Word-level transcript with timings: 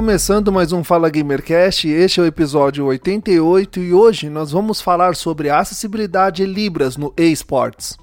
Começando 0.00 0.50
mais 0.50 0.72
um 0.72 0.82
Fala 0.82 1.10
Gamercast, 1.10 1.86
este 1.86 2.20
é 2.20 2.22
o 2.22 2.26
episódio 2.26 2.86
88 2.86 3.80
e 3.80 3.92
hoje 3.92 4.30
nós 4.30 4.50
vamos 4.50 4.80
falar 4.80 5.14
sobre 5.14 5.50
a 5.50 5.58
acessibilidade 5.58 6.46
Libras 6.46 6.96
no 6.96 7.12
eSports. 7.18 7.98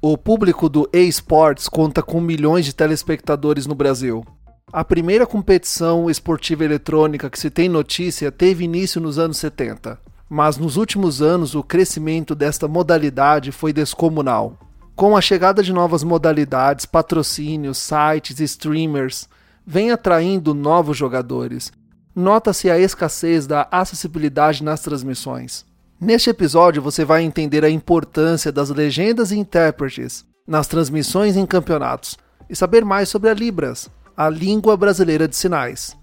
O 0.00 0.16
público 0.16 0.66
do 0.66 0.88
eSports 0.94 1.68
conta 1.68 2.02
com 2.02 2.22
milhões 2.22 2.64
de 2.64 2.74
telespectadores 2.74 3.66
no 3.66 3.74
Brasil. 3.74 4.24
A 4.72 4.82
primeira 4.82 5.26
competição 5.26 6.08
esportiva 6.08 6.64
eletrônica 6.64 7.28
que 7.28 7.38
se 7.38 7.50
tem 7.50 7.68
notícia 7.68 8.32
teve 8.32 8.64
início 8.64 8.98
nos 8.98 9.18
anos 9.18 9.36
70, 9.36 10.00
mas 10.30 10.56
nos 10.56 10.78
últimos 10.78 11.20
anos 11.20 11.54
o 11.54 11.62
crescimento 11.62 12.34
desta 12.34 12.66
modalidade 12.66 13.52
foi 13.52 13.74
descomunal. 13.74 14.58
Com 14.96 15.14
a 15.14 15.20
chegada 15.20 15.62
de 15.62 15.70
novas 15.70 16.02
modalidades, 16.02 16.86
patrocínios, 16.86 17.76
sites 17.76 18.40
streamers, 18.40 19.28
vem 19.66 19.90
atraindo 19.90 20.54
novos 20.54 20.96
jogadores. 20.96 21.72
Nota-se 22.14 22.70
a 22.70 22.78
escassez 22.78 23.46
da 23.46 23.66
acessibilidade 23.70 24.62
nas 24.62 24.80
transmissões. 24.80 25.64
Neste 26.00 26.30
episódio 26.30 26.82
você 26.82 27.04
vai 27.04 27.22
entender 27.22 27.64
a 27.64 27.70
importância 27.70 28.50
das 28.50 28.70
legendas 28.70 29.30
e 29.30 29.38
intérpretes 29.38 30.24
nas 30.46 30.66
transmissões 30.66 31.36
em 31.36 31.46
campeonatos 31.46 32.18
e 32.50 32.56
saber 32.56 32.84
mais 32.84 33.08
sobre 33.08 33.30
a 33.30 33.34
Libras, 33.34 33.88
a 34.16 34.28
língua 34.28 34.76
brasileira 34.76 35.28
de 35.28 35.36
sinais. 35.36 35.96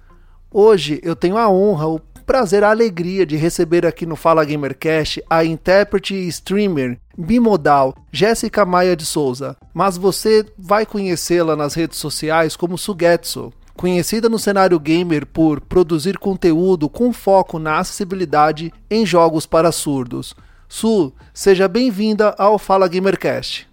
Hoje 0.52 1.00
eu 1.04 1.16
tenho 1.16 1.38
a 1.38 1.50
honra, 1.50 1.88
o 1.88 2.00
prazer, 2.30 2.64
a 2.64 2.70
alegria 2.70 3.26
de 3.26 3.36
receber 3.36 3.86
aqui 3.86 4.06
no 4.06 4.16
Fala 4.16 4.46
Gamercast 4.46 5.20
a 5.30 5.44
intérprete 5.44 6.14
e 6.14 6.28
streamer 6.28 7.00
bimodal 7.18 7.96
Jéssica 8.12 8.64
Maia 8.64 8.96
de 8.96 9.04
Souza, 9.04 9.58
mas 9.74 9.98
você 9.98 10.46
vai 10.58 10.86
conhecê-la 10.86 11.56
nas 11.56 11.74
redes 11.74 11.98
sociais 11.98 12.56
como 12.56 12.78
Sugetsu, 12.78 13.52
conhecida 13.80 14.28
no 14.28 14.38
cenário 14.38 14.78
gamer 14.78 15.26
por 15.26 15.62
produzir 15.62 16.18
conteúdo 16.18 16.90
com 16.90 17.14
foco 17.14 17.58
na 17.58 17.80
acessibilidade 17.80 18.74
em 18.92 19.06
jogos 19.06 19.46
para 19.46 19.72
surdos. 19.72 20.36
Su, 20.68 21.14
seja 21.34 21.66
bem-vinda 21.66 22.36
ao 22.38 22.60
Fala 22.60 22.90
Gamercast. 22.90 23.70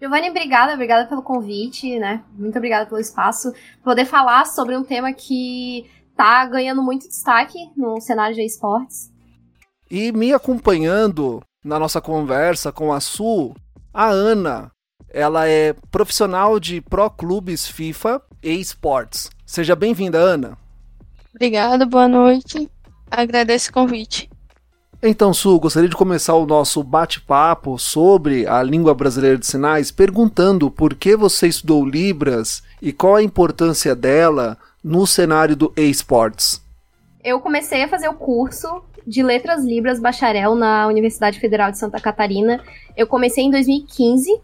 Giovanni, 0.00 0.30
obrigada, 0.30 0.74
obrigada 0.74 1.06
pelo 1.06 1.22
convite, 1.22 2.00
né? 2.00 2.24
Muito 2.36 2.56
obrigada 2.58 2.86
pelo 2.86 3.00
espaço. 3.00 3.52
Poder 3.84 4.06
falar 4.06 4.44
sobre 4.44 4.76
um 4.76 4.82
tema 4.82 5.12
que 5.12 5.88
tá 6.16 6.44
ganhando 6.44 6.82
muito 6.82 7.06
destaque 7.06 7.58
no 7.76 8.00
cenário 8.00 8.34
de 8.34 8.44
esportes. 8.44 9.08
E 9.88 10.10
me 10.10 10.32
acompanhando 10.32 11.40
na 11.64 11.78
nossa 11.78 12.00
conversa 12.00 12.72
com 12.72 12.92
a 12.92 12.98
Su, 12.98 13.54
a 13.94 14.08
Ana. 14.08 14.72
Ela 15.08 15.46
é 15.46 15.74
profissional 15.92 16.58
de 16.58 16.80
Pro 16.80 17.08
Clubes 17.08 17.68
FIFA 17.68 18.20
e 18.42 18.52
Esportes. 18.52 19.30
Seja 19.44 19.74
bem-vinda, 19.74 20.18
Ana. 20.18 20.56
Obrigada, 21.34 21.86
boa 21.86 22.08
noite. 22.08 22.68
Agradeço 23.10 23.70
o 23.70 23.72
convite. 23.72 24.28
Então, 25.00 25.32
Su, 25.32 25.58
gostaria 25.60 25.88
de 25.88 25.94
começar 25.94 26.34
o 26.34 26.46
nosso 26.46 26.82
bate-papo 26.82 27.78
sobre 27.78 28.46
a 28.48 28.60
língua 28.62 28.92
brasileira 28.94 29.38
de 29.38 29.46
sinais 29.46 29.92
perguntando 29.92 30.70
por 30.70 30.94
que 30.94 31.14
você 31.14 31.46
estudou 31.46 31.86
Libras 31.86 32.64
e 32.82 32.92
qual 32.92 33.14
a 33.14 33.22
importância 33.22 33.94
dela 33.94 34.58
no 34.82 35.06
cenário 35.06 35.54
do 35.54 35.72
eSports? 35.76 36.60
Eu 37.22 37.38
comecei 37.40 37.84
a 37.84 37.88
fazer 37.88 38.08
o 38.08 38.14
curso 38.14 38.82
de 39.06 39.22
Letras 39.22 39.64
Libras 39.64 40.00
Bacharel 40.00 40.54
na 40.54 40.86
Universidade 40.86 41.38
Federal 41.38 41.70
de 41.70 41.78
Santa 41.78 42.00
Catarina. 42.00 42.60
Eu 42.96 43.06
comecei 43.06 43.44
em 43.44 43.50
2015. 43.50 44.40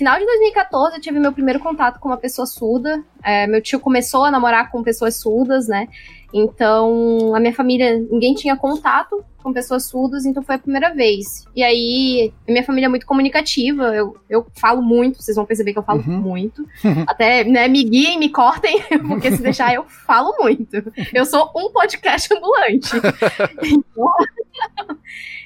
Final 0.00 0.18
de 0.18 0.24
2014 0.24 0.96
eu 0.96 1.00
tive 1.02 1.20
meu 1.20 1.30
primeiro 1.30 1.60
contato 1.60 2.00
com 2.00 2.08
uma 2.08 2.16
pessoa 2.16 2.46
surda. 2.46 3.04
É, 3.22 3.46
meu 3.46 3.60
tio 3.60 3.78
começou 3.78 4.24
a 4.24 4.30
namorar 4.30 4.70
com 4.70 4.82
pessoas 4.82 5.16
surdas, 5.16 5.68
né? 5.68 5.88
Então, 6.32 7.34
a 7.34 7.40
minha 7.40 7.52
família, 7.52 7.98
ninguém 8.10 8.32
tinha 8.34 8.56
contato 8.56 9.22
com 9.42 9.52
pessoas 9.52 9.84
surdas, 9.84 10.24
então 10.24 10.42
foi 10.42 10.54
a 10.54 10.58
primeira 10.58 10.94
vez. 10.94 11.44
E 11.54 11.62
aí, 11.62 12.32
a 12.48 12.50
minha 12.50 12.64
família 12.64 12.86
é 12.86 12.88
muito 12.88 13.04
comunicativa, 13.04 13.94
eu, 13.94 14.16
eu 14.26 14.46
falo 14.58 14.80
muito, 14.80 15.22
vocês 15.22 15.36
vão 15.36 15.44
perceber 15.44 15.74
que 15.74 15.78
eu 15.78 15.82
falo 15.82 16.00
uhum. 16.00 16.18
muito. 16.18 16.66
Até, 17.06 17.44
né, 17.44 17.68
me 17.68 17.84
guiem, 17.84 18.18
me 18.18 18.30
cortem, 18.30 18.82
porque 19.06 19.30
se 19.30 19.42
deixar 19.42 19.74
eu 19.74 19.84
falo 19.86 20.34
muito. 20.40 20.82
Eu 21.12 21.26
sou 21.26 21.50
um 21.54 21.70
podcast 21.70 22.32
ambulante. 22.32 22.90
então, 23.62 24.14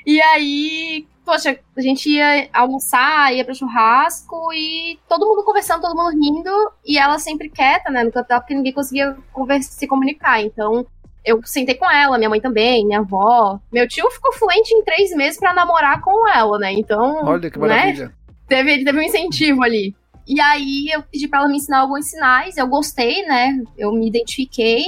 e 0.07 0.21
aí, 0.21 1.09
poxa, 1.25 1.59
a 1.77 1.81
gente 1.81 2.09
ia 2.11 2.49
almoçar, 2.53 3.35
ia 3.35 3.45
para 3.45 3.55
churrasco 3.55 4.53
e 4.53 4.99
todo 5.09 5.27
mundo 5.27 5.45
conversando, 5.45 5.83
todo 5.83 5.97
mundo 5.97 6.11
rindo, 6.11 6.73
e 6.85 6.99
ela 6.99 7.19
sempre 7.19 7.49
quieta, 7.49 7.91
né, 7.91 8.05
no 8.05 8.13
canto 8.13 8.29
porque 8.29 8.55
ninguém 8.55 8.73
conseguia 8.73 9.17
conversa, 9.33 9.73
se 9.73 9.87
comunicar. 9.87 10.43
Então, 10.43 10.87
eu 11.25 11.41
sentei 11.45 11.75
com 11.75 11.91
ela, 11.91 12.19
minha 12.19 12.29
mãe 12.29 12.41
também, 12.41 12.85
minha 12.85 13.01
avó. 13.01 13.59
Meu 13.73 13.89
tio 13.89 14.11
ficou 14.11 14.33
fluente 14.35 14.75
em 14.75 14.85
três 14.85 15.11
meses 15.17 15.41
para 15.41 15.55
namorar 15.55 16.01
com 16.03 16.29
ela, 16.29 16.59
né? 16.59 16.73
Então. 16.73 17.25
Olha 17.25 17.51
que 17.51 17.59
maravilha. 17.59 18.07
Né, 18.07 18.13
teve, 18.47 18.85
teve 18.85 18.99
um 18.99 19.03
incentivo 19.03 19.63
ali. 19.63 19.95
E 20.27 20.41
aí 20.41 20.89
eu 20.93 21.03
pedi 21.03 21.29
para 21.29 21.41
ela 21.41 21.49
me 21.49 21.57
ensinar 21.57 21.81
alguns 21.81 22.09
sinais, 22.09 22.57
eu 22.57 22.67
gostei, 22.67 23.25
né? 23.27 23.63
Eu 23.77 23.93
me 23.93 24.07
identifiquei. 24.07 24.85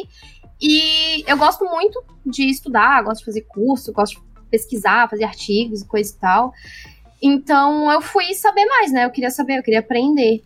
E 0.61 1.25
eu 1.27 1.37
gosto 1.37 1.65
muito 1.65 2.03
de 2.25 2.49
estudar, 2.49 3.03
gosto 3.03 3.21
de 3.21 3.27
fazer 3.27 3.43
curso, 3.43 3.93
gosto 3.93 4.15
de 4.15 4.26
pesquisar, 4.51 5.09
fazer 5.09 5.25
artigos 5.25 5.83
e 5.83 5.87
coisa 5.87 6.13
e 6.13 6.19
tal. 6.19 6.53
Então 7.23 7.91
eu 7.91 8.01
fui 8.01 8.35
saber 8.35 8.65
mais, 8.67 8.93
né? 8.93 9.05
Eu 9.05 9.11
queria 9.11 9.31
saber, 9.31 9.59
eu 9.59 9.63
queria 9.63 9.81
aprender. 9.81 10.43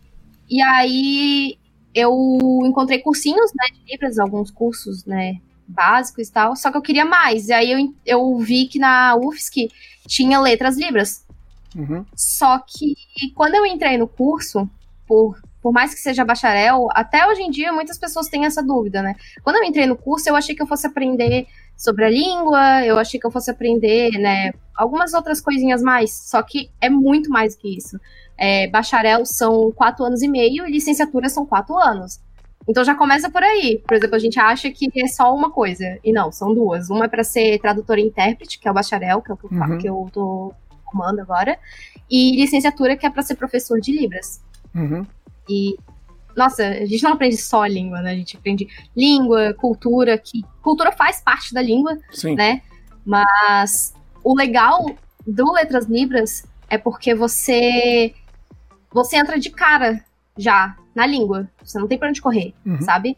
E 0.49 0.61
aí 0.61 1.57
eu 1.93 2.59
encontrei 2.63 2.99
cursinhos, 2.99 3.51
né, 3.53 3.67
de 3.73 3.91
Libras, 3.91 4.17
alguns 4.17 4.49
cursos, 4.49 5.05
né, 5.05 5.37
básicos 5.67 6.27
e 6.27 6.31
tal, 6.31 6.55
só 6.55 6.71
que 6.71 6.77
eu 6.77 6.81
queria 6.81 7.05
mais. 7.05 7.47
E 7.47 7.53
aí 7.53 7.71
eu, 7.71 7.93
eu 8.05 8.37
vi 8.39 8.67
que 8.67 8.79
na 8.79 9.15
UFSC 9.15 9.69
tinha 10.07 10.39
letras 10.39 10.77
libras. 10.77 11.25
Uhum. 11.75 12.05
Só 12.15 12.59
que 12.59 12.95
quando 13.35 13.55
eu 13.55 13.65
entrei 13.65 13.97
no 13.97 14.07
curso, 14.07 14.69
por, 15.07 15.41
por 15.61 15.71
mais 15.71 15.93
que 15.93 16.01
seja 16.01 16.25
bacharel, 16.25 16.87
até 16.91 17.25
hoje 17.27 17.41
em 17.41 17.51
dia 17.51 17.71
muitas 17.71 17.97
pessoas 17.97 18.27
têm 18.27 18.45
essa 18.45 18.61
dúvida, 18.61 19.01
né? 19.01 19.15
Quando 19.43 19.57
eu 19.57 19.63
entrei 19.63 19.85
no 19.85 19.95
curso, 19.95 20.27
eu 20.27 20.35
achei 20.35 20.55
que 20.55 20.61
eu 20.61 20.67
fosse 20.67 20.87
aprender 20.87 21.47
sobre 21.81 22.05
a 22.05 22.09
língua, 22.11 22.85
eu 22.85 22.99
achei 22.99 23.19
que 23.19 23.25
eu 23.25 23.31
fosse 23.31 23.49
aprender, 23.49 24.11
né, 24.19 24.51
algumas 24.75 25.15
outras 25.15 25.41
coisinhas 25.41 25.81
mais, 25.81 26.13
só 26.13 26.39
que 26.43 26.69
é 26.79 26.91
muito 26.91 27.31
mais 27.31 27.55
que 27.55 27.75
isso. 27.75 27.99
É, 28.37 28.67
bacharel 28.67 29.25
são 29.25 29.71
quatro 29.71 30.05
anos 30.05 30.21
e 30.21 30.27
meio 30.27 30.67
e 30.67 30.71
licenciatura 30.71 31.27
são 31.27 31.43
quatro 31.43 31.75
anos. 31.75 32.19
Então 32.69 32.83
já 32.83 32.93
começa 32.93 33.31
por 33.31 33.41
aí. 33.41 33.81
Por 33.87 33.95
exemplo, 33.95 34.15
a 34.15 34.19
gente 34.19 34.39
acha 34.39 34.69
que 34.69 34.91
é 34.95 35.07
só 35.07 35.33
uma 35.33 35.49
coisa. 35.49 35.97
E 36.03 36.13
não, 36.13 36.31
são 36.31 36.53
duas. 36.53 36.91
Uma 36.91 37.05
é 37.05 37.07
para 37.07 37.23
ser 37.23 37.57
tradutor 37.59 37.97
e 37.97 38.03
intérprete, 38.03 38.59
que 38.59 38.67
é 38.67 38.71
o 38.71 38.73
bacharel, 38.73 39.19
que 39.19 39.31
é 39.31 39.33
o 39.33 39.37
que 39.37 39.45
eu, 39.45 39.49
uhum. 39.51 39.77
que 39.79 39.89
eu 39.89 40.09
tô 40.13 40.53
formando 40.85 41.19
agora. 41.19 41.57
E 42.09 42.35
licenciatura, 42.35 42.95
que 42.95 43.07
é 43.07 43.09
para 43.09 43.23
ser 43.23 43.35
professor 43.35 43.79
de 43.81 43.91
Libras. 43.91 44.39
Uhum. 44.75 45.03
E, 45.49 45.77
nossa, 46.35 46.65
a 46.65 46.85
gente 46.85 47.03
não 47.03 47.13
aprende 47.13 47.37
só 47.37 47.65
língua, 47.65 48.01
né? 48.01 48.11
A 48.11 48.15
gente 48.15 48.37
aprende 48.37 48.67
língua, 48.95 49.53
cultura, 49.53 50.17
que 50.17 50.43
cultura 50.61 50.91
faz 50.91 51.21
parte 51.21 51.53
da 51.53 51.61
língua, 51.61 51.97
Sim. 52.11 52.35
né? 52.35 52.61
Mas 53.05 53.93
o 54.23 54.35
legal 54.35 54.85
do 55.25 55.51
Letras 55.53 55.85
Libras 55.85 56.45
é 56.69 56.77
porque 56.77 57.13
você 57.13 58.13
você 58.91 59.17
entra 59.17 59.39
de 59.39 59.49
cara 59.49 60.03
já 60.37 60.75
na 60.93 61.05
língua. 61.05 61.49
Você 61.63 61.79
não 61.79 61.87
tem 61.87 61.97
pra 61.97 62.09
onde 62.09 62.21
correr, 62.21 62.53
uhum. 62.65 62.81
sabe? 62.81 63.17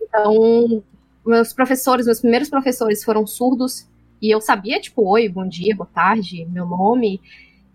Então, 0.00 0.82
meus 1.24 1.52
professores, 1.52 2.06
meus 2.06 2.20
primeiros 2.20 2.48
professores 2.48 3.04
foram 3.04 3.26
surdos 3.26 3.86
e 4.20 4.30
eu 4.30 4.40
sabia, 4.40 4.80
tipo, 4.80 5.02
oi, 5.08 5.28
bom 5.28 5.46
dia, 5.46 5.74
boa 5.74 5.88
tarde, 5.92 6.46
meu 6.46 6.66
nome. 6.66 7.20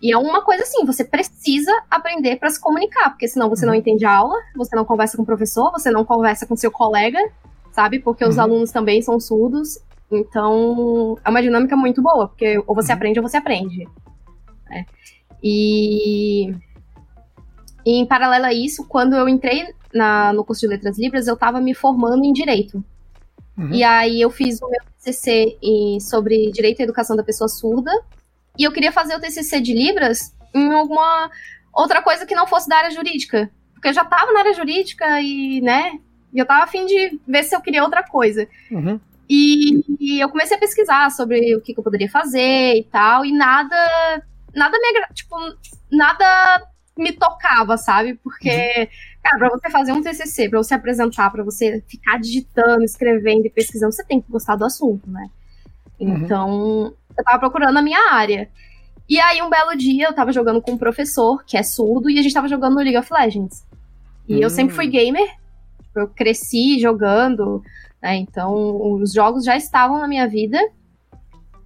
E 0.01 0.11
é 0.13 0.17
uma 0.17 0.43
coisa 0.43 0.63
assim, 0.63 0.85
você 0.85 1.03
precisa 1.03 1.71
aprender 1.89 2.37
para 2.37 2.49
se 2.49 2.59
comunicar, 2.59 3.09
porque 3.09 3.27
senão 3.27 3.49
você 3.49 3.65
uhum. 3.65 3.71
não 3.71 3.77
entende 3.77 4.05
a 4.05 4.15
aula, 4.15 4.35
você 4.55 4.75
não 4.75 4.85
conversa 4.85 5.17
com 5.17 5.23
o 5.23 5.25
professor, 5.25 5.71
você 5.71 5.89
não 5.89 6.05
conversa 6.05 6.45
com 6.45 6.55
seu 6.55 6.71
colega, 6.71 7.19
sabe? 7.71 7.99
Porque 7.99 8.23
uhum. 8.23 8.29
os 8.29 8.37
alunos 8.37 8.71
também 8.71 9.01
são 9.01 9.19
surdos. 9.19 9.79
Então, 10.11 11.17
é 11.25 11.29
uma 11.29 11.41
dinâmica 11.41 11.75
muito 11.75 12.01
boa, 12.01 12.27
porque 12.27 12.61
ou 12.67 12.75
você 12.75 12.91
uhum. 12.91 12.97
aprende 12.97 13.19
ou 13.19 13.27
você 13.27 13.37
aprende. 13.37 13.87
Né? 14.69 14.85
E 15.43 16.53
e 17.87 18.01
em 18.01 18.05
paralelo 18.05 18.45
a 18.45 18.53
isso, 18.53 18.85
quando 18.85 19.15
eu 19.15 19.29
entrei 19.29 19.73
na, 19.93 20.33
no 20.33 20.43
curso 20.43 20.59
de 20.59 20.67
Letras 20.67 20.99
Libras, 20.99 21.25
eu 21.25 21.35
estava 21.35 21.61
me 21.61 21.73
formando 21.73 22.25
em 22.25 22.33
Direito. 22.33 22.83
Uhum. 23.57 23.73
E 23.73 23.81
aí 23.81 24.19
eu 24.19 24.29
fiz 24.29 24.61
o 24.61 24.69
meu 24.69 24.81
TCC 24.99 25.57
sobre 26.01 26.51
direito 26.51 26.81
à 26.81 26.83
educação 26.83 27.15
da 27.15 27.23
pessoa 27.23 27.47
surda. 27.47 27.91
E 28.57 28.63
eu 28.63 28.71
queria 28.71 28.91
fazer 28.91 29.15
o 29.15 29.19
TCC 29.19 29.61
de 29.61 29.73
Libras 29.73 30.35
em 30.53 30.71
alguma 30.73 31.29
outra 31.73 32.01
coisa 32.01 32.25
que 32.25 32.35
não 32.35 32.47
fosse 32.47 32.67
da 32.67 32.77
área 32.77 32.91
jurídica. 32.91 33.49
Porque 33.73 33.89
eu 33.89 33.93
já 33.93 34.01
estava 34.01 34.31
na 34.33 34.39
área 34.39 34.53
jurídica 34.53 35.21
e, 35.21 35.61
né, 35.61 35.99
eu 36.33 36.43
estava 36.43 36.63
a 36.63 36.67
fim 36.67 36.85
de 36.85 37.19
ver 37.27 37.43
se 37.43 37.55
eu 37.55 37.61
queria 37.61 37.83
outra 37.83 38.03
coisa. 38.03 38.47
Uhum. 38.71 38.99
E, 39.29 39.83
e, 39.99 40.19
eu 40.19 40.29
comecei 40.29 40.55
a 40.55 40.59
pesquisar 40.59 41.11
sobre 41.11 41.55
o 41.55 41.61
que, 41.61 41.73
que, 41.73 41.79
eu 41.79 41.83
poderia 41.83 42.09
fazer 42.09 42.77
e 42.77 42.83
tal, 42.89 43.25
e 43.25 43.31
nada, 43.33 43.75
nada 44.55 44.77
me, 44.79 45.13
tipo, 45.13 45.35
nada 45.91 46.65
me 46.97 47.11
tocava, 47.11 47.77
sabe? 47.77 48.15
Porque, 48.23 48.49
uhum. 48.49 48.87
cara, 49.21 49.37
pra 49.37 49.49
você 49.49 49.69
fazer 49.69 49.91
um 49.91 50.01
TCC, 50.01 50.49
pra 50.49 50.63
você 50.63 50.73
apresentar, 50.73 51.29
pra 51.29 51.43
você 51.43 51.83
ficar 51.87 52.19
digitando, 52.19 52.83
escrevendo 52.83 53.45
e 53.45 53.49
pesquisando, 53.49 53.91
você 53.91 54.03
tem 54.05 54.21
que 54.21 54.31
gostar 54.31 54.55
do 54.55 54.65
assunto, 54.65 55.09
né? 55.09 55.29
Uhum. 55.99 56.95
Eu 57.17 57.23
tava 57.23 57.39
procurando 57.39 57.77
a 57.77 57.81
minha 57.81 58.11
área. 58.11 58.49
E 59.09 59.19
aí, 59.19 59.41
um 59.41 59.49
belo 59.49 59.75
dia, 59.75 60.07
eu 60.07 60.13
tava 60.13 60.31
jogando 60.31 60.61
com 60.61 60.71
um 60.71 60.77
professor 60.77 61.43
que 61.45 61.57
é 61.57 61.63
surdo 61.63 62.09
e 62.09 62.19
a 62.19 62.21
gente 62.21 62.33
tava 62.33 62.47
jogando 62.47 62.75
no 62.75 62.81
League 62.81 62.97
of 62.97 63.11
Legends. 63.11 63.65
E 64.27 64.35
uhum. 64.35 64.41
eu 64.41 64.49
sempre 64.49 64.75
fui 64.75 64.87
hum. 64.87 64.91
gamer, 64.91 65.35
eu 65.95 66.07
cresci 66.09 66.79
jogando, 66.79 67.63
né? 68.01 68.15
Então, 68.17 68.53
os 68.99 69.13
jogos 69.13 69.45
já 69.45 69.55
estavam 69.55 69.99
na 69.99 70.07
minha 70.07 70.27
vida. 70.27 70.59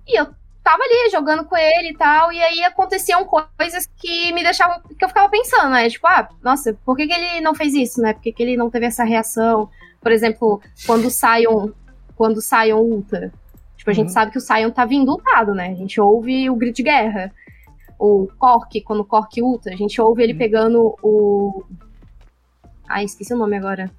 E 0.07 0.19
eu 0.19 0.27
tava 0.63 0.83
ali 0.83 1.09
jogando 1.12 1.44
com 1.45 1.57
ele 1.57 1.89
e 1.89 1.98
tal, 1.98 2.31
e 2.31 2.42
aí 2.42 2.63
aconteciam 2.63 3.25
coisas 3.25 3.88
que 3.98 4.31
me 4.31 4.44
deixavam, 4.44 4.80
que 4.81 5.03
eu 5.03 5.09
ficava 5.09 5.30
pensando, 5.30 5.69
né? 5.71 5.89
Tipo, 5.89 6.07
ah, 6.07 6.30
nossa, 6.44 6.77
por 6.86 6.95
que, 6.95 7.07
que 7.07 7.13
ele 7.13 7.42
não 7.42 7.56
fez 7.56 7.74
isso, 7.74 8.00
né? 8.01 8.13
Por 8.13 8.21
que, 8.21 8.31
que 8.31 8.44
ele 8.44 8.56
não 8.56 8.69
teve 8.69 8.86
essa 8.86 9.03
reação? 9.03 9.69
Por 10.00 10.12
exemplo, 10.12 10.62
quando 10.86 11.09
sai 11.09 11.48
um, 11.48 11.74
quando 12.15 12.42
sai 12.42 12.74
um 12.74 12.80
ultra. 12.80 13.31
Tipo, 13.81 13.89
a 13.89 13.94
uhum. 13.94 13.95
gente 13.95 14.12
sabe 14.12 14.31
que 14.31 14.38
o 14.38 14.42
Sion 14.42 14.69
tá 14.69 14.86
vindo 14.86 15.10
ultado, 15.10 15.56
né? 15.56 15.69
A 15.69 15.74
gente 15.74 16.00
ouve 16.00 16.48
o 16.51 16.56
grito 16.56 16.75
de 16.75 16.83
guerra. 16.83 17.33
O 17.98 18.28
Cork, 18.38 18.80
quando 18.81 19.00
o 19.00 19.06
Cork 19.06 19.42
ulta, 19.42 19.72
a 19.72 19.75
gente 19.75 20.00
ouve 20.00 20.22
ele 20.22 20.33
uhum. 20.33 20.38
pegando 20.38 20.95
o. 21.01 21.63
Ah, 22.88 23.04
esqueci 23.04 23.33
o 23.33 23.38
nome 23.38 23.57
agora. 23.57 23.89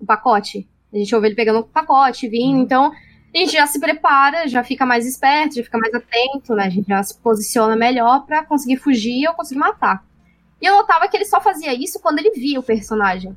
O 0.00 0.06
pacote. 0.06 0.68
A 0.92 0.96
gente 0.96 1.12
ouve 1.16 1.26
ele 1.26 1.34
pegando 1.34 1.58
o 1.58 1.64
pacote, 1.64 2.28
vindo. 2.28 2.58
Uhum. 2.58 2.62
Então, 2.62 2.92
a 3.34 3.38
gente 3.38 3.54
já 3.54 3.66
se 3.66 3.80
prepara, 3.80 4.46
já 4.46 4.62
fica 4.62 4.86
mais 4.86 5.04
esperto, 5.04 5.56
já 5.56 5.64
fica 5.64 5.76
mais 5.76 5.92
atento, 5.92 6.54
né? 6.54 6.66
A 6.66 6.70
gente 6.70 6.86
já 6.86 7.02
se 7.02 7.18
posiciona 7.18 7.74
melhor 7.74 8.24
para 8.24 8.44
conseguir 8.44 8.76
fugir 8.76 9.26
ou 9.26 9.34
conseguir 9.34 9.58
matar. 9.58 10.04
E 10.62 10.66
eu 10.66 10.76
notava 10.76 11.08
que 11.08 11.16
ele 11.16 11.24
só 11.24 11.40
fazia 11.40 11.74
isso 11.74 11.98
quando 11.98 12.20
ele 12.20 12.30
via 12.30 12.60
o 12.60 12.62
personagem. 12.62 13.36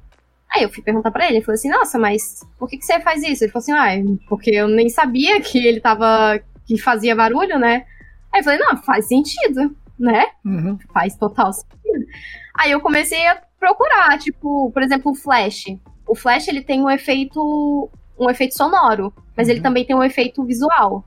Aí 0.53 0.63
eu 0.63 0.69
fui 0.69 0.81
perguntar 0.81 1.11
para 1.11 1.25
ele, 1.25 1.37
ele 1.37 1.45
falou 1.45 1.55
assim, 1.55 1.69
nossa, 1.69 1.99
mas 1.99 2.45
por 2.57 2.69
que, 2.69 2.77
que 2.77 2.85
você 2.85 2.99
faz 3.01 3.21
isso? 3.21 3.43
Ele 3.43 3.51
falou 3.51 3.61
assim, 3.61 3.73
ah, 3.73 4.17
porque 4.29 4.51
eu 4.51 4.67
nem 4.67 4.89
sabia 4.89 5.41
que 5.41 5.65
ele 5.65 5.79
tava. 5.79 6.39
que 6.65 6.77
fazia 6.77 7.15
barulho, 7.15 7.59
né? 7.59 7.85
Aí 8.31 8.39
eu 8.39 8.43
falei, 8.43 8.59
não, 8.59 8.77
faz 8.77 9.07
sentido, 9.07 9.75
né? 9.99 10.25
Uhum. 10.45 10.77
Faz 10.93 11.15
total 11.15 11.51
sentido. 11.51 12.05
Aí 12.53 12.71
eu 12.71 12.79
comecei 12.79 13.25
a 13.27 13.41
procurar, 13.59 14.17
tipo, 14.19 14.71
por 14.71 14.81
exemplo, 14.81 15.11
o 15.11 15.15
Flash. 15.15 15.65
O 16.07 16.15
Flash 16.15 16.47
ele 16.47 16.61
tem 16.61 16.81
um 16.81 16.89
efeito. 16.89 17.89
um 18.17 18.29
efeito 18.29 18.55
sonoro, 18.55 19.13
mas 19.35 19.47
uhum. 19.47 19.53
ele 19.53 19.61
também 19.61 19.85
tem 19.85 19.95
um 19.95 20.03
efeito 20.03 20.43
visual. 20.43 21.05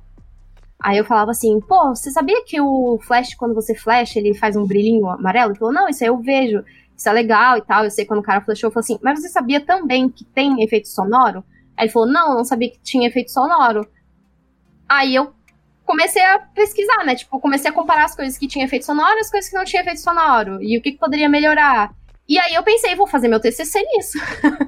Aí 0.83 0.97
eu 0.97 1.05
falava 1.05 1.31
assim, 1.31 1.61
pô, 1.61 1.95
você 1.95 2.11
sabia 2.11 2.43
que 2.45 2.59
o 2.61 2.99
Flash, 3.03 3.35
quando 3.35 3.55
você 3.55 3.75
flash, 3.75 4.17
ele 4.17 4.33
faz 4.35 4.57
um 4.57 4.67
brilhinho 4.67 5.09
amarelo? 5.09 5.53
Ele 5.53 5.59
falou, 5.59 5.75
não, 5.75 5.89
isso 5.89 6.03
aí 6.03 6.09
eu 6.09 6.17
vejo 6.19 6.65
isso 7.00 7.08
é 7.08 7.12
legal 7.12 7.56
e 7.56 7.62
tal. 7.62 7.82
Eu 7.82 7.91
sei 7.91 8.05
quando 8.05 8.20
o 8.20 8.23
cara 8.23 8.43
flashou, 8.43 8.69
eu 8.69 8.73
falei 8.73 8.85
assim, 8.85 8.99
mas 9.02 9.20
você 9.20 9.31
sabia 9.31 9.58
também 9.58 10.08
que 10.11 10.23
tem 10.23 10.62
efeito 10.62 10.87
sonoro? 10.87 11.43
Aí 11.75 11.87
ele 11.87 11.93
falou, 11.93 12.06
não, 12.06 12.35
não 12.35 12.44
sabia 12.44 12.70
que 12.70 12.79
tinha 12.81 13.08
efeito 13.08 13.32
sonoro. 13.32 13.88
Aí 14.87 15.14
eu 15.14 15.32
comecei 15.87 16.23
a 16.23 16.38
pesquisar, 16.38 17.02
né? 17.06 17.14
Tipo, 17.14 17.41
comecei 17.41 17.70
a 17.70 17.73
comparar 17.73 18.05
as 18.05 18.14
coisas 18.14 18.37
que 18.37 18.47
tinha 18.47 18.67
efeito 18.67 18.85
sonoro 18.85 19.17
e 19.17 19.20
as 19.20 19.31
coisas 19.31 19.49
que 19.49 19.56
não 19.56 19.64
tinha 19.64 19.81
efeito 19.81 20.00
sonoro. 20.00 20.62
E 20.62 20.76
o 20.76 20.82
que, 20.82 20.93
que 20.93 20.99
poderia 20.99 21.29
melhorar. 21.29 21.91
E 22.29 22.38
aí 22.38 22.55
eu 22.55 22.62
pensei, 22.62 22.94
vou 22.94 23.06
fazer 23.06 23.29
meu 23.29 23.41
TCC 23.41 23.81
nisso. 23.81 24.19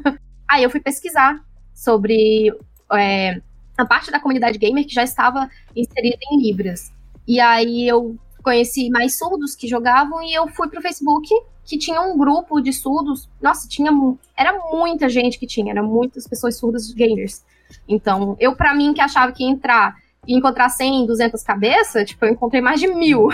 aí 0.49 0.63
eu 0.63 0.71
fui 0.71 0.81
pesquisar 0.81 1.39
sobre 1.75 2.51
é, 2.95 3.43
a 3.77 3.85
parte 3.85 4.11
da 4.11 4.19
comunidade 4.19 4.59
gamer 4.59 4.87
que 4.87 4.95
já 4.95 5.03
estava 5.03 5.51
inserida 5.77 6.19
em 6.33 6.41
Libras. 6.41 6.91
E 7.29 7.39
aí 7.39 7.87
eu 7.87 8.17
conheci 8.43 8.91
mais 8.91 9.17
surdos 9.19 9.55
que 9.55 9.69
jogavam 9.69 10.23
e 10.23 10.35
eu 10.35 10.49
fui 10.49 10.69
pro 10.69 10.83
Facebook 10.83 11.29
que 11.65 11.79
tinha 11.79 12.01
um 12.01 12.19
grupo 12.19 12.61
de 12.61 12.73
surdos. 12.73 13.29
Nossa, 13.41 13.69
tinha 13.69 13.91
era 14.37 14.53
muita 14.73 15.09
gente 15.09 15.39
que 15.39 15.47
tinha, 15.47 15.73
eram 15.73 15.87
muitas 15.87 16.27
pessoas 16.27 16.57
surdas 16.57 16.93
gamers. 16.93 17.45
Então, 17.89 18.37
eu 18.39 18.55
para 18.55 18.75
mim 18.75 18.93
que 18.93 19.01
achava 19.01 19.33
que 19.33 19.45
ia 19.45 19.51
entrar 19.51 19.97
e 20.27 20.37
encontrar 20.37 20.69
100, 20.69 21.07
200 21.07 21.43
cabeças, 21.43 22.09
tipo, 22.09 22.25
eu 22.25 22.33
encontrei 22.33 22.61
mais 22.61 22.81
de 22.81 22.87
mil. 22.89 23.29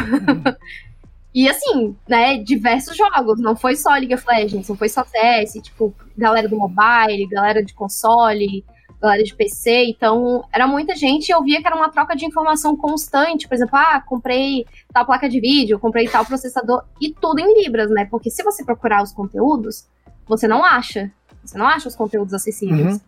e 1.34 1.48
assim, 1.48 1.94
né, 2.08 2.38
diversos 2.38 2.96
jogos, 2.96 3.40
não 3.40 3.56
foi 3.56 3.76
só 3.76 3.90
League 3.90 4.14
of 4.14 4.24
Legends, 4.26 4.68
não 4.68 4.76
foi 4.76 4.88
só 4.88 5.04
CS, 5.04 5.62
tipo, 5.62 5.94
galera 6.16 6.48
do 6.48 6.56
mobile, 6.56 7.26
galera 7.30 7.62
de 7.62 7.74
console, 7.74 8.64
galera 9.00 9.22
de 9.22 9.34
PC, 9.34 9.84
então 9.86 10.44
era 10.52 10.66
muita 10.66 10.96
gente 10.96 11.28
e 11.28 11.32
eu 11.32 11.42
via 11.42 11.60
que 11.60 11.66
era 11.66 11.76
uma 11.76 11.88
troca 11.88 12.16
de 12.16 12.26
informação 12.26 12.76
constante, 12.76 13.46
por 13.46 13.54
exemplo, 13.54 13.76
ah, 13.76 14.00
comprei 14.00 14.66
tal 14.92 15.06
placa 15.06 15.28
de 15.28 15.40
vídeo, 15.40 15.78
comprei 15.78 16.08
tal 16.08 16.24
processador, 16.24 16.84
e 17.00 17.12
tudo 17.12 17.38
em 17.38 17.62
libras, 17.62 17.90
né? 17.90 18.06
Porque 18.10 18.30
se 18.30 18.42
você 18.42 18.64
procurar 18.64 19.02
os 19.02 19.12
conteúdos, 19.12 19.86
você 20.26 20.48
não 20.48 20.64
acha, 20.64 21.12
você 21.44 21.56
não 21.56 21.66
acha 21.66 21.88
os 21.88 21.94
conteúdos 21.94 22.34
acessíveis. 22.34 22.94
Uhum. 22.96 23.00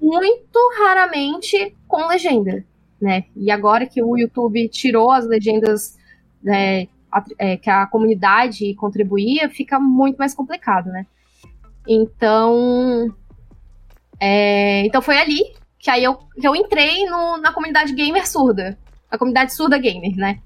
Muito 0.00 0.58
raramente 0.78 1.76
com 1.86 2.06
legenda, 2.06 2.64
né? 3.00 3.24
E 3.36 3.50
agora 3.50 3.86
que 3.86 4.02
o 4.02 4.16
YouTube 4.16 4.68
tirou 4.68 5.10
as 5.10 5.26
legendas 5.26 5.96
né, 6.42 6.88
é, 7.38 7.56
que 7.56 7.70
a 7.70 7.86
comunidade 7.86 8.74
contribuía, 8.74 9.48
fica 9.48 9.78
muito 9.78 10.16
mais 10.16 10.34
complicado, 10.34 10.90
né? 10.90 11.06
Então, 11.86 13.14
é, 14.26 14.86
então 14.86 15.02
foi 15.02 15.18
ali 15.18 15.54
que 15.78 15.90
aí 15.90 16.02
eu, 16.02 16.14
que 16.14 16.48
eu 16.48 16.56
entrei 16.56 17.04
no, 17.04 17.36
na 17.36 17.52
comunidade 17.52 17.92
gamer 17.92 18.26
surda. 18.26 18.78
A 19.10 19.18
comunidade 19.18 19.52
surda 19.52 19.76
gamer, 19.76 20.16
né? 20.16 20.38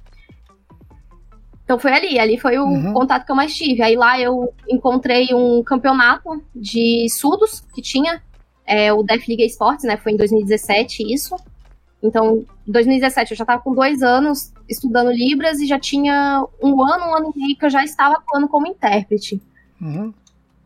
Então 1.62 1.78
foi 1.78 1.92
ali, 1.92 2.18
ali 2.18 2.36
foi 2.36 2.58
o 2.58 2.64
uhum. 2.64 2.92
contato 2.92 3.24
que 3.24 3.30
eu 3.30 3.36
mais 3.36 3.54
tive. 3.54 3.80
Aí 3.80 3.94
lá 3.94 4.18
eu 4.18 4.52
encontrei 4.68 5.28
um 5.32 5.62
campeonato 5.62 6.42
de 6.52 7.06
surdos 7.08 7.60
que 7.72 7.80
tinha, 7.80 8.20
é, 8.66 8.92
o 8.92 9.04
Def 9.04 9.28
Liga 9.28 9.44
Esportes, 9.44 9.84
né? 9.84 9.96
Foi 9.96 10.10
em 10.10 10.16
2017 10.16 11.14
isso. 11.14 11.36
Então, 12.02 12.44
em 12.66 12.72
2017 12.72 13.30
eu 13.30 13.36
já 13.36 13.44
estava 13.44 13.62
com 13.62 13.72
dois 13.72 14.02
anos 14.02 14.52
estudando 14.68 15.12
Libras 15.12 15.60
e 15.60 15.66
já 15.66 15.78
tinha 15.78 16.44
um 16.60 16.82
ano, 16.82 17.04
um 17.04 17.16
ano 17.16 17.32
e 17.32 17.38
meio 17.38 17.56
que 17.56 17.64
eu 17.64 17.70
já 17.70 17.84
estava 17.84 18.16
atuando 18.16 18.48
como 18.48 18.66
intérprete. 18.66 19.40
Uhum. 19.80 20.12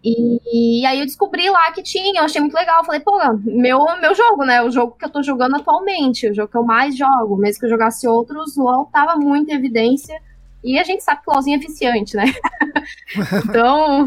E, 0.04 0.80
e, 0.80 0.86
aí 0.86 0.98
eu 0.98 1.06
descobri 1.06 1.48
lá 1.48 1.70
que 1.70 1.82
tinha, 1.82 2.20
eu 2.20 2.24
achei 2.24 2.40
muito 2.40 2.54
legal. 2.54 2.80
Eu 2.80 2.84
falei, 2.84 3.00
pô, 3.00 3.16
meu, 3.44 3.84
meu 4.00 4.14
jogo, 4.14 4.44
né? 4.44 4.60
O 4.62 4.70
jogo 4.70 4.96
que 4.98 5.04
eu 5.04 5.10
tô 5.10 5.22
jogando 5.22 5.56
atualmente, 5.56 6.28
o 6.28 6.34
jogo 6.34 6.50
que 6.50 6.56
eu 6.56 6.64
mais 6.64 6.96
jogo. 6.96 7.36
Mesmo 7.36 7.60
que 7.60 7.66
eu 7.66 7.70
jogasse 7.70 8.08
outros, 8.08 8.56
o 8.56 8.62
LOL 8.62 8.86
tava 8.86 9.14
muito 9.16 9.50
em 9.50 9.54
evidência. 9.54 10.20
E 10.64 10.78
a 10.78 10.84
gente 10.84 11.02
sabe 11.04 11.22
que 11.22 11.30
o 11.30 11.34
LOLzinho 11.34 11.56
é 11.56 11.58
viciante, 11.58 12.16
né? 12.16 12.24
então. 13.44 14.06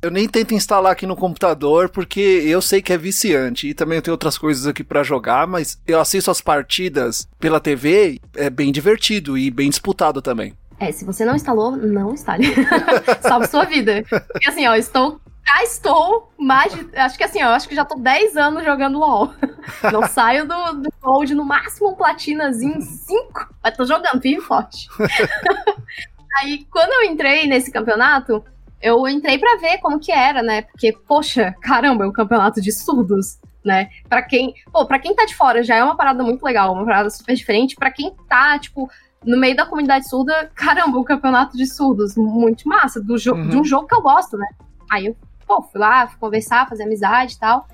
Eu 0.00 0.10
nem 0.12 0.28
tento 0.28 0.54
instalar 0.54 0.92
aqui 0.92 1.06
no 1.06 1.16
computador 1.16 1.88
porque 1.88 2.20
eu 2.20 2.62
sei 2.62 2.80
que 2.80 2.92
é 2.92 2.98
viciante 2.98 3.68
e 3.68 3.74
também 3.74 3.96
eu 3.96 4.02
tenho 4.02 4.14
outras 4.14 4.38
coisas 4.38 4.64
aqui 4.64 4.84
para 4.84 5.02
jogar, 5.02 5.44
mas 5.46 5.76
eu 5.88 6.00
assisto 6.00 6.30
as 6.30 6.40
partidas 6.40 7.28
pela 7.40 7.58
TV, 7.58 8.20
é 8.36 8.48
bem 8.48 8.70
divertido 8.70 9.36
e 9.36 9.50
bem 9.50 9.68
disputado 9.68 10.22
também. 10.22 10.54
É, 10.78 10.92
se 10.92 11.04
você 11.04 11.24
não 11.24 11.34
instalou, 11.34 11.76
não 11.76 12.14
instale. 12.14 12.44
Salve 13.20 13.48
sua 13.48 13.64
vida. 13.64 14.04
E 14.40 14.48
assim, 14.48 14.68
ó, 14.68 14.76
estou 14.76 15.20
já 15.48 15.62
estou 15.62 16.30
mais 16.38 16.72
de, 16.74 16.96
Acho 16.96 17.16
que 17.16 17.24
assim, 17.24 17.42
ó, 17.42 17.48
acho 17.48 17.68
que 17.68 17.74
já 17.74 17.84
tô 17.84 17.96
10 17.96 18.36
anos 18.36 18.64
jogando 18.64 18.98
LOL. 18.98 19.32
Não 19.92 20.06
saio 20.06 20.46
do, 20.46 20.72
do 20.82 20.92
Gold, 21.00 21.34
no 21.34 21.44
máximo 21.44 21.90
um 21.90 21.94
platinazinho 21.94 22.80
5, 22.80 23.54
mas 23.62 23.76
tô 23.76 23.84
jogando 23.84 24.20
firme 24.20 24.42
forte. 24.42 24.88
Aí, 26.40 26.66
quando 26.70 26.92
eu 26.92 27.10
entrei 27.10 27.46
nesse 27.46 27.70
campeonato, 27.70 28.44
eu 28.80 29.08
entrei 29.08 29.38
para 29.38 29.58
ver 29.58 29.78
como 29.78 29.98
que 29.98 30.12
era, 30.12 30.42
né? 30.42 30.62
Porque, 30.62 30.92
poxa, 30.92 31.54
caramba, 31.60 32.04
é 32.04 32.08
um 32.08 32.12
campeonato 32.12 32.60
de 32.60 32.70
surdos, 32.70 33.38
né? 33.64 33.88
Para 34.08 34.22
quem, 34.22 34.54
pô, 34.72 34.86
para 34.86 34.98
quem 34.98 35.14
tá 35.14 35.24
de 35.24 35.34
fora 35.34 35.62
já 35.62 35.76
é 35.76 35.84
uma 35.84 35.96
parada 35.96 36.22
muito 36.22 36.44
legal, 36.44 36.72
uma 36.72 36.84
parada 36.84 37.10
super 37.10 37.34
diferente. 37.34 37.74
Para 37.74 37.90
quem 37.90 38.14
tá, 38.28 38.58
tipo, 38.58 38.88
no 39.24 39.38
meio 39.38 39.56
da 39.56 39.66
comunidade 39.66 40.08
surda, 40.08 40.50
caramba, 40.54 40.98
um 40.98 41.04
campeonato 41.04 41.56
de 41.56 41.66
surdos 41.66 42.16
muito 42.16 42.68
massa, 42.68 43.00
do 43.02 43.14
uhum. 43.14 43.48
de 43.48 43.56
um 43.56 43.64
jogo 43.64 43.88
que 43.88 43.94
eu 43.94 44.02
gosto, 44.02 44.36
né? 44.36 44.46
Aí 44.90 45.06
eu 45.06 45.16
pô, 45.48 45.62
fui 45.62 45.80
lá, 45.80 46.06
conversar, 46.20 46.68
fazer 46.68 46.84
amizade 46.84 47.34
e 47.34 47.38
tal. 47.38 47.66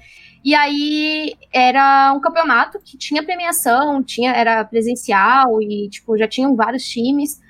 E 0.44 0.54
aí 0.54 1.34
era 1.52 2.12
um 2.14 2.20
campeonato 2.20 2.78
que 2.78 2.96
tinha 2.96 3.22
premiação, 3.22 4.02
tinha, 4.02 4.32
era 4.32 4.64
presencial 4.64 5.60
e, 5.60 5.88
tipo, 5.88 6.16
já 6.16 6.28
tinham 6.28 6.54
vários 6.54 6.84
times. 6.84 7.40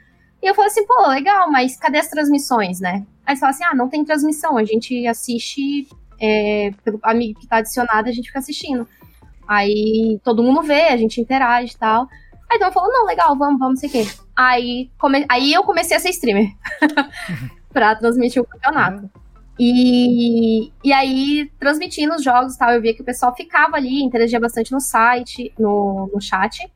E 0.43 0.47
eu 0.47 0.55
falei 0.55 0.71
assim, 0.71 0.87
pô, 0.87 1.09
legal, 1.09 1.51
mas 1.51 1.77
cadê 1.77 1.99
as 1.99 2.09
transmissões, 2.09 2.81
né? 2.81 3.05
Aí 3.27 3.33
eles 3.33 3.41
falaram 3.41 3.57
assim, 3.57 3.65
ah, 3.65 3.75
não 3.75 3.89
tem 3.89 4.05
transmissão, 4.05 4.57
a 4.57 4.65
gente 4.65 5.07
assiste 5.07 5.89
é, 6.21 6.71
pelo 6.85 6.99
amigo 7.03 7.41
que 7.41 7.47
tá 7.47 7.57
adicionado, 7.57 8.09
a 8.09 8.13
gente 8.13 8.27
fica 8.27 8.39
assistindo. 8.39 8.89
Aí 9.47 10.19
todo 10.25 10.43
mundo 10.43 10.63
vê, 10.63 10.85
a 10.89 10.97
gente 10.97 11.21
interage 11.21 11.75
e 11.75 11.79
tal. 11.79 12.09
Aí 12.51 12.57
então 12.57 12.73
falou, 12.73 12.93
não, 12.93 13.07
legal, 13.07 13.37
vamos, 13.37 13.59
vamos, 13.59 13.81
sei 13.81 13.89
o 13.89 13.93
quê. 13.93 14.07
Aí, 14.37 14.91
come... 14.99 15.27
aí 15.29 15.53
eu 15.53 15.65
comecei 15.65 15.97
a 15.97 16.01
ser 16.01 16.11
streamer. 16.11 16.51
pra 17.75 17.97
transmitir 17.97 18.41
o 18.41 18.47
campeonato. 18.47 19.11
E, 19.59 20.73
e 20.83 20.93
aí, 20.93 21.51
transmitindo 21.61 22.15
os 22.15 22.25
jogos 22.25 22.55
e 22.55 22.59
tal, 22.59 22.71
eu 22.73 22.81
via 22.81 22.95
que 22.95 23.03
o 23.03 23.05
pessoal 23.05 23.35
ficava 23.35 23.77
ali, 23.77 24.03
interagia 24.03 24.41
bastante 24.41 24.73
no 24.73 24.81
site, 24.81 25.53
no, 25.59 26.11
no 26.13 26.21
chat. 26.21 26.71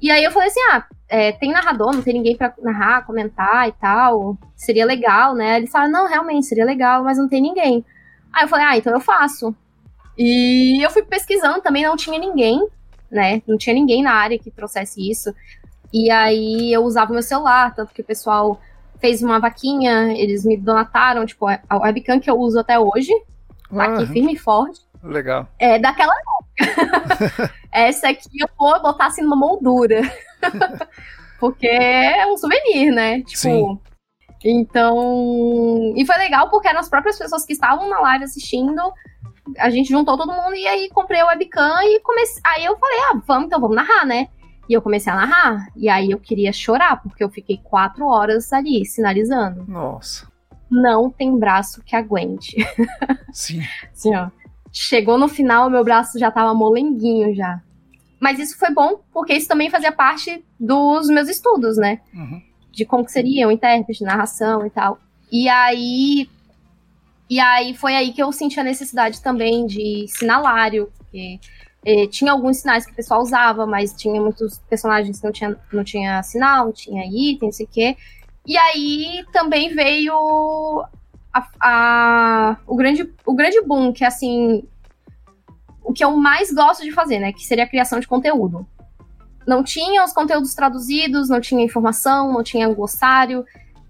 E 0.00 0.10
aí 0.10 0.22
eu 0.22 0.30
falei 0.30 0.48
assim, 0.48 0.60
ah, 0.70 0.86
é, 1.08 1.32
tem 1.32 1.50
narrador, 1.50 1.92
não 1.92 2.02
tem 2.02 2.14
ninguém 2.14 2.36
para 2.36 2.54
narrar, 2.62 3.04
comentar 3.04 3.68
e 3.68 3.72
tal, 3.72 4.38
seria 4.54 4.86
legal, 4.86 5.34
né? 5.34 5.56
Eles 5.56 5.70
falaram, 5.70 5.90
não, 5.90 6.06
realmente, 6.06 6.46
seria 6.46 6.64
legal, 6.64 7.02
mas 7.02 7.18
não 7.18 7.28
tem 7.28 7.42
ninguém. 7.42 7.84
Aí 8.32 8.44
eu 8.44 8.48
falei, 8.48 8.66
ah, 8.66 8.76
então 8.76 8.92
eu 8.92 9.00
faço. 9.00 9.54
E 10.16 10.84
eu 10.84 10.90
fui 10.90 11.02
pesquisando, 11.02 11.62
também 11.62 11.82
não 11.82 11.96
tinha 11.96 12.18
ninguém, 12.18 12.64
né? 13.10 13.42
Não 13.46 13.56
tinha 13.56 13.74
ninguém 13.74 14.02
na 14.02 14.12
área 14.12 14.38
que 14.38 14.50
trouxesse 14.50 15.10
isso. 15.10 15.34
E 15.92 16.10
aí 16.10 16.72
eu 16.72 16.84
usava 16.84 17.12
meu 17.12 17.22
celular, 17.22 17.74
tanto 17.74 17.92
que 17.92 18.02
o 18.02 18.04
pessoal 18.04 18.60
fez 19.00 19.22
uma 19.22 19.38
vaquinha, 19.38 20.12
eles 20.12 20.44
me 20.44 20.56
donataram, 20.56 21.24
tipo, 21.24 21.46
a 21.46 21.78
webcam 21.78 22.20
que 22.20 22.30
eu 22.30 22.38
uso 22.38 22.58
até 22.58 22.78
hoje, 22.78 23.12
tá 23.74 23.84
aqui 23.84 24.06
firme 24.06 24.34
e 24.34 24.38
forte. 24.38 24.80
Legal. 25.02 25.48
É 25.58 25.78
daquela 25.78 26.12
época. 26.12 27.52
Essa 27.72 28.08
aqui 28.08 28.28
eu 28.40 28.48
vou 28.58 28.80
botar 28.82 29.06
assim 29.06 29.22
numa 29.22 29.36
moldura. 29.36 30.02
porque 31.38 31.68
é 31.68 32.26
um 32.26 32.36
souvenir, 32.36 32.92
né? 32.92 33.20
Tipo. 33.20 33.38
Sim. 33.38 33.78
Então. 34.44 35.94
E 35.96 36.04
foi 36.04 36.16
legal 36.16 36.50
porque 36.50 36.68
eram 36.68 36.80
as 36.80 36.88
próprias 36.88 37.18
pessoas 37.18 37.44
que 37.44 37.52
estavam 37.52 37.88
na 37.88 38.00
live 38.00 38.24
assistindo. 38.24 38.80
A 39.58 39.70
gente 39.70 39.88
juntou 39.88 40.16
todo 40.16 40.32
mundo 40.32 40.54
e 40.54 40.66
aí 40.66 40.88
comprei 40.90 41.20
a 41.20 41.26
webcam 41.26 41.82
e 41.82 42.00
comecei. 42.00 42.42
Aí 42.44 42.64
eu 42.64 42.76
falei, 42.76 42.98
ah, 43.10 43.22
vamos, 43.26 43.46
então 43.46 43.60
vamos 43.60 43.76
narrar, 43.76 44.04
né? 44.04 44.28
E 44.68 44.74
eu 44.74 44.82
comecei 44.82 45.12
a 45.12 45.16
narrar. 45.16 45.68
E 45.76 45.88
aí 45.88 46.10
eu 46.10 46.18
queria 46.18 46.52
chorar, 46.52 47.00
porque 47.02 47.24
eu 47.24 47.30
fiquei 47.30 47.58
quatro 47.62 48.06
horas 48.06 48.52
ali, 48.52 48.84
sinalizando. 48.84 49.64
Nossa. 49.66 50.30
Não 50.70 51.10
tem 51.10 51.38
braço 51.38 51.82
que 51.82 51.96
aguente. 51.96 52.56
Sim. 53.32 53.62
Sim, 53.92 54.14
ó. 54.14 54.28
Chegou 54.70 55.16
no 55.16 55.28
final, 55.28 55.70
meu 55.70 55.82
braço 55.82 56.18
já 56.18 56.30
tava 56.30 56.52
molenguinho 56.52 57.34
já. 57.34 57.62
Mas 58.20 58.38
isso 58.38 58.58
foi 58.58 58.70
bom, 58.72 59.00
porque 59.12 59.32
isso 59.32 59.48
também 59.48 59.70
fazia 59.70 59.92
parte 59.92 60.44
dos 60.58 61.08
meus 61.08 61.28
estudos, 61.28 61.76
né? 61.76 62.00
Uhum. 62.12 62.42
De 62.72 62.84
como 62.84 63.04
que 63.04 63.12
seria 63.12 63.48
um 63.48 63.50
intérprete, 63.50 64.04
narração 64.04 64.66
e 64.66 64.70
tal. 64.70 64.98
E 65.30 65.48
aí. 65.48 66.28
E 67.30 67.38
aí 67.38 67.74
foi 67.74 67.94
aí 67.94 68.12
que 68.12 68.22
eu 68.22 68.32
senti 68.32 68.58
a 68.58 68.64
necessidade 68.64 69.22
também 69.22 69.66
de 69.66 70.06
sinalário, 70.08 70.90
porque 70.96 71.38
é, 71.84 72.06
tinha 72.06 72.32
alguns 72.32 72.58
sinais 72.58 72.84
que 72.84 72.92
o 72.92 72.96
pessoal 72.96 73.22
usava, 73.22 73.66
mas 73.66 73.94
tinha 73.94 74.20
muitos 74.20 74.58
personagens 74.68 75.20
que 75.20 75.24
não 75.24 75.32
tinha, 75.32 75.56
não 75.72 75.84
tinha 75.84 76.22
sinal, 76.22 76.66
não 76.66 76.72
tinha 76.72 77.04
item, 77.06 77.48
não 77.48 77.52
sei 77.52 77.66
o 77.66 77.68
quê. 77.68 77.96
E 78.46 78.56
aí 78.56 79.24
também 79.32 79.74
veio 79.74 80.84
a, 81.32 81.48
a, 81.60 82.56
o, 82.66 82.74
grande, 82.74 83.12
o 83.24 83.34
grande 83.34 83.60
boom, 83.62 83.92
que 83.92 84.04
é 84.04 84.06
assim. 84.06 84.64
O 85.82 85.92
que 85.92 86.04
eu 86.04 86.16
mais 86.16 86.52
gosto 86.52 86.82
de 86.82 86.92
fazer, 86.92 87.18
né? 87.18 87.32
Que 87.32 87.44
seria 87.46 87.64
a 87.64 87.68
criação 87.68 87.98
de 87.98 88.06
conteúdo. 88.06 88.66
Não 89.46 89.64
tinha 89.64 90.04
os 90.04 90.12
conteúdos 90.12 90.54
traduzidos, 90.54 91.30
não 91.30 91.40
tinha 91.40 91.64
informação, 91.64 92.32
não 92.32 92.42
tinha 92.42 92.68
glossário. 92.68 93.44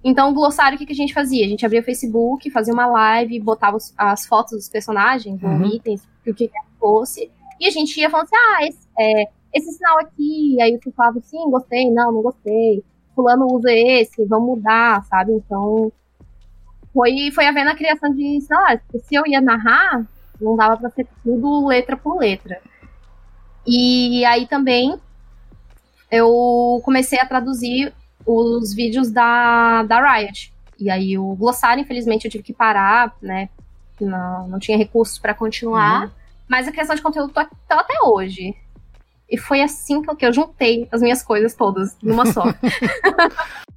Então, 0.05 0.31
o 0.31 0.35
glossário, 0.35 0.77
o 0.77 0.79
que, 0.79 0.87
que 0.87 0.93
a 0.93 0.97
gente 0.97 1.13
fazia? 1.13 1.45
A 1.45 1.49
gente 1.49 1.67
abria 1.67 1.81
o 1.81 1.85
Facebook, 1.85 2.49
fazia 2.51 2.73
uma 2.73 2.87
live, 2.87 3.41
botava 3.41 3.77
as 3.97 4.27
fotos 4.27 4.53
dos 4.53 4.69
personagens, 4.69 5.43
uhum. 5.43 5.67
itens, 5.67 6.03
o 6.25 6.33
que 6.33 6.47
que 6.47 6.55
fosse. 6.79 7.29
E 7.61 7.67
a 7.67 7.71
gente 7.71 7.99
ia 7.99 8.11
falando 8.11 8.27
assim, 8.27 8.37
ah, 8.37 8.67
esse, 8.67 8.89
é, 8.99 9.29
esse 9.55 9.73
sinal 9.73 9.99
aqui, 9.99 10.61
aí 10.61 10.79
eu 10.85 10.93
falava, 10.93 11.21
sim, 11.21 11.51
gostei, 11.51 11.91
não, 11.91 12.13
não 12.13 12.23
gostei. 12.23 12.85
Fulano 13.15 13.47
usa 13.53 13.73
esse, 13.73 14.25
vamos 14.27 14.57
mudar, 14.57 15.03
sabe? 15.05 15.33
Então, 15.33 15.93
foi, 16.93 17.31
foi 17.33 17.47
havendo 17.47 17.71
a 17.71 17.77
criação 17.77 18.13
de 18.13 18.41
sinais, 18.41 18.81
porque 18.83 19.01
se 19.01 19.15
eu 19.15 19.27
ia 19.27 19.41
narrar, 19.41 20.07
não 20.41 20.57
dava 20.57 20.77
para 20.77 20.91
ser 20.91 21.07
tudo 21.23 21.67
letra 21.67 21.97
por 21.97 22.19
letra. 22.19 22.61
E 23.67 24.25
aí 24.25 24.47
também 24.47 24.99
eu 26.11 26.81
comecei 26.85 27.19
a 27.21 27.27
traduzir 27.27 27.93
os 28.25 28.73
vídeos 28.75 29.11
da, 29.11 29.83
da 29.83 30.01
Riot. 30.01 30.53
E 30.79 30.91
aí 30.91 31.19
o 31.19 31.35
glossário, 31.35 31.83
infelizmente, 31.83 32.25
eu 32.25 32.31
tive 32.31 32.45
que 32.45 32.53
parar, 32.53 33.15
né? 33.21 33.49
Não, 34.01 34.49
não 34.49 34.59
tinha 34.59 34.79
recursos 34.79 35.19
para 35.19 35.35
continuar. 35.35 36.05
Uhum. 36.05 36.11
Mas 36.49 36.67
a 36.67 36.73
criação 36.73 36.95
de 36.95 37.03
conteúdo 37.03 37.33
tá, 37.33 37.49
tá 37.69 37.81
até 37.81 37.95
hoje. 38.05 38.55
E 39.31 39.37
foi 39.37 39.61
assim 39.61 40.01
que 40.03 40.25
eu 40.25 40.33
juntei 40.33 40.89
as 40.91 41.03
minhas 41.03 41.23
coisas 41.23 41.55
todas 41.55 41.97
numa 42.03 42.25
só. 42.27 42.45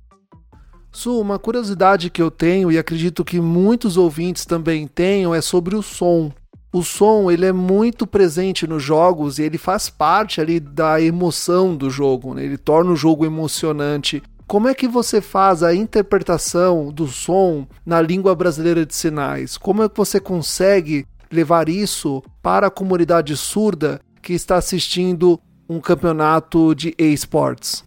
Su, 0.93 1.19
uma 1.19 1.39
curiosidade 1.39 2.09
que 2.09 2.21
eu 2.21 2.29
tenho 2.29 2.71
e 2.71 2.77
acredito 2.77 3.23
que 3.23 3.39
muitos 3.39 3.95
ouvintes 3.95 4.45
também 4.45 4.87
tenham 4.87 5.33
é 5.33 5.41
sobre 5.41 5.75
o 5.75 5.81
som. 5.81 6.31
O 6.73 6.83
som, 6.83 7.29
ele 7.29 7.45
é 7.45 7.51
muito 7.51 8.07
presente 8.07 8.65
nos 8.65 8.81
jogos 8.81 9.39
e 9.39 9.43
ele 9.43 9.57
faz 9.57 9.89
parte 9.89 10.39
ali 10.39 10.59
da 10.59 11.01
emoção 11.01 11.75
do 11.75 11.89
jogo, 11.89 12.33
né? 12.33 12.45
ele 12.45 12.57
torna 12.57 12.91
o 12.91 12.95
jogo 12.95 13.25
emocionante. 13.25 14.23
Como 14.47 14.67
é 14.67 14.73
que 14.73 14.87
você 14.87 15.21
faz 15.21 15.63
a 15.63 15.73
interpretação 15.73 16.91
do 16.91 17.07
som 17.07 17.65
na 17.85 18.01
língua 18.01 18.35
brasileira 18.35 18.85
de 18.85 18.93
sinais? 18.93 19.57
Como 19.57 19.83
é 19.83 19.89
que 19.89 19.97
você 19.97 20.19
consegue 20.19 21.05
levar 21.31 21.69
isso 21.69 22.21
para 22.41 22.67
a 22.67 22.71
comunidade 22.71 23.35
surda 23.37 24.01
que 24.21 24.33
está 24.33 24.57
assistindo 24.57 25.39
um 25.67 25.79
campeonato 25.79 26.75
de 26.75 26.93
esports? 26.97 27.83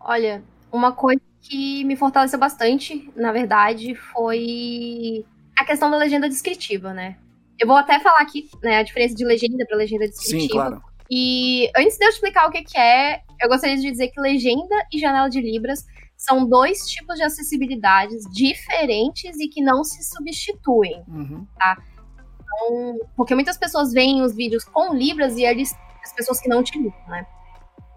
Olha, 0.00 0.42
uma 0.72 0.92
coisa 0.92 1.20
que 1.40 1.84
me 1.84 1.96
fortaleceu 1.96 2.38
bastante, 2.38 3.10
na 3.16 3.32
verdade, 3.32 3.94
foi 3.94 5.24
a 5.56 5.64
questão 5.64 5.90
da 5.90 5.96
legenda 5.96 6.28
descritiva, 6.28 6.92
né? 6.92 7.16
Eu 7.58 7.66
vou 7.66 7.76
até 7.76 8.00
falar 8.00 8.20
aqui, 8.20 8.48
né, 8.62 8.78
a 8.78 8.82
diferença 8.82 9.14
de 9.14 9.24
legenda 9.24 9.64
para 9.66 9.76
legenda 9.76 10.08
descritiva. 10.08 10.40
Sim, 10.40 10.48
claro. 10.48 10.82
E 11.10 11.70
antes 11.76 11.98
de 11.98 12.04
eu 12.04 12.08
explicar 12.08 12.46
o 12.46 12.50
que, 12.50 12.62
que 12.62 12.78
é, 12.78 13.20
eu 13.40 13.48
gostaria 13.48 13.76
de 13.76 13.90
dizer 13.90 14.08
que 14.08 14.20
legenda 14.20 14.74
e 14.92 14.98
janela 14.98 15.28
de 15.28 15.40
libras 15.40 15.84
são 16.16 16.46
dois 16.46 16.86
tipos 16.86 17.16
de 17.16 17.22
acessibilidades 17.22 18.22
diferentes 18.30 19.38
e 19.40 19.48
que 19.48 19.62
não 19.62 19.82
se 19.82 20.04
substituem, 20.04 21.02
uhum. 21.08 21.46
tá? 21.58 21.82
Então, 22.50 22.98
porque 23.16 23.34
muitas 23.34 23.56
pessoas 23.56 23.92
veem 23.92 24.22
os 24.22 24.34
vídeos 24.34 24.64
com 24.64 24.94
Libras 24.94 25.36
e 25.36 25.44
eles, 25.44 25.74
as 26.02 26.12
pessoas 26.12 26.40
que 26.40 26.48
não 26.48 26.60
utilizam, 26.60 27.08
né? 27.08 27.26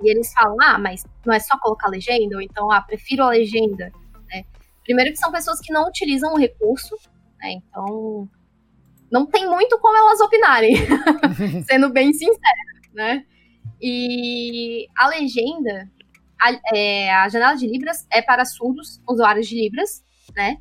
E 0.01 0.09
eles 0.09 0.31
falam, 0.33 0.57
ah, 0.61 0.77
mas 0.77 1.03
não 1.25 1.33
é 1.33 1.39
só 1.39 1.57
colocar 1.59 1.87
legenda, 1.87 2.35
ou 2.35 2.41
então, 2.41 2.69
ah, 2.71 2.81
prefiro 2.81 3.23
a 3.23 3.29
legenda. 3.29 3.91
Né? 4.31 4.43
Primeiro 4.83 5.11
que 5.11 5.17
são 5.17 5.31
pessoas 5.31 5.59
que 5.59 5.71
não 5.71 5.87
utilizam 5.87 6.33
o 6.33 6.37
recurso, 6.37 6.95
né? 7.39 7.53
Então, 7.53 8.29
não 9.09 9.25
tem 9.25 9.47
muito 9.47 9.79
como 9.79 9.97
elas 9.97 10.19
opinarem, 10.19 10.75
sendo 11.65 11.89
bem 11.89 12.11
sincera, 12.11 12.57
né? 12.93 13.25
E 13.81 14.87
a 14.97 15.07
legenda, 15.07 15.89
a, 16.41 16.75
é, 16.75 17.13
a 17.13 17.29
janela 17.29 17.55
de 17.55 17.67
Libras 17.67 18.05
é 18.11 18.21
para 18.21 18.45
surdos, 18.45 19.01
usuários 19.07 19.47
de 19.47 19.55
Libras, 19.55 20.03
né? 20.35 20.57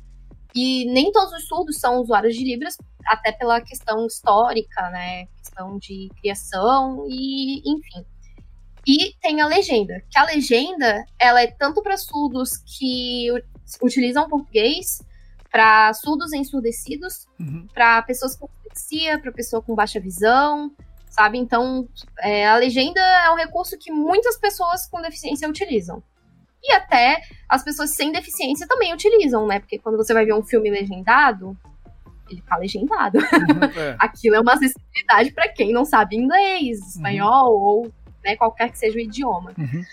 E 0.55 0.85
nem 0.91 1.11
todos 1.11 1.33
os 1.33 1.47
surdos 1.47 1.79
são 1.79 1.99
usuários 1.99 2.35
de 2.35 2.43
Libras, 2.43 2.77
até 3.07 3.31
pela 3.31 3.61
questão 3.61 4.05
histórica, 4.05 4.89
né? 4.89 5.25
Questão 5.37 5.77
de 5.77 6.09
criação 6.19 7.05
e, 7.09 7.59
enfim. 7.65 8.05
E 8.85 9.13
tem 9.21 9.39
a 9.41 9.47
legenda, 9.47 10.03
que 10.09 10.17
a 10.17 10.25
legenda, 10.25 11.05
ela 11.17 11.41
é 11.41 11.47
tanto 11.47 11.81
para 11.81 11.97
surdos 11.97 12.57
que 12.77 13.27
utilizam 13.81 14.27
português, 14.27 15.01
para 15.49 15.93
surdos 15.93 16.33
ensurdecidos, 16.33 17.27
uhum. 17.39 17.65
para 17.73 18.01
pessoas 18.01 18.35
com 18.35 18.49
dislexia, 18.73 19.19
para 19.19 19.31
pessoa 19.31 19.61
com 19.61 19.75
baixa 19.75 19.99
visão, 19.99 20.71
sabe? 21.09 21.37
Então, 21.37 21.87
é, 22.19 22.47
a 22.47 22.57
legenda 22.57 22.99
é 22.99 23.31
um 23.31 23.35
recurso 23.35 23.77
que 23.77 23.91
muitas 23.91 24.37
pessoas 24.37 24.87
com 24.87 25.01
deficiência 25.01 25.47
utilizam. 25.47 26.03
E 26.61 26.73
até 26.73 27.21
as 27.47 27.63
pessoas 27.63 27.91
sem 27.91 28.11
deficiência 28.11 28.67
também 28.67 28.93
utilizam, 28.93 29.45
né? 29.45 29.59
Porque 29.59 29.77
quando 29.77 29.97
você 29.97 30.13
vai 30.13 30.25
ver 30.25 30.33
um 30.33 30.43
filme 30.43 30.69
legendado, 30.69 31.57
ele 32.29 32.41
tá 32.41 32.57
legendado. 32.57 33.17
Uhum, 33.17 33.81
é. 33.81 33.95
Aquilo 33.99 34.35
é 34.35 34.39
uma 34.39 34.53
acessibilidade 34.53 35.31
para 35.31 35.49
quem 35.49 35.71
não 35.71 35.85
sabe 35.85 36.15
inglês, 36.15 36.79
uhum. 36.79 36.87
espanhol 36.87 37.53
uhum. 37.53 37.61
ou 37.61 37.93
né, 38.23 38.35
qualquer 38.35 38.71
que 38.71 38.77
seja 38.77 38.97
o 38.97 39.01
idioma. 39.01 39.53
Uhum. 39.57 39.83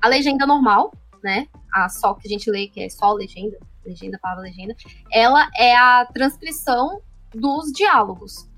A 0.00 0.08
legenda 0.08 0.46
normal, 0.46 0.92
né? 1.22 1.46
A 1.72 1.88
só 1.88 2.14
que 2.14 2.26
a 2.26 2.30
gente 2.30 2.50
lê, 2.50 2.68
que 2.68 2.80
é 2.80 2.88
só 2.88 3.12
legenda, 3.12 3.58
legenda, 3.84 4.18
palavra 4.20 4.44
legenda, 4.44 4.74
ela 5.12 5.48
é 5.56 5.74
a 5.76 6.06
transcrição 6.06 7.00
dos 7.34 7.72
diálogos. 7.72 8.48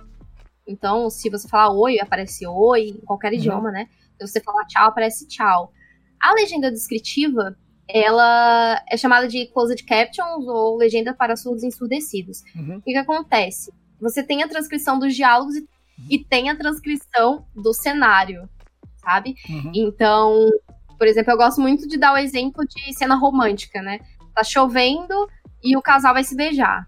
Então, 0.67 1.11
se 1.11 1.29
você 1.29 1.49
falar 1.49 1.73
oi, 1.73 1.99
aparece 1.99 2.47
oi, 2.47 2.89
em 2.89 3.01
qualquer 3.01 3.33
uhum. 3.33 3.39
idioma, 3.39 3.71
né? 3.71 3.89
Se 4.19 4.27
você 4.27 4.41
falar 4.41 4.65
tchau, 4.67 4.89
aparece 4.89 5.27
tchau. 5.27 5.73
A 6.21 6.33
legenda 6.35 6.71
descritiva, 6.71 7.57
ela 7.95 8.83
é 8.91 8.97
chamada 8.97 9.29
de 9.29 9.47
closed 9.47 9.85
captions 9.85 10.47
ou 10.47 10.77
legenda 10.77 11.15
para 11.15 11.37
surdos 11.37 11.65
ensurdecidos. 11.65 12.43
Uhum. 12.55 12.77
O 12.77 12.83
que, 12.83 12.93
que 12.93 12.99
acontece? 12.99 13.73
Você 14.01 14.23
tem 14.23 14.43
a 14.43 14.49
transcrição 14.49 14.99
dos 14.99 15.15
diálogos 15.15 15.57
e 15.57 15.69
e 16.09 16.19
tem 16.19 16.49
a 16.49 16.57
transcrição 16.57 17.45
do 17.55 17.75
cenário, 17.75 18.49
sabe? 18.97 19.35
Uhum. 19.49 19.73
Então, 19.75 20.49
por 20.97 21.07
exemplo, 21.07 21.33
eu 21.33 21.37
gosto 21.37 21.61
muito 21.61 21.87
de 21.89 21.99
dar 21.99 22.15
o 22.15 22.19
exemplo 22.19 22.65
de 22.67 22.93
cena 22.95 23.17
romântica, 23.17 23.83
né? 23.83 24.01
Tá 24.35 24.45
chovendo 24.45 25.29
e 25.63 25.77
o 25.77 25.83
casal 25.83 26.15
vai 26.15 26.25
se 26.25 26.37
beijar. 26.37 26.87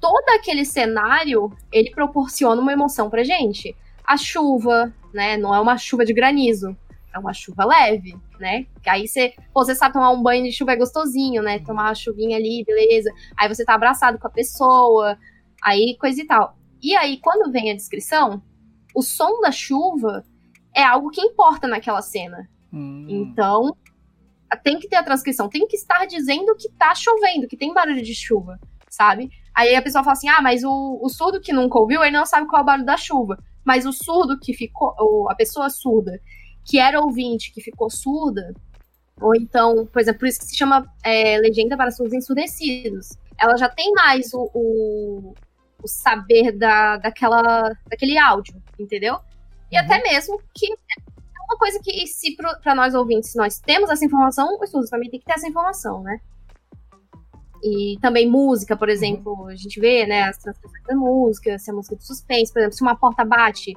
Todo 0.00 0.28
aquele 0.36 0.64
cenário, 0.64 1.50
ele 1.72 1.90
proporciona 1.90 2.60
uma 2.60 2.72
emoção 2.72 3.08
pra 3.08 3.24
gente. 3.24 3.74
A 4.04 4.16
chuva, 4.16 4.92
né? 5.12 5.36
Não 5.36 5.54
é 5.54 5.60
uma 5.60 5.78
chuva 5.78 6.04
de 6.04 6.12
granizo, 6.12 6.76
é 7.14 7.18
uma 7.18 7.32
chuva 7.32 7.64
leve, 7.64 8.16
né? 8.40 8.66
Que 8.82 8.90
aí 8.90 9.06
você, 9.06 9.34
pô, 9.52 9.64
você 9.64 9.74
sabe 9.74 9.94
tomar 9.94 10.10
um 10.10 10.22
banho 10.22 10.44
de 10.44 10.52
chuva 10.52 10.72
é 10.72 10.76
gostosinho, 10.76 11.42
né? 11.42 11.60
Tomar 11.60 11.84
uma 11.84 11.94
chuvinha 11.94 12.36
ali, 12.36 12.64
beleza. 12.64 13.10
Aí 13.38 13.48
você 13.48 13.64
tá 13.64 13.74
abraçado 13.74 14.18
com 14.18 14.26
a 14.26 14.30
pessoa, 14.30 15.16
aí 15.62 15.96
coisa 15.98 16.20
e 16.20 16.26
tal. 16.26 16.58
E 16.82 16.94
aí, 16.96 17.18
quando 17.18 17.52
vem 17.52 17.70
a 17.70 17.76
descrição, 17.76 18.42
o 18.94 19.00
som 19.00 19.40
da 19.40 19.52
chuva 19.52 20.24
é 20.74 20.82
algo 20.82 21.10
que 21.10 21.20
importa 21.20 21.68
naquela 21.68 22.02
cena. 22.02 22.48
Hum. 22.72 23.06
Então, 23.08 23.76
tem 24.62 24.78
que 24.78 24.88
ter 24.88 24.96
a 24.96 25.02
transcrição, 25.02 25.48
tem 25.48 25.66
que 25.66 25.76
estar 25.76 26.04
dizendo 26.06 26.54
que 26.56 26.68
tá 26.70 26.94
chovendo, 26.94 27.46
que 27.46 27.56
tem 27.56 27.72
barulho 27.72 28.02
de 28.02 28.14
chuva, 28.14 28.58
sabe? 28.88 29.30
Aí 29.54 29.74
a 29.76 29.82
pessoa 29.82 30.02
fala 30.02 30.14
assim: 30.14 30.28
ah, 30.28 30.42
mas 30.42 30.64
o, 30.64 31.00
o 31.00 31.08
surdo 31.08 31.40
que 31.40 31.52
nunca 31.52 31.78
ouviu, 31.78 32.02
ele 32.02 32.16
não 32.16 32.26
sabe 32.26 32.48
qual 32.48 32.60
é 32.60 32.62
o 32.62 32.66
barulho 32.66 32.86
da 32.86 32.96
chuva. 32.96 33.38
Mas 33.64 33.86
o 33.86 33.92
surdo 33.92 34.38
que 34.38 34.52
ficou, 34.52 34.94
ou 34.98 35.30
a 35.30 35.34
pessoa 35.34 35.70
surda 35.70 36.20
que 36.64 36.78
era 36.78 37.00
ouvinte, 37.00 37.52
que 37.52 37.60
ficou 37.60 37.90
surda, 37.90 38.54
ou 39.20 39.34
então, 39.34 39.86
por 39.86 40.00
exemplo, 40.00 40.20
por 40.20 40.28
isso 40.28 40.40
que 40.40 40.46
se 40.46 40.56
chama 40.56 40.86
é, 41.02 41.38
legenda 41.38 41.76
para 41.76 41.90
surdos 41.90 42.14
ensurdecidos. 42.14 43.10
Ela 43.38 43.56
já 43.56 43.68
tem 43.68 43.92
mais 43.92 44.32
o, 44.32 44.50
o, 44.54 45.34
o 45.82 45.88
saber 45.88 46.52
da, 46.52 46.96
daquela, 46.96 47.70
daquele 47.88 48.18
áudio, 48.18 48.60
entendeu? 48.78 49.18
E 49.70 49.78
uhum. 49.78 49.84
até 49.84 50.02
mesmo 50.02 50.40
que 50.54 50.72
é 50.72 51.44
uma 51.48 51.58
coisa 51.58 51.78
que, 51.82 52.06
se 52.06 52.36
para 52.62 52.74
nós 52.74 52.94
ouvintes 52.94 53.34
nós 53.34 53.58
temos 53.58 53.90
essa 53.90 54.04
informação, 54.04 54.58
os 54.60 54.70
surdos 54.70 54.90
também 54.90 55.10
tem 55.10 55.20
que 55.20 55.26
ter 55.26 55.34
essa 55.34 55.48
informação, 55.48 56.02
né? 56.02 56.18
E 57.62 57.98
também 58.00 58.28
música, 58.28 58.76
por 58.76 58.88
exemplo, 58.88 59.32
uhum. 59.32 59.48
a 59.48 59.56
gente 59.56 59.80
vê, 59.80 60.06
né, 60.06 60.24
as 60.24 60.36
transcrições 60.38 60.84
da 60.84 60.94
música, 60.94 61.58
se 61.58 61.70
a 61.70 61.74
música 61.74 61.96
de 61.96 62.06
suspense, 62.06 62.52
por 62.52 62.58
exemplo, 62.58 62.76
se 62.76 62.82
uma 62.82 62.96
porta 62.96 63.24
bate, 63.24 63.72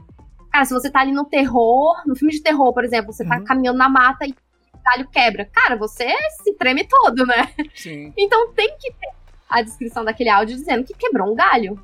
Cara, 0.51 0.65
se 0.65 0.73
você 0.73 0.89
tá 0.89 1.01
ali 1.01 1.11
no 1.11 1.25
terror, 1.25 1.95
no 2.05 2.15
filme 2.15 2.33
de 2.33 2.41
terror, 2.41 2.73
por 2.73 2.83
exemplo, 2.83 3.13
você 3.13 3.23
tá 3.25 3.35
uhum. 3.35 3.41
tá 3.41 3.47
caminhando 3.47 3.77
na 3.77 3.89
mata 3.89 4.25
e 4.25 4.31
o 4.31 4.79
galho 4.83 5.07
quebra. 5.09 5.49
Cara, 5.53 5.75
você 5.75 6.07
se 6.43 6.53
treme 6.55 6.87
todo, 6.87 7.25
né? 7.25 7.53
Sim. 7.75 8.13
Então 8.17 8.53
tem 8.53 8.75
que 8.77 8.91
ter 8.91 9.17
a 9.49 9.61
descrição 9.61 10.03
daquele 10.03 10.29
áudio 10.29 10.55
dizendo 10.55 10.83
que 10.83 10.93
quebrou 10.93 11.31
um 11.31 11.35
galho. 11.35 11.79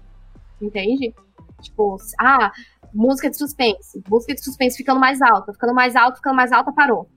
Entende? 0.61 1.13
Tipo, 1.61 1.97
ah, 2.19 2.51
música 2.93 3.29
de 3.29 3.37
suspense. 3.37 4.01
Música 4.09 4.33
de 4.33 4.43
suspense 4.43 4.77
ficando 4.77 4.99
mais 4.99 5.21
alta, 5.21 5.53
ficando 5.53 5.73
mais 5.73 5.95
alta, 5.95 6.17
ficando 6.17 6.35
mais 6.35 6.51
alta, 6.51 6.71
parou. 6.71 7.09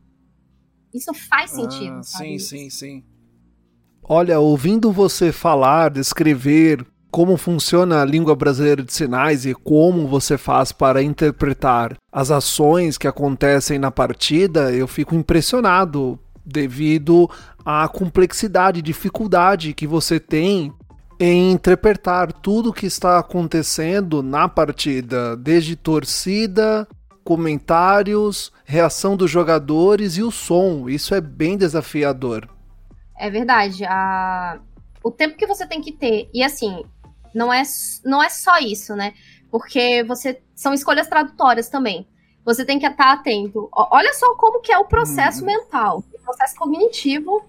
Isso 0.94 1.12
faz 1.12 1.50
sentido. 1.50 1.98
Ah, 1.98 2.02
sim, 2.02 2.38
sim, 2.38 2.70
sim. 2.70 3.04
Olha, 4.02 4.38
ouvindo 4.38 4.92
você 4.92 5.32
falar, 5.32 5.90
descrever 5.90 6.86
como 7.10 7.36
funciona 7.36 8.02
a 8.02 8.04
língua 8.04 8.34
brasileira 8.34 8.82
de 8.82 8.92
sinais 8.92 9.46
e 9.46 9.54
como 9.54 10.06
você 10.06 10.36
faz 10.36 10.72
para 10.72 11.02
interpretar 11.02 11.96
as 12.12 12.30
ações 12.30 12.98
que 12.98 13.08
acontecem 13.08 13.78
na 13.78 13.90
partida, 13.90 14.72
eu 14.72 14.86
fico 14.86 15.14
impressionado 15.14 16.18
devido 16.44 17.28
à 17.64 17.88
complexidade, 17.88 18.80
dificuldade 18.82 19.74
que 19.74 19.86
você 19.86 20.20
tem 20.20 20.72
em 21.18 21.52
interpretar 21.52 22.32
tudo 22.32 22.70
o 22.70 22.72
que 22.72 22.86
está 22.86 23.18
acontecendo 23.18 24.22
na 24.22 24.48
partida, 24.48 25.36
desde 25.36 25.74
torcida, 25.74 26.86
comentários, 27.24 28.52
reação 28.64 29.16
dos 29.16 29.30
jogadores 29.30 30.16
e 30.16 30.22
o 30.22 30.30
som. 30.30 30.88
Isso 30.88 31.14
é 31.14 31.20
bem 31.20 31.56
desafiador. 31.56 32.48
É 33.18 33.30
verdade. 33.30 33.84
A... 33.84 34.60
O 35.02 35.10
tempo 35.10 35.36
que 35.36 35.46
você 35.46 35.66
tem 35.66 35.80
que 35.80 35.92
ter. 35.92 36.28
E 36.34 36.42
assim, 36.42 36.84
não 37.36 37.52
é, 37.52 37.62
não 38.02 38.22
é 38.22 38.30
só 38.30 38.58
isso, 38.58 38.96
né? 38.96 39.12
Porque 39.50 40.02
você 40.04 40.40
são 40.54 40.72
escolhas 40.72 41.06
tradutórias 41.06 41.68
também. 41.68 42.08
Você 42.46 42.64
tem 42.64 42.78
que 42.78 42.86
estar 42.86 43.12
atento. 43.12 43.68
Olha 43.72 44.12
só 44.14 44.34
como 44.36 44.62
que 44.62 44.72
é 44.72 44.78
o 44.78 44.86
processo 44.86 45.40
uhum. 45.40 45.46
mental, 45.46 46.02
o 46.14 46.18
processo 46.24 46.56
cognitivo 46.56 47.44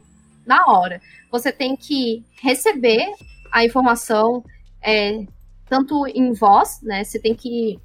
na 0.45 0.65
hora. 0.67 1.01
Você 1.31 1.53
tem 1.53 1.75
que 1.77 2.25
receber 2.41 3.13
a 3.51 3.63
informação 3.63 4.43
é, 4.81 5.25
tanto 5.69 6.05
em 6.07 6.33
voz, 6.33 6.81
né? 6.81 7.05
Você 7.05 7.17
tem 7.17 7.33
que 7.33 7.79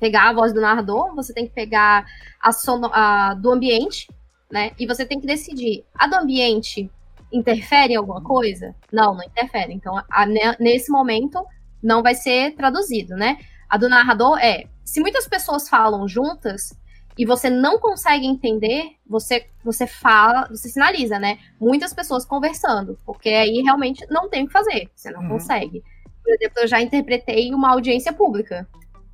pegar 0.00 0.30
a 0.30 0.32
voz 0.32 0.52
do 0.52 0.62
narrador, 0.62 1.14
você 1.14 1.34
tem 1.34 1.46
que 1.46 1.52
pegar 1.52 2.06
a, 2.40 2.52
sono, 2.52 2.88
a 2.90 3.34
do 3.34 3.52
ambiente, 3.52 4.08
né? 4.50 4.72
E 4.78 4.86
você 4.86 5.04
tem 5.04 5.20
que 5.20 5.26
decidir. 5.26 5.84
A 5.94 6.06
do 6.06 6.16
ambiente 6.16 6.90
interfere 7.34 7.94
em 7.94 7.96
alguma 7.96 8.22
coisa? 8.22 8.74
Não, 8.92 9.14
não 9.14 9.24
interfere. 9.24 9.72
Então, 9.72 9.96
a, 9.96 10.26
nesse 10.58 10.90
momento, 10.90 11.44
não 11.82 12.02
vai 12.02 12.14
ser 12.14 12.54
traduzido, 12.54 13.14
né? 13.14 13.38
A 13.68 13.76
do 13.76 13.88
narrador 13.88 14.38
é: 14.38 14.64
se 14.84 15.00
muitas 15.00 15.26
pessoas 15.26 15.68
falam 15.68 16.06
juntas 16.06 16.78
e 17.16 17.24
você 17.24 17.48
não 17.50 17.78
consegue 17.78 18.26
entender, 18.26 18.84
você, 19.06 19.46
você 19.64 19.86
fala, 19.86 20.48
você 20.48 20.68
sinaliza, 20.68 21.18
né? 21.18 21.38
Muitas 21.60 21.92
pessoas 21.92 22.24
conversando, 22.24 22.98
porque 23.04 23.28
aí 23.28 23.62
realmente 23.62 24.04
não 24.10 24.28
tem 24.28 24.44
o 24.44 24.46
que 24.46 24.52
fazer, 24.52 24.90
você 24.94 25.10
não 25.10 25.22
uhum. 25.22 25.28
consegue. 25.30 25.82
Por 26.22 26.32
exemplo, 26.34 26.60
eu 26.60 26.66
já 26.66 26.80
interpretei 26.80 27.52
uma 27.52 27.70
audiência 27.70 28.12
pública. 28.12 28.66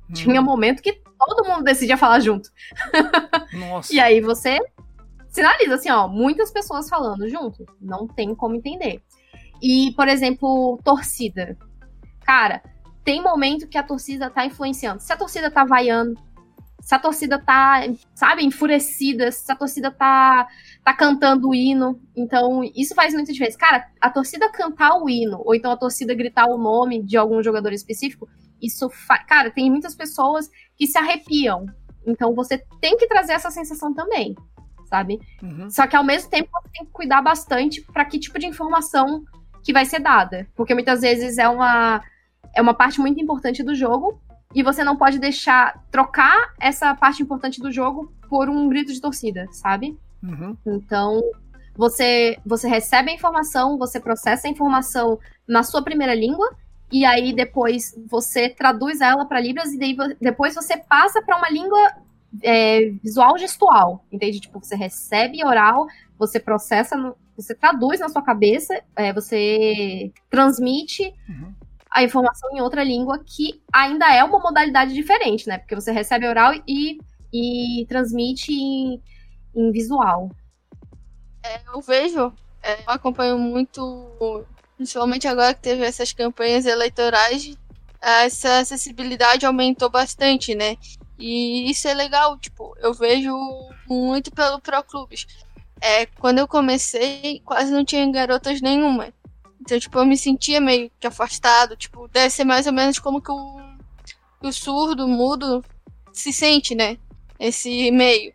Uhum. 0.07 0.13
Tinha 0.13 0.41
um 0.41 0.45
momento 0.45 0.81
que 0.81 0.93
todo 0.93 1.47
mundo 1.47 1.63
decidia 1.63 1.97
falar 1.97 2.19
junto. 2.19 2.49
Nossa. 3.53 3.93
e 3.93 3.99
aí 3.99 4.21
você 4.21 4.59
sinaliza 5.31 5.75
assim, 5.75 5.89
ó, 5.89 6.07
muitas 6.07 6.51
pessoas 6.51 6.87
falando 6.87 7.27
junto. 7.27 7.65
Não 7.79 8.05
tem 8.05 8.35
como 8.35 8.55
entender. 8.55 9.01
E, 9.61 9.93
por 9.95 10.07
exemplo, 10.07 10.79
torcida. 10.83 11.57
Cara, 12.23 12.61
tem 13.03 13.21
momento 13.21 13.67
que 13.67 13.77
a 13.77 13.83
torcida 13.83 14.29
tá 14.29 14.45
influenciando. 14.45 15.01
Se 15.01 15.11
a 15.11 15.17
torcida 15.17 15.49
tá 15.49 15.63
vaiando, 15.63 16.19
se 16.81 16.93
a 16.93 16.99
torcida 16.99 17.39
tá, 17.39 17.81
sabe, 18.13 18.43
enfurecida, 18.43 19.31
se 19.31 19.51
a 19.51 19.55
torcida 19.55 19.91
tá, 19.91 20.47
tá 20.83 20.93
cantando 20.93 21.49
o 21.49 21.55
hino. 21.55 21.99
Então, 22.15 22.63
isso 22.75 22.93
faz 22.93 23.13
muita 23.13 23.31
diferença. 23.31 23.57
Cara, 23.57 23.87
a 24.01 24.09
torcida 24.09 24.51
cantar 24.51 24.97
o 24.97 25.09
hino, 25.09 25.41
ou 25.45 25.55
então 25.55 25.71
a 25.71 25.77
torcida 25.77 26.13
gritar 26.13 26.47
o 26.47 26.57
nome 26.57 27.01
de 27.01 27.17
algum 27.17 27.41
jogador 27.41 27.71
específico, 27.71 28.27
isso 28.61 28.89
faz. 28.89 29.25
Cara, 29.25 29.51
tem 29.51 29.69
muitas 29.69 29.95
pessoas 29.95 30.49
que 30.75 30.87
se 30.87 30.97
arrepiam. 30.97 31.65
Então, 32.05 32.33
você 32.33 32.57
tem 32.81 32.97
que 32.97 33.07
trazer 33.07 33.33
essa 33.33 33.51
sensação 33.51 33.93
também 33.93 34.35
sabe? 34.91 35.21
Uhum. 35.41 35.69
Só 35.69 35.87
que 35.87 35.95
ao 35.95 36.03
mesmo 36.03 36.29
tempo 36.29 36.49
você 36.51 36.69
tem 36.73 36.85
que 36.85 36.91
cuidar 36.91 37.21
bastante 37.21 37.81
para 37.81 38.03
que 38.03 38.19
tipo 38.19 38.37
de 38.37 38.45
informação 38.45 39.23
que 39.63 39.71
vai 39.71 39.85
ser 39.85 39.99
dada, 39.99 40.45
porque 40.53 40.73
muitas 40.73 40.99
vezes 40.99 41.37
é 41.37 41.47
uma 41.47 42.03
é 42.53 42.61
uma 42.61 42.73
parte 42.73 42.99
muito 42.99 43.21
importante 43.21 43.63
do 43.63 43.73
jogo 43.73 44.19
e 44.53 44.61
você 44.61 44.83
não 44.83 44.97
pode 44.97 45.17
deixar 45.17 45.81
trocar 45.89 46.53
essa 46.59 46.93
parte 46.93 47.23
importante 47.23 47.61
do 47.61 47.71
jogo 47.71 48.11
por 48.27 48.49
um 48.49 48.67
grito 48.67 48.91
de 48.91 48.99
torcida, 48.99 49.47
sabe? 49.53 49.97
Uhum. 50.21 50.57
Então 50.65 51.21
você 51.77 52.37
você 52.45 52.67
recebe 52.67 53.11
a 53.11 53.15
informação, 53.15 53.77
você 53.77 53.97
processa 53.97 54.47
a 54.47 54.51
informação 54.51 55.17
na 55.47 55.63
sua 55.63 55.81
primeira 55.81 56.13
língua 56.13 56.53
e 56.91 57.05
aí 57.05 57.31
depois 57.31 57.95
você 58.09 58.49
traduz 58.49 58.99
ela 58.99 59.23
para 59.25 59.39
libras 59.39 59.71
e 59.71 59.79
daí, 59.79 59.95
depois 60.19 60.53
você 60.53 60.75
passa 60.75 61.21
para 61.21 61.37
uma 61.37 61.49
língua 61.49 61.93
é, 62.41 62.91
visual 63.03 63.37
gestual, 63.37 64.05
entende? 64.11 64.39
Tipo, 64.39 64.59
você 64.59 64.75
recebe 64.75 65.43
oral, 65.43 65.85
você 66.17 66.39
processa, 66.39 66.95
no, 66.95 67.15
você 67.35 67.53
traduz 67.55 67.99
na 67.99 68.09
sua 68.09 68.21
cabeça, 68.21 68.81
é, 68.95 69.11
você 69.11 70.11
transmite 70.29 71.13
uhum. 71.27 71.53
a 71.89 72.03
informação 72.03 72.49
em 72.55 72.61
outra 72.61 72.83
língua 72.83 73.23
que 73.25 73.61
ainda 73.73 74.13
é 74.13 74.23
uma 74.23 74.39
modalidade 74.39 74.93
diferente, 74.93 75.47
né? 75.47 75.57
Porque 75.57 75.75
você 75.75 75.91
recebe 75.91 76.27
oral 76.27 76.53
e, 76.67 76.99
e 77.33 77.85
transmite 77.87 78.53
em, 78.53 79.01
em 79.55 79.71
visual. 79.71 80.29
É, 81.43 81.61
eu 81.73 81.81
vejo, 81.81 82.31
é, 82.61 82.81
eu 82.81 82.89
acompanho 82.89 83.37
muito, 83.37 84.45
principalmente 84.77 85.27
agora 85.27 85.53
que 85.53 85.61
teve 85.61 85.83
essas 85.83 86.13
campanhas 86.13 86.65
eleitorais, 86.65 87.57
essa 87.99 88.59
acessibilidade 88.59 89.45
aumentou 89.45 89.89
bastante, 89.89 90.55
né? 90.55 90.77
E 91.21 91.69
isso 91.69 91.87
é 91.87 91.93
legal, 91.93 92.35
tipo, 92.39 92.75
eu 92.79 92.93
vejo 92.95 93.31
muito 93.87 94.31
pelo 94.31 94.59
Pro 94.59 94.83
Clubes. 94.83 95.27
É, 95.79 96.07
quando 96.07 96.39
eu 96.39 96.47
comecei, 96.47 97.39
quase 97.45 97.71
não 97.71 97.85
tinha 97.85 98.11
garotas 98.11 98.59
nenhuma. 98.59 99.13
Então, 99.61 99.79
tipo, 99.79 99.99
eu 99.99 100.05
me 100.05 100.17
sentia 100.17 100.59
meio 100.59 100.91
que 100.99 101.05
afastado, 101.05 101.77
tipo, 101.77 102.07
deve 102.07 102.31
ser 102.31 102.43
mais 102.43 102.65
ou 102.65 102.73
menos 102.73 102.97
como 102.97 103.21
que 103.21 103.31
o, 103.31 103.59
o 104.41 104.51
surdo, 104.51 105.05
o 105.05 105.07
mudo, 105.07 105.63
se 106.11 106.33
sente, 106.33 106.73
né? 106.73 106.97
Esse 107.39 107.91
meio. 107.91 108.33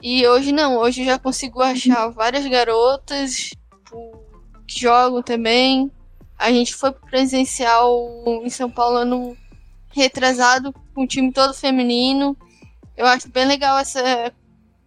E 0.00 0.26
hoje 0.26 0.50
não, 0.50 0.78
hoje 0.78 1.02
eu 1.02 1.06
já 1.06 1.18
consigo 1.18 1.60
achar 1.60 2.08
várias 2.08 2.46
garotas 2.46 3.34
tipo, 3.34 4.24
que 4.66 4.80
jogam 4.80 5.22
também. 5.22 5.92
A 6.38 6.50
gente 6.50 6.74
foi 6.74 6.90
presencial 6.90 8.22
em 8.42 8.48
São 8.48 8.70
Paulo 8.70 8.96
ano 8.96 9.36
retrasado, 9.94 10.72
com 10.94 11.04
o 11.04 11.06
time 11.06 11.32
todo 11.32 11.54
feminino. 11.54 12.36
Eu 12.96 13.06
acho 13.06 13.28
bem 13.28 13.46
legal 13.46 13.78
essa 13.78 14.32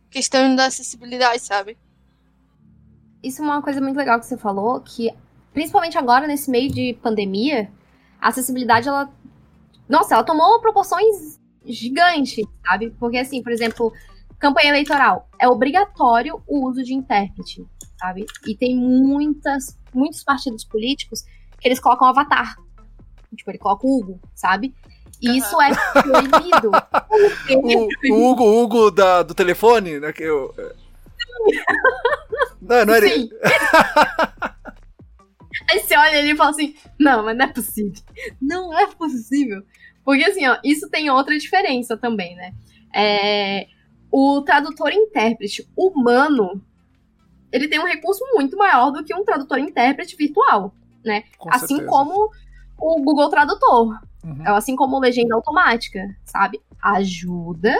questão 0.09 0.55
da 0.55 0.65
acessibilidade, 0.65 1.41
sabe? 1.41 1.77
Isso 3.23 3.41
é 3.41 3.45
uma 3.45 3.61
coisa 3.61 3.81
muito 3.81 3.97
legal 3.97 4.19
que 4.19 4.25
você 4.25 4.37
falou, 4.37 4.79
que 4.81 5.11
principalmente 5.53 5.97
agora, 5.97 6.27
nesse 6.27 6.49
meio 6.49 6.71
de 6.71 6.93
pandemia, 7.01 7.71
a 8.21 8.29
acessibilidade, 8.29 8.87
ela. 8.87 9.11
Nossa, 9.89 10.13
ela 10.13 10.23
tomou 10.23 10.59
proporções 10.59 11.39
gigantes, 11.65 12.45
sabe? 12.65 12.91
Porque, 12.99 13.17
assim, 13.17 13.41
por 13.41 13.51
exemplo, 13.51 13.91
campanha 14.39 14.69
eleitoral, 14.69 15.27
é 15.39 15.47
obrigatório 15.47 16.41
o 16.47 16.67
uso 16.67 16.83
de 16.83 16.93
intérprete, 16.93 17.65
sabe? 17.99 18.25
E 18.45 18.55
tem 18.55 18.75
muitas, 18.75 19.77
muitos 19.93 20.23
partidos 20.23 20.63
políticos 20.63 21.23
que 21.59 21.67
eles 21.67 21.79
colocam 21.79 22.07
avatar. 22.07 22.55
Tipo, 23.35 23.51
ele 23.51 23.57
coloca 23.57 23.85
o 23.85 23.99
Hugo, 23.99 24.19
sabe? 24.33 24.73
E 25.21 25.37
isso 25.37 25.59
é 25.61 25.71
proibido. 26.01 26.71
o, 28.11 28.13
o 28.13 28.31
Hugo, 28.31 28.43
o 28.43 28.63
Hugo 28.63 28.91
da, 28.91 29.23
do 29.23 29.33
telefone, 29.33 29.99
né? 29.99 30.13
Que 30.13 30.23
eu... 30.23 30.53
Não, 32.61 32.85
não 32.85 32.93
era 32.93 33.07
Sim. 33.07 33.29
Aí 35.69 35.79
você 35.79 35.97
olha 35.97 36.19
ali 36.19 36.31
e 36.31 36.35
fala 36.35 36.51
assim: 36.51 36.75
não, 36.99 37.23
mas 37.23 37.37
não 37.37 37.45
é 37.45 37.47
possível. 37.47 38.01
Não 38.41 38.77
é 38.77 38.87
possível. 38.87 39.63
Porque 40.03 40.23
assim, 40.23 40.47
ó, 40.47 40.57
isso 40.63 40.89
tem 40.89 41.09
outra 41.09 41.37
diferença 41.37 41.97
também, 41.97 42.35
né? 42.35 42.53
É, 42.93 43.67
o 44.11 44.41
tradutor 44.41 44.91
intérprete 44.91 45.67
humano, 45.75 46.61
ele 47.51 47.67
tem 47.67 47.79
um 47.79 47.85
recurso 47.85 48.23
muito 48.33 48.55
maior 48.55 48.91
do 48.91 49.03
que 49.03 49.13
um 49.13 49.25
tradutor 49.25 49.59
intérprete 49.59 50.15
virtual, 50.15 50.73
né? 51.03 51.23
Com 51.37 51.49
assim 51.49 51.67
certeza. 51.67 51.89
como 51.89 52.31
o 52.79 53.01
Google 53.01 53.29
Tradutor, 53.29 53.99
Uhum. 54.23 54.45
é 54.45 54.49
assim 54.49 54.75
como 54.75 54.99
legenda 54.99 55.35
automática, 55.35 55.99
sabe? 56.25 56.61
Ajuda, 56.81 57.75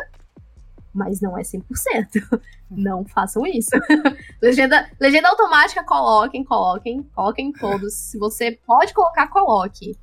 mas 0.93 1.21
não 1.21 1.37
é 1.37 1.41
100%. 1.41 2.41
Não 2.69 3.05
façam 3.05 3.45
isso. 3.45 3.71
legenda, 4.41 4.89
legenda 4.99 5.29
automática, 5.29 5.83
coloquem, 5.83 6.43
coloquem, 6.43 7.03
coloquem 7.03 7.51
todos. 7.51 7.93
Se 7.93 8.17
você 8.17 8.59
pode 8.65 8.93
colocar, 8.93 9.27
coloque. 9.27 9.97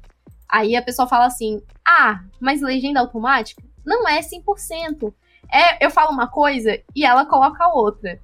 Aí 0.49 0.77
a 0.77 0.83
pessoa 0.83 1.09
fala 1.09 1.27
assim: 1.27 1.63
ah, 1.87 2.23
mas 2.41 2.63
legenda 2.63 3.01
automática 3.01 3.63
não 3.85 4.09
é 4.09 4.21
100%. 4.21 5.13
É, 5.53 5.85
eu 5.85 5.91
falo 5.91 6.11
uma 6.11 6.27
coisa 6.27 6.79
e 6.95 7.05
ela 7.05 7.27
coloca 7.27 7.69
outra. 7.69 8.19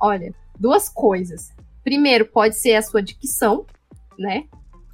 Olha, 0.00 0.34
duas 0.58 0.88
coisas. 0.88 1.52
Primeiro, 1.82 2.26
pode 2.26 2.56
ser 2.56 2.76
a 2.76 2.82
sua 2.82 3.02
dicção, 3.02 3.66
né? 4.18 4.44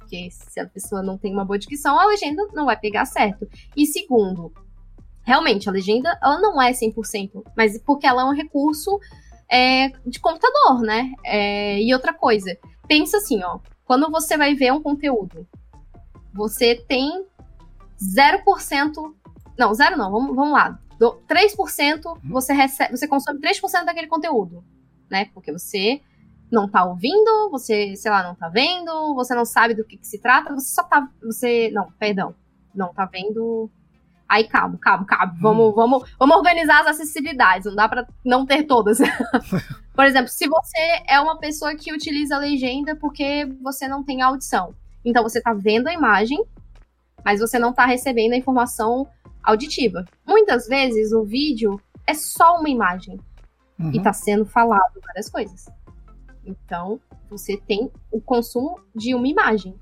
Porque 0.09 0.31
se 0.31 0.59
a 0.59 0.67
pessoa 0.67 1.03
não 1.03 1.19
tem 1.19 1.31
uma 1.31 1.45
boa 1.45 1.59
dicção, 1.59 1.99
a 1.99 2.07
legenda 2.07 2.47
não 2.51 2.65
vai 2.65 2.75
pegar 2.75 3.05
certo. 3.05 3.47
E 3.77 3.85
segundo, 3.85 4.51
realmente, 5.21 5.69
a 5.69 5.71
legenda 5.71 6.17
ela 6.19 6.41
não 6.41 6.59
é 6.59 6.71
100%, 6.71 7.43
mas 7.55 7.77
porque 7.77 8.07
ela 8.07 8.23
é 8.23 8.25
um 8.25 8.33
recurso 8.33 8.99
é, 9.47 9.89
de 10.03 10.19
computador, 10.19 10.81
né? 10.81 11.13
É, 11.23 11.79
e 11.79 11.93
outra 11.93 12.11
coisa, 12.11 12.57
pensa 12.87 13.17
assim, 13.17 13.43
ó. 13.43 13.59
Quando 13.85 14.09
você 14.09 14.35
vai 14.35 14.55
ver 14.55 14.73
um 14.73 14.81
conteúdo, 14.81 15.47
você 16.33 16.73
tem 16.87 17.23
0%. 18.01 19.13
Não, 19.59 19.73
zero 19.75 19.95
não, 19.95 20.11
vamos, 20.11 20.35
vamos 20.35 20.53
lá. 20.53 20.79
Do, 20.97 21.21
3% 21.29 22.19
você, 22.23 22.51
recebe, 22.51 22.97
você 22.97 23.07
consome 23.07 23.39
3% 23.39 23.85
daquele 23.85 24.07
conteúdo, 24.07 24.63
né? 25.07 25.25
Porque 25.35 25.51
você 25.51 26.01
não 26.51 26.67
tá 26.67 26.83
ouvindo, 26.83 27.49
você, 27.51 27.95
sei 27.95 28.11
lá, 28.11 28.23
não 28.23 28.35
tá 28.35 28.49
vendo, 28.49 29.13
você 29.13 29.35
não 29.35 29.45
sabe 29.45 29.73
do 29.73 29.83
que, 29.83 29.97
que 29.97 30.07
se 30.07 30.19
trata, 30.19 30.53
você 30.53 30.73
só 30.73 30.83
tá. 30.83 31.07
Você. 31.23 31.69
Não, 31.71 31.91
perdão. 31.99 32.33
Não 32.73 32.93
tá 32.93 33.05
vendo. 33.05 33.69
Aí, 34.27 34.47
calma, 34.47 34.77
calma, 34.79 35.05
calma. 35.05 35.35
Vamos, 35.39 35.75
vamos, 35.75 36.11
vamos 36.17 36.37
organizar 36.37 36.81
as 36.81 36.87
acessibilidades. 36.87 37.65
Não 37.65 37.75
dá 37.75 37.87
pra 37.89 38.07
não 38.23 38.45
ter 38.45 38.63
todas. 38.63 38.99
Por 39.93 40.05
exemplo, 40.05 40.29
se 40.29 40.47
você 40.47 41.03
é 41.07 41.19
uma 41.19 41.37
pessoa 41.37 41.75
que 41.75 41.91
utiliza 41.91 42.35
a 42.35 42.39
legenda 42.39 42.95
porque 42.95 43.45
você 43.61 43.87
não 43.87 44.03
tem 44.03 44.21
audição. 44.21 44.73
Então 45.03 45.23
você 45.23 45.41
tá 45.41 45.53
vendo 45.53 45.87
a 45.87 45.93
imagem, 45.93 46.43
mas 47.25 47.39
você 47.39 47.57
não 47.57 47.73
tá 47.73 47.85
recebendo 47.85 48.33
a 48.33 48.37
informação 48.37 49.07
auditiva. 49.43 50.05
Muitas 50.25 50.67
vezes 50.67 51.11
o 51.11 51.23
vídeo 51.23 51.81
é 52.05 52.13
só 52.13 52.57
uma 52.57 52.69
imagem 52.69 53.19
Uhum. 53.79 53.91
e 53.93 54.01
tá 54.01 54.11
sendo 54.11 54.45
falado 54.45 54.99
várias 55.05 55.29
coisas. 55.29 55.69
Então, 56.49 56.99
você 57.29 57.55
tem 57.57 57.91
o 58.11 58.19
consumo 58.19 58.79
de 58.95 59.13
uma 59.13 59.27
imagem. 59.27 59.77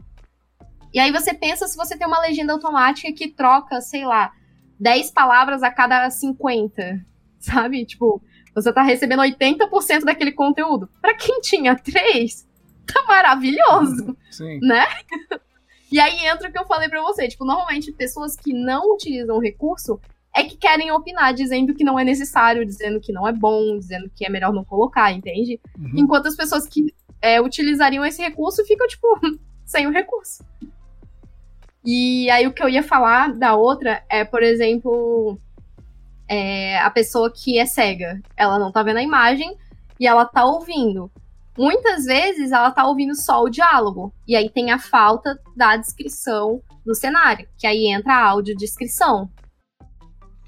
E 0.94 1.00
aí 1.00 1.12
você 1.12 1.34
pensa 1.34 1.68
se 1.68 1.78
você 1.78 1.98
tem 1.98 2.06
uma 2.06 2.20
legenda 2.20 2.54
automática 2.54 3.12
que 3.14 3.30
troca, 3.30 3.80
sei 3.80 4.06
lá, 4.06 4.34
10 4.80 5.12
palavras 5.12 5.64
a 5.64 5.72
cada 5.72 6.10
50, 6.10 7.06
sabe? 7.40 7.86
Tipo, 7.86 8.22
você 8.54 8.74
tá 8.74 8.82
recebendo 8.82 9.22
80% 9.22 10.04
daquele 10.04 10.32
conteúdo. 10.32 10.90
Pra 11.02 11.16
quem 11.16 11.40
tinha 11.42 11.76
3, 11.76 12.48
tá 12.86 13.04
maravilhoso 13.08 14.18
Sim. 14.32 14.60
né? 14.62 14.86
E 15.90 16.02
aí 16.02 16.26
entra 16.26 16.50
o 16.50 16.52
que 16.52 16.60
eu 16.60 16.66
falei 16.66 16.90
pra 16.90 17.02
você, 17.02 17.30
tipo, 17.30 17.46
normalmente 17.46 17.94
pessoas 17.94 18.36
que 18.36 18.52
não 18.52 18.94
utilizam 18.94 19.38
o 19.38 19.40
recurso 19.40 19.98
é 20.38 20.44
que 20.44 20.56
querem 20.56 20.92
opinar, 20.92 21.34
dizendo 21.34 21.74
que 21.74 21.84
não 21.84 21.98
é 21.98 22.04
necessário, 22.04 22.66
dizendo 22.66 23.00
que 23.00 23.12
não 23.12 23.28
é 23.28 23.34
bom, 23.34 23.78
dizendo 23.78 24.10
que 24.16 24.26
é 24.26 24.30
melhor 24.30 24.54
não 24.54 24.64
colocar, 24.64 25.12
entende? 25.12 25.60
Uhum. 25.78 25.92
Enquanto 25.96 26.28
as 26.28 26.36
pessoas 26.36 26.68
que 26.68 26.94
é, 27.20 27.42
utilizariam 27.42 28.06
esse 28.06 28.22
recurso 28.22 28.64
ficam, 28.64 28.88
tipo, 28.88 29.08
sem 29.66 29.88
o 29.88 29.92
recurso. 29.92 30.46
E 31.84 32.30
aí 32.30 32.46
o 32.46 32.54
que 32.54 32.62
eu 32.62 32.70
ia 32.70 32.84
falar 32.84 33.34
da 33.34 33.56
outra 33.56 34.04
é, 34.10 34.24
por 34.24 34.44
exemplo, 34.44 35.40
é, 36.28 36.78
a 36.80 36.90
pessoa 36.92 37.32
que 37.32 37.58
é 37.58 37.66
cega. 37.66 38.22
Ela 38.36 38.60
não 38.60 38.72
tá 38.72 38.84
vendo 38.84 38.98
a 38.98 39.04
imagem 39.04 39.58
e 40.00 40.06
ela 40.06 40.26
tá 40.26 40.46
ouvindo. 40.46 41.10
Muitas 41.58 42.06
vezes 42.06 42.52
ela 42.52 42.70
tá 42.70 42.86
ouvindo 42.86 43.16
só 43.16 43.42
o 43.42 43.50
diálogo. 43.50 44.14
E 44.28 44.36
aí 44.36 44.50
tem 44.50 44.70
a 44.70 44.78
falta 44.78 45.40
da 45.56 45.76
descrição 45.78 46.62
do 46.86 46.94
cenário, 46.94 47.48
que 47.58 47.66
aí 47.66 47.88
entra 47.88 48.14
a 48.14 48.30
audiodescrição. 48.30 49.30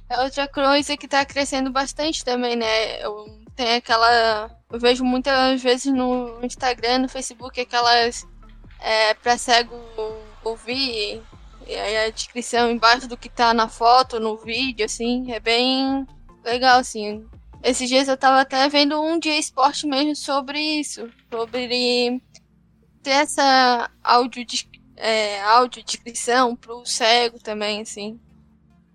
É 0.09 0.23
outra 0.23 0.47
coisa 0.47 0.97
que 0.97 1.07
tá 1.07 1.23
crescendo 1.23 1.69
bastante 1.69 2.25
também, 2.25 2.55
né? 2.55 3.03
Eu, 3.03 3.27
tem 3.55 3.75
aquela. 3.75 4.49
Eu 4.71 4.79
vejo 4.79 5.03
muitas 5.03 5.61
vezes 5.61 5.93
no 5.93 6.43
Instagram, 6.43 6.99
no 6.99 7.09
Facebook, 7.09 7.61
aquelas. 7.61 8.27
É, 8.79 9.13
pra 9.13 9.37
cego 9.37 9.75
ouvir. 10.43 11.21
E 11.67 11.75
aí 11.75 11.97
a 11.97 12.09
descrição 12.09 12.71
embaixo 12.71 13.07
do 13.07 13.17
que 13.17 13.29
tá 13.29 13.53
na 13.53 13.67
foto, 13.67 14.19
no 14.19 14.35
vídeo, 14.37 14.85
assim. 14.85 15.31
É 15.31 15.39
bem 15.39 16.07
legal, 16.43 16.79
assim. 16.79 17.27
Esses 17.61 17.87
dias 17.87 18.07
eu 18.07 18.17
tava 18.17 18.41
até 18.41 18.67
vendo 18.67 18.99
um 18.99 19.19
dia 19.19 19.37
esporte 19.37 19.85
mesmo 19.85 20.15
sobre 20.15 20.59
isso. 20.59 21.07
Sobre 21.31 22.19
ter 23.03 23.11
essa 23.11 23.91
áudio, 24.03 24.45
é, 24.95 25.41
audiodescrição 25.41 26.55
pro 26.55 26.83
cego 26.85 27.39
também, 27.39 27.81
assim. 27.81 28.19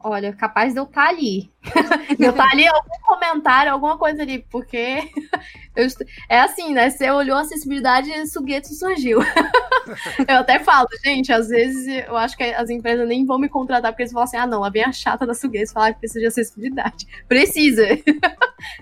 Olha, 0.07 0.35
capaz 0.35 0.75
de 0.75 0.79
eu 0.79 0.85
estar 0.85 1.09
ali. 1.09 1.51
de 2.19 2.23
eu 2.23 2.33
estar 2.33 2.47
ali 2.53 2.69
algum 2.69 3.01
comentário, 3.07 3.73
alguma 3.73 3.97
coisa 3.97 4.21
ali, 4.21 4.45
porque 4.51 4.99
eu 5.75 5.87
é 6.29 6.41
assim, 6.41 6.75
né? 6.75 6.91
Você 6.91 7.11
olhou 7.11 7.39
a 7.39 7.41
acessibilidade 7.41 8.11
e 8.11 8.27
Sugetsu 8.27 8.75
surgiu. 8.75 9.21
eu 10.29 10.37
até 10.37 10.59
falo, 10.59 10.87
gente, 11.03 11.33
às 11.33 11.49
vezes 11.49 12.05
eu 12.07 12.19
acho 12.19 12.37
que 12.37 12.43
as 12.43 12.69
empresas 12.69 13.09
nem 13.09 13.25
vão 13.25 13.39
me 13.39 13.49
contratar 13.49 13.93
porque 13.93 14.03
eles 14.03 14.13
falam 14.13 14.25
assim: 14.25 14.37
ah, 14.37 14.47
não, 14.47 14.63
a 14.63 14.93
chata 14.93 15.27
da 15.27 15.33
Sugetsu 15.33 15.73
falar 15.73 15.95
que 15.95 16.01
precisa 16.01 16.21
de 16.21 16.27
acessibilidade. 16.27 17.07
Precisa. 17.27 17.87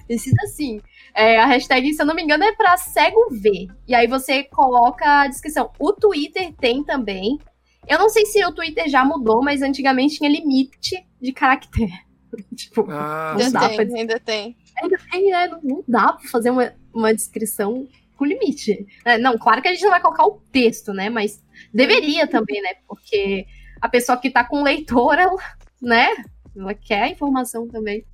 precisa 0.08 0.44
sim. 0.48 0.80
É, 1.14 1.38
a 1.38 1.46
hashtag, 1.46 1.94
se 1.94 2.02
eu 2.02 2.06
não 2.06 2.16
me 2.16 2.22
engano, 2.24 2.42
é 2.42 2.52
pra 2.52 2.76
cego 2.76 3.28
ver. 3.30 3.68
E 3.87 3.94
aí 3.94 4.08
você 4.08 4.42
coloca 4.42 5.20
a 5.20 5.28
descrição. 5.28 5.70
O 5.78 5.92
Twitter 5.92 6.52
tem 6.54 6.82
também. 6.82 7.38
Eu 7.87 7.98
não 7.98 8.08
sei 8.08 8.26
se 8.26 8.44
o 8.44 8.52
Twitter 8.52 8.88
já 8.88 9.04
mudou, 9.04 9.40
mas 9.40 9.62
antigamente 9.62 10.16
tinha 10.18 10.28
limite 10.28 11.04
de 11.22 11.32
caractere. 11.32 11.92
tipo, 12.56 12.87
Ah, 12.90 13.35
Não 13.38 13.46
Ainda 13.46 13.61
dá 13.61 13.68
tem, 13.68 13.76
pra- 13.88 13.98
ainda 13.98 14.20
tem. 14.20 14.56
ainda 14.82 14.98
tem, 15.11 15.30
né? 15.30 15.48
Não, 15.62 15.85
dá 15.87 16.12
pra 16.14 16.28
fazer 16.28 16.50
uma, 16.50 16.72
uma 16.92 17.14
descrição 17.14 17.87
com 18.16 18.24
limite. 18.24 18.87
É, 19.04 19.16
não, 19.18 19.38
claro 19.38 19.62
que 19.62 19.68
a 19.68 19.72
gente 19.72 19.82
não 19.82 19.90
vai 19.90 20.00
colocar 20.00 20.26
o 20.26 20.42
texto, 20.52 20.92
né? 20.92 21.08
Mas 21.08 21.42
deveria 21.72 22.26
também, 22.26 22.61
né? 22.62 22.70
Porque 22.88 23.46
a 23.80 23.88
pessoa 23.88 24.18
que 24.18 24.30
tá 24.30 24.44
com 24.44 24.61
o 24.61 24.64
leitor, 24.64 25.18
ela, 25.18 25.37
né? 25.80 26.08
Ela 26.56 26.74
quer 26.74 27.02
a 27.02 27.08
informação 27.08 27.66
também. 27.68 28.04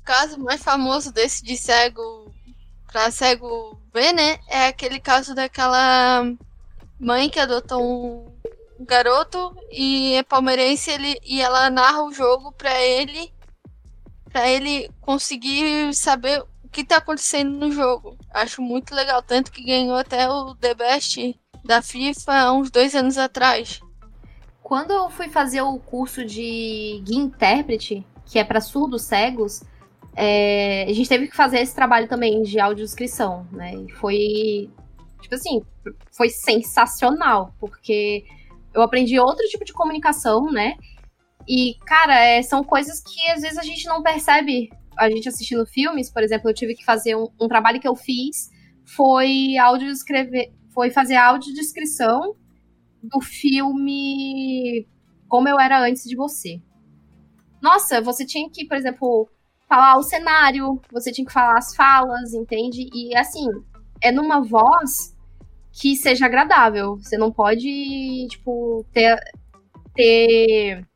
O 0.00 0.04
caso 0.04 0.38
mais 0.40 0.62
famoso 0.62 1.12
desse 1.12 1.44
de 1.44 1.56
cego 1.56 2.32
pra 2.90 3.10
cego 3.10 3.80
ver, 3.92 4.12
né? 4.12 4.38
É 4.48 4.66
aquele 4.68 4.98
caso 5.00 5.34
daquela 5.34 6.24
mãe 6.98 7.28
que 7.28 7.38
adotou 7.38 7.82
um 7.82 8.37
garoto 8.80 9.56
e 9.70 10.14
é 10.14 10.22
palmeirense 10.22 10.90
ele, 10.90 11.18
e 11.24 11.40
ela 11.40 11.70
narra 11.70 12.02
o 12.02 12.12
jogo 12.12 12.52
pra 12.52 12.80
ele 12.82 13.32
para 14.30 14.48
ele 14.48 14.90
conseguir 15.00 15.94
saber 15.94 16.42
o 16.62 16.68
que 16.70 16.84
tá 16.84 16.98
acontecendo 16.98 17.58
no 17.58 17.72
jogo. 17.72 18.16
Acho 18.30 18.60
muito 18.60 18.94
legal, 18.94 19.22
tanto 19.22 19.50
que 19.50 19.64
ganhou 19.64 19.96
até 19.96 20.28
o 20.28 20.54
The 20.54 20.74
Best 20.74 21.40
da 21.64 21.82
FIFA 21.82 22.32
há 22.32 22.52
uns 22.52 22.70
dois 22.70 22.94
anos 22.94 23.18
atrás. 23.18 23.80
Quando 24.62 24.92
eu 24.92 25.08
fui 25.08 25.28
fazer 25.28 25.62
o 25.62 25.78
curso 25.78 26.24
de 26.24 27.02
guia 27.04 27.18
intérprete, 27.18 28.06
que 28.26 28.38
é 28.38 28.44
para 28.44 28.60
surdos 28.60 29.02
cegos, 29.02 29.62
é, 30.14 30.84
a 30.88 30.92
gente 30.92 31.08
teve 31.08 31.28
que 31.28 31.36
fazer 31.36 31.60
esse 31.60 31.74
trabalho 31.74 32.06
também 32.06 32.42
de 32.42 32.60
audiodescrição, 32.60 33.46
né? 33.50 33.74
E 33.74 33.92
foi, 33.92 34.70
tipo 35.22 35.34
assim, 35.34 35.62
foi 36.10 36.28
sensacional, 36.28 37.54
porque 37.58 38.26
eu 38.74 38.82
aprendi 38.82 39.18
outro 39.18 39.44
tipo 39.46 39.64
de 39.64 39.72
comunicação, 39.72 40.46
né? 40.50 40.74
E, 41.46 41.74
cara, 41.86 42.14
é, 42.22 42.42
são 42.42 42.62
coisas 42.62 43.00
que 43.00 43.30
às 43.30 43.40
vezes 43.40 43.58
a 43.58 43.62
gente 43.62 43.86
não 43.86 44.02
percebe, 44.02 44.70
a 44.96 45.08
gente 45.08 45.28
assistindo 45.28 45.66
filmes, 45.66 46.10
por 46.10 46.22
exemplo, 46.22 46.50
eu 46.50 46.54
tive 46.54 46.74
que 46.74 46.84
fazer 46.84 47.16
um, 47.16 47.28
um 47.40 47.48
trabalho 47.48 47.80
que 47.80 47.88
eu 47.88 47.96
fiz, 47.96 48.50
foi 48.84 49.56
áudio 49.56 49.88
escrever, 49.88 50.52
foi 50.74 50.90
fazer 50.90 51.16
audiodescrição 51.16 52.34
do 53.02 53.20
filme 53.20 54.86
Como 55.26 55.48
Eu 55.48 55.58
Era 55.58 55.80
Antes 55.80 56.04
de 56.04 56.16
Você. 56.16 56.60
Nossa, 57.60 58.00
você 58.00 58.24
tinha 58.24 58.48
que, 58.50 58.66
por 58.66 58.76
exemplo, 58.76 59.28
falar 59.68 59.96
o 59.96 60.02
cenário, 60.02 60.80
você 60.92 61.10
tinha 61.10 61.26
que 61.26 61.32
falar 61.32 61.58
as 61.58 61.74
falas, 61.74 62.32
entende? 62.32 62.88
E 62.92 63.16
assim, 63.16 63.46
é 64.02 64.12
numa 64.12 64.40
voz 64.40 65.16
que 65.72 65.96
seja 65.96 66.26
agradável. 66.26 66.96
Você 66.96 67.16
não 67.16 67.32
pode, 67.32 68.26
tipo, 68.30 68.84
ter. 68.92 69.18
ter 69.94 70.86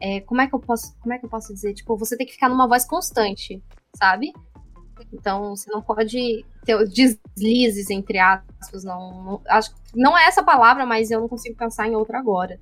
é, 0.00 0.20
como 0.20 0.40
é 0.40 0.46
que 0.46 0.54
eu 0.54 0.60
posso. 0.60 0.96
Como 1.00 1.14
é 1.14 1.18
que 1.18 1.26
eu 1.26 1.30
posso 1.30 1.52
dizer? 1.52 1.74
Tipo, 1.74 1.96
você 1.96 2.16
tem 2.16 2.26
que 2.26 2.34
ficar 2.34 2.48
numa 2.48 2.68
voz 2.68 2.84
constante, 2.84 3.62
sabe? 3.94 4.32
Então, 5.12 5.54
você 5.54 5.70
não 5.70 5.82
pode 5.82 6.44
ter 6.64 6.76
deslizes, 6.88 7.90
entre 7.90 8.18
aspas. 8.18 8.84
Não, 8.84 9.24
não, 9.24 9.42
acho, 9.48 9.74
não 9.94 10.16
é 10.16 10.26
essa 10.26 10.42
palavra, 10.42 10.86
mas 10.86 11.10
eu 11.10 11.20
não 11.20 11.28
consigo 11.28 11.56
pensar 11.56 11.88
em 11.88 11.94
outra 11.94 12.18
agora. 12.18 12.58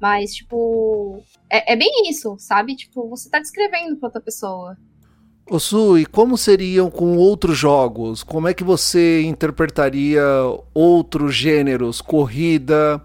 Mas, 0.00 0.34
tipo, 0.34 1.22
é, 1.48 1.72
é 1.74 1.76
bem 1.76 2.08
isso, 2.08 2.36
sabe? 2.38 2.74
Tipo, 2.74 3.08
você 3.08 3.30
tá 3.30 3.38
descrevendo 3.38 3.96
pra 3.96 4.08
outra 4.08 4.20
pessoa. 4.20 4.76
Su, 5.58 5.98
e 5.98 6.06
como 6.06 6.38
seriam 6.38 6.90
com 6.90 7.16
outros 7.16 7.58
jogos? 7.58 8.22
Como 8.22 8.48
é 8.48 8.54
que 8.54 8.64
você 8.64 9.22
interpretaria 9.22 10.22
outros 10.72 11.34
gêneros? 11.34 12.00
Corrida, 12.00 13.02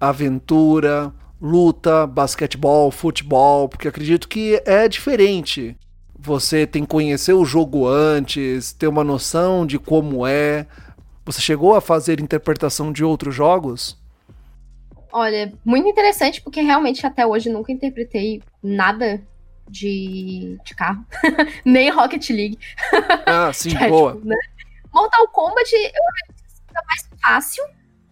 aventura, 0.00 1.12
luta, 1.40 2.06
basquetebol, 2.06 2.90
futebol? 2.90 3.68
Porque 3.68 3.88
acredito 3.88 4.28
que 4.28 4.62
é 4.64 4.86
diferente. 4.86 5.76
Você 6.18 6.66
tem 6.66 6.82
que 6.82 6.88
conhecer 6.88 7.32
o 7.32 7.44
jogo 7.44 7.86
antes, 7.86 8.72
ter 8.72 8.86
uma 8.86 9.02
noção 9.02 9.66
de 9.66 9.78
como 9.78 10.26
é. 10.26 10.66
Você 11.24 11.40
chegou 11.40 11.74
a 11.74 11.80
fazer 11.80 12.20
interpretação 12.20 12.92
de 12.92 13.04
outros 13.04 13.34
jogos? 13.34 13.96
Olha, 15.12 15.52
muito 15.64 15.88
interessante, 15.88 16.40
porque 16.42 16.60
realmente 16.60 17.06
até 17.06 17.26
hoje 17.26 17.48
nunca 17.48 17.72
interpretei 17.72 18.42
nada 18.62 19.20
de, 19.68 20.58
de 20.64 20.74
carro. 20.74 21.04
Nem 21.64 21.90
Rocket 21.90 22.28
League. 22.30 22.58
Ah, 23.26 23.52
sim, 23.52 23.76
é, 23.76 23.88
boa. 23.88 24.14
Tipo, 24.14 24.26
né? 24.26 24.36
Mortal 24.92 25.28
Kombat 25.28 25.74
eu 25.74 25.80
acho 25.82 26.38
é 26.70 26.86
mais 26.86 27.08
fácil 27.20 27.64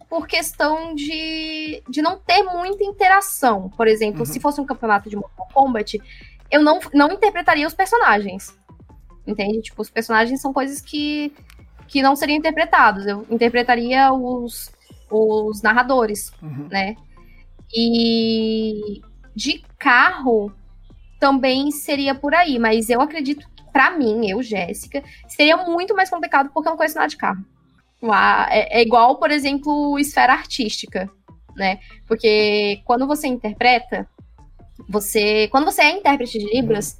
por 0.09 0.27
questão 0.27 0.95
de, 0.95 1.83
de 1.89 2.01
não 2.01 2.17
ter 2.19 2.43
muita 2.43 2.83
interação. 2.83 3.69
Por 3.69 3.87
exemplo, 3.87 4.19
uhum. 4.19 4.25
se 4.25 4.39
fosse 4.39 4.61
um 4.61 4.65
campeonato 4.65 5.09
de 5.09 5.15
Mortal 5.15 5.47
Kombat, 5.53 6.01
eu 6.49 6.63
não, 6.63 6.79
não 6.93 7.11
interpretaria 7.11 7.67
os 7.67 7.73
personagens. 7.73 8.57
Entende? 9.25 9.61
Tipo, 9.61 9.81
os 9.81 9.89
personagens 9.89 10.39
são 10.39 10.53
coisas 10.53 10.79
que, 10.79 11.33
que 11.87 12.01
não 12.01 12.15
seriam 12.15 12.37
interpretados. 12.37 13.05
Eu 13.05 13.25
interpretaria 13.29 14.13
os, 14.13 14.71
os 15.09 15.61
narradores, 15.61 16.31
uhum. 16.41 16.67
né? 16.69 16.95
E 17.73 19.01
de 19.35 19.63
carro 19.77 20.51
também 21.19 21.71
seria 21.71 22.13
por 22.15 22.33
aí, 22.33 22.59
mas 22.59 22.89
eu 22.89 23.01
acredito 23.01 23.47
que, 23.55 23.63
pra 23.71 23.91
mim, 23.91 24.29
eu, 24.29 24.41
Jéssica, 24.41 25.03
seria 25.27 25.57
muito 25.57 25.95
mais 25.95 26.09
complicado 26.09 26.49
porque 26.53 26.67
eu 26.67 26.71
não 26.71 26.77
conheço 26.77 26.95
nada 26.95 27.07
de 27.07 27.17
carro. 27.17 27.43
É, 28.49 28.79
é 28.79 28.81
igual, 28.81 29.17
por 29.17 29.31
exemplo, 29.31 29.97
esfera 29.97 30.33
artística, 30.33 31.09
né? 31.55 31.79
Porque 32.07 32.81
quando 32.85 33.07
você 33.07 33.27
interpreta, 33.27 34.07
você. 34.87 35.47
Quando 35.49 35.65
você 35.65 35.81
é 35.81 35.91
intérprete 35.91 36.37
de 36.37 36.45
Libras, 36.45 36.99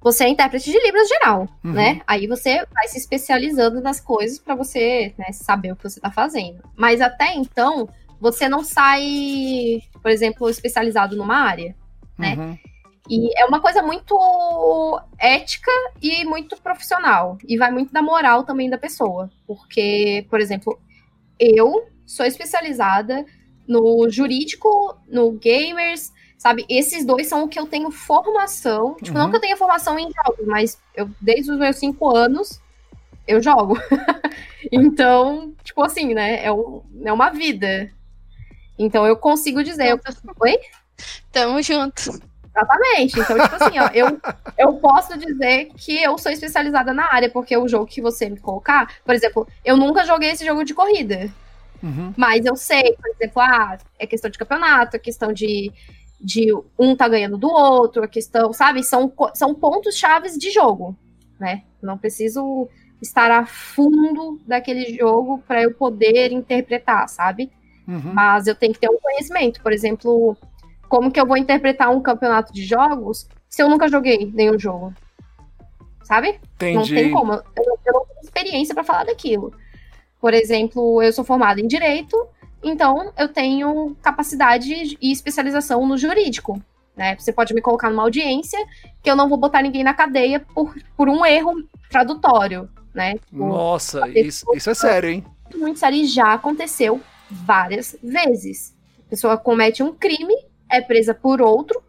você 0.00 0.24
é 0.24 0.28
intérprete 0.28 0.70
de 0.70 0.78
Libras 0.78 1.08
geral, 1.08 1.48
uhum. 1.64 1.72
né? 1.72 2.00
Aí 2.06 2.26
você 2.26 2.64
vai 2.72 2.88
se 2.88 2.98
especializando 2.98 3.80
nas 3.80 4.00
coisas 4.00 4.38
para 4.38 4.54
você 4.54 5.14
né, 5.18 5.32
saber 5.32 5.72
o 5.72 5.76
que 5.76 5.88
você 5.88 6.00
tá 6.00 6.10
fazendo. 6.10 6.62
Mas 6.76 7.00
até 7.00 7.34
então, 7.34 7.88
você 8.20 8.48
não 8.48 8.62
sai, 8.62 9.80
por 10.02 10.10
exemplo, 10.10 10.48
especializado 10.48 11.16
numa 11.16 11.36
área, 11.36 11.74
né? 12.16 12.34
Uhum. 12.34 12.58
E 13.08 13.30
é 13.40 13.44
uma 13.46 13.60
coisa 13.60 13.82
muito 13.82 15.00
ética 15.18 15.70
e 16.02 16.24
muito 16.24 16.56
profissional. 16.60 17.38
E 17.46 17.56
vai 17.56 17.70
muito 17.70 17.92
da 17.92 18.02
moral 18.02 18.44
também 18.44 18.68
da 18.68 18.78
pessoa. 18.78 19.30
Porque, 19.46 20.26
por 20.28 20.40
exemplo, 20.40 20.78
eu 21.38 21.88
sou 22.06 22.26
especializada 22.26 23.24
no 23.66 24.08
jurídico, 24.10 24.96
no 25.08 25.32
gamers, 25.32 26.12
Sabe? 26.38 26.64
Esses 26.68 27.04
dois 27.04 27.26
são 27.26 27.42
o 27.42 27.48
que 27.48 27.58
eu 27.58 27.66
tenho 27.66 27.90
formação. 27.90 28.94
Tipo, 28.94 29.18
uhum. 29.18 29.24
não 29.24 29.30
que 29.30 29.36
eu 29.36 29.40
tenha 29.40 29.56
formação 29.56 29.98
em 29.98 30.08
jogos, 30.08 30.46
mas 30.46 30.78
eu, 30.94 31.10
desde 31.20 31.50
os 31.50 31.58
meus 31.58 31.76
cinco 31.76 32.16
anos, 32.16 32.60
eu 33.26 33.42
jogo. 33.42 33.76
então, 34.70 35.52
tipo 35.64 35.82
assim, 35.82 36.14
né? 36.14 36.44
É, 36.44 36.52
um, 36.52 36.82
é 37.04 37.12
uma 37.12 37.30
vida. 37.30 37.90
Então 38.78 39.04
eu 39.04 39.16
consigo 39.16 39.64
dizer. 39.64 39.88
Eu... 39.88 40.00
Oi? 40.40 40.58
Tamo 41.32 41.60
junto. 41.60 42.20
Exatamente. 42.58 43.20
Então, 43.20 43.38
tipo 43.38 43.54
assim, 43.56 43.78
ó, 43.78 43.88
eu, 43.94 44.20
eu 44.58 44.74
posso 44.74 45.16
dizer 45.18 45.70
que 45.76 46.02
eu 46.02 46.18
sou 46.18 46.32
especializada 46.32 46.92
na 46.92 47.12
área, 47.12 47.30
porque 47.30 47.56
o 47.56 47.68
jogo 47.68 47.86
que 47.86 48.00
você 48.00 48.28
me 48.28 48.38
colocar, 48.38 48.96
por 49.04 49.14
exemplo, 49.14 49.46
eu 49.64 49.76
nunca 49.76 50.04
joguei 50.04 50.30
esse 50.30 50.44
jogo 50.44 50.64
de 50.64 50.74
corrida. 50.74 51.30
Uhum. 51.82 52.12
Mas 52.16 52.44
eu 52.44 52.56
sei, 52.56 52.94
por 52.94 53.08
exemplo, 53.10 53.40
ah, 53.40 53.78
é 53.98 54.06
questão 54.06 54.30
de 54.30 54.38
campeonato, 54.38 54.96
é 54.96 54.98
questão 54.98 55.32
de 55.32 55.72
de 56.20 56.52
um 56.76 56.96
tá 56.96 57.08
ganhando 57.08 57.38
do 57.38 57.48
outro, 57.48 58.02
a 58.02 58.08
questão, 58.08 58.52
sabe? 58.52 58.82
São, 58.82 59.12
são 59.34 59.54
pontos 59.54 59.96
chaves 59.96 60.36
de 60.36 60.50
jogo, 60.50 60.96
né? 61.38 61.62
Não 61.80 61.96
preciso 61.96 62.68
estar 63.00 63.30
a 63.30 63.46
fundo 63.46 64.40
daquele 64.44 64.96
jogo 64.96 65.38
para 65.46 65.62
eu 65.62 65.72
poder 65.72 66.32
interpretar, 66.32 67.08
sabe? 67.08 67.52
Uhum. 67.86 68.12
Mas 68.12 68.46
eu 68.46 68.54
tenho 68.54 68.72
que 68.72 68.80
ter 68.80 68.90
um 68.90 68.98
conhecimento. 68.98 69.62
Por 69.62 69.72
exemplo, 69.72 70.36
como 70.88 71.10
que 71.10 71.20
eu 71.20 71.26
vou 71.26 71.36
interpretar 71.36 71.90
um 71.90 72.00
campeonato 72.00 72.52
de 72.52 72.64
jogos 72.64 73.28
se 73.48 73.62
eu 73.62 73.68
nunca 73.68 73.88
joguei 73.88 74.30
nenhum 74.34 74.58
jogo? 74.58 74.92
Sabe? 76.02 76.40
Entendi. 76.56 76.74
Não 76.74 76.84
tem 76.84 77.10
como. 77.10 77.32
Eu, 77.32 77.42
eu 77.86 77.92
não 77.92 78.06
tenho 78.06 78.20
experiência 78.22 78.74
para 78.74 78.84
falar 78.84 79.04
daquilo. 79.04 79.52
Por 80.20 80.34
exemplo, 80.34 81.02
eu 81.02 81.12
sou 81.12 81.24
formada 81.24 81.60
em 81.60 81.66
direito, 81.66 82.16
então, 82.62 83.12
eu 83.16 83.28
tenho 83.28 83.96
capacidade 84.02 84.98
e 85.00 85.12
especialização 85.12 85.86
no 85.86 85.96
jurídico. 85.96 86.60
Né? 86.96 87.16
Você 87.16 87.32
pode 87.32 87.54
me 87.54 87.60
colocar 87.60 87.88
numa 87.90 88.02
audiência 88.02 88.58
que 89.02 89.10
eu 89.10 89.14
não 89.14 89.28
vou 89.28 89.38
botar 89.38 89.62
ninguém 89.62 89.84
na 89.84 89.94
cadeia 89.94 90.40
por, 90.40 90.74
por 90.96 91.08
um 91.08 91.24
erro 91.24 91.62
tradutório. 91.88 92.68
Né? 92.92 93.14
Tipo, 93.14 93.46
Nossa, 93.46 94.08
isso, 94.08 94.44
isso 94.54 94.70
é 94.70 94.74
sério, 94.74 95.10
hein? 95.10 95.24
Muito 95.54 95.78
sério 95.78 95.98
e 95.98 96.06
já 96.06 96.34
aconteceu 96.34 97.00
várias 97.30 97.96
vezes. 98.02 98.74
A 99.06 99.10
pessoa 99.10 99.36
comete 99.36 99.82
um 99.82 99.94
crime, 99.94 100.34
é 100.70 100.80
presa 100.80 101.14
por 101.14 101.40
outro, 101.40 101.82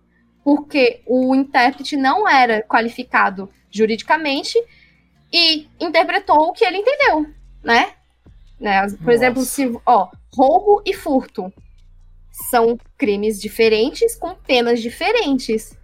porque 0.44 1.02
o 1.06 1.36
intérprete 1.36 1.96
não 1.96 2.28
era 2.28 2.62
qualificado 2.64 3.50
juridicamente 3.70 4.58
e 5.32 5.68
interpretou 5.80 6.48
o 6.48 6.54
que 6.54 6.66
ele 6.66 6.78
entendeu, 6.78 7.28
né? 7.64 7.94
né? 8.60 8.82
Por 8.82 8.98
Nossa. 8.98 9.12
exemplo, 9.12 9.42
se, 9.44 9.80
ó, 9.86 10.10
roubo 10.34 10.82
e 10.86 10.94
furto 10.94 11.52
são 12.50 12.78
crimes 12.98 13.40
diferentes 13.40 14.16
com 14.16 14.36
penas 14.36 14.82
diferentes. 14.82 15.78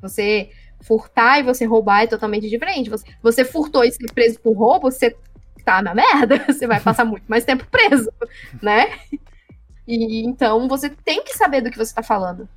Você 0.00 0.50
furtar 0.82 1.38
e 1.38 1.42
você 1.42 1.64
roubar 1.64 2.02
é 2.02 2.06
totalmente 2.06 2.48
diferente. 2.48 2.90
Você, 2.90 3.06
você 3.22 3.44
furtou 3.44 3.84
e 3.84 3.92
ser 3.92 4.12
preso 4.12 4.40
por 4.40 4.56
roubo, 4.56 4.90
você 4.90 5.16
tá 5.64 5.80
na 5.80 5.94
merda, 5.94 6.44
você 6.46 6.66
vai 6.66 6.80
passar 6.80 7.04
muito 7.04 7.24
mais 7.28 7.44
tempo 7.44 7.66
preso, 7.66 8.12
né? 8.60 8.98
E 9.86 10.24
então 10.24 10.68
você 10.68 10.90
tem 10.90 11.24
que 11.24 11.36
saber 11.36 11.60
do 11.60 11.70
que 11.70 11.78
você 11.78 11.94
tá 11.94 12.02
falando. 12.02 12.48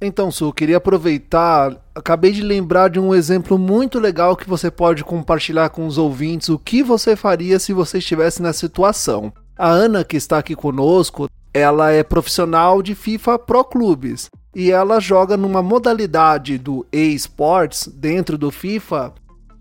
Então, 0.00 0.30
Su, 0.30 0.52
queria 0.52 0.76
aproveitar. 0.76 1.76
Acabei 1.94 2.30
de 2.30 2.40
lembrar 2.40 2.88
de 2.88 3.00
um 3.00 3.12
exemplo 3.12 3.58
muito 3.58 3.98
legal 3.98 4.36
que 4.36 4.48
você 4.48 4.70
pode 4.70 5.02
compartilhar 5.02 5.70
com 5.70 5.86
os 5.86 5.98
ouvintes. 5.98 6.48
O 6.48 6.58
que 6.58 6.82
você 6.82 7.16
faria 7.16 7.58
se 7.58 7.72
você 7.72 7.98
estivesse 7.98 8.40
nessa 8.40 8.60
situação? 8.60 9.32
A 9.56 9.68
Ana, 9.68 10.04
que 10.04 10.16
está 10.16 10.38
aqui 10.38 10.54
conosco, 10.54 11.28
ela 11.52 11.90
é 11.90 12.04
profissional 12.04 12.80
de 12.80 12.94
FIFA 12.94 13.40
Pro 13.40 13.64
Clubes 13.64 14.30
e 14.54 14.70
ela 14.70 15.00
joga 15.00 15.36
numa 15.36 15.62
modalidade 15.62 16.58
do 16.58 16.86
eSports 16.92 17.88
dentro 17.88 18.38
do 18.38 18.52
FIFA 18.52 19.12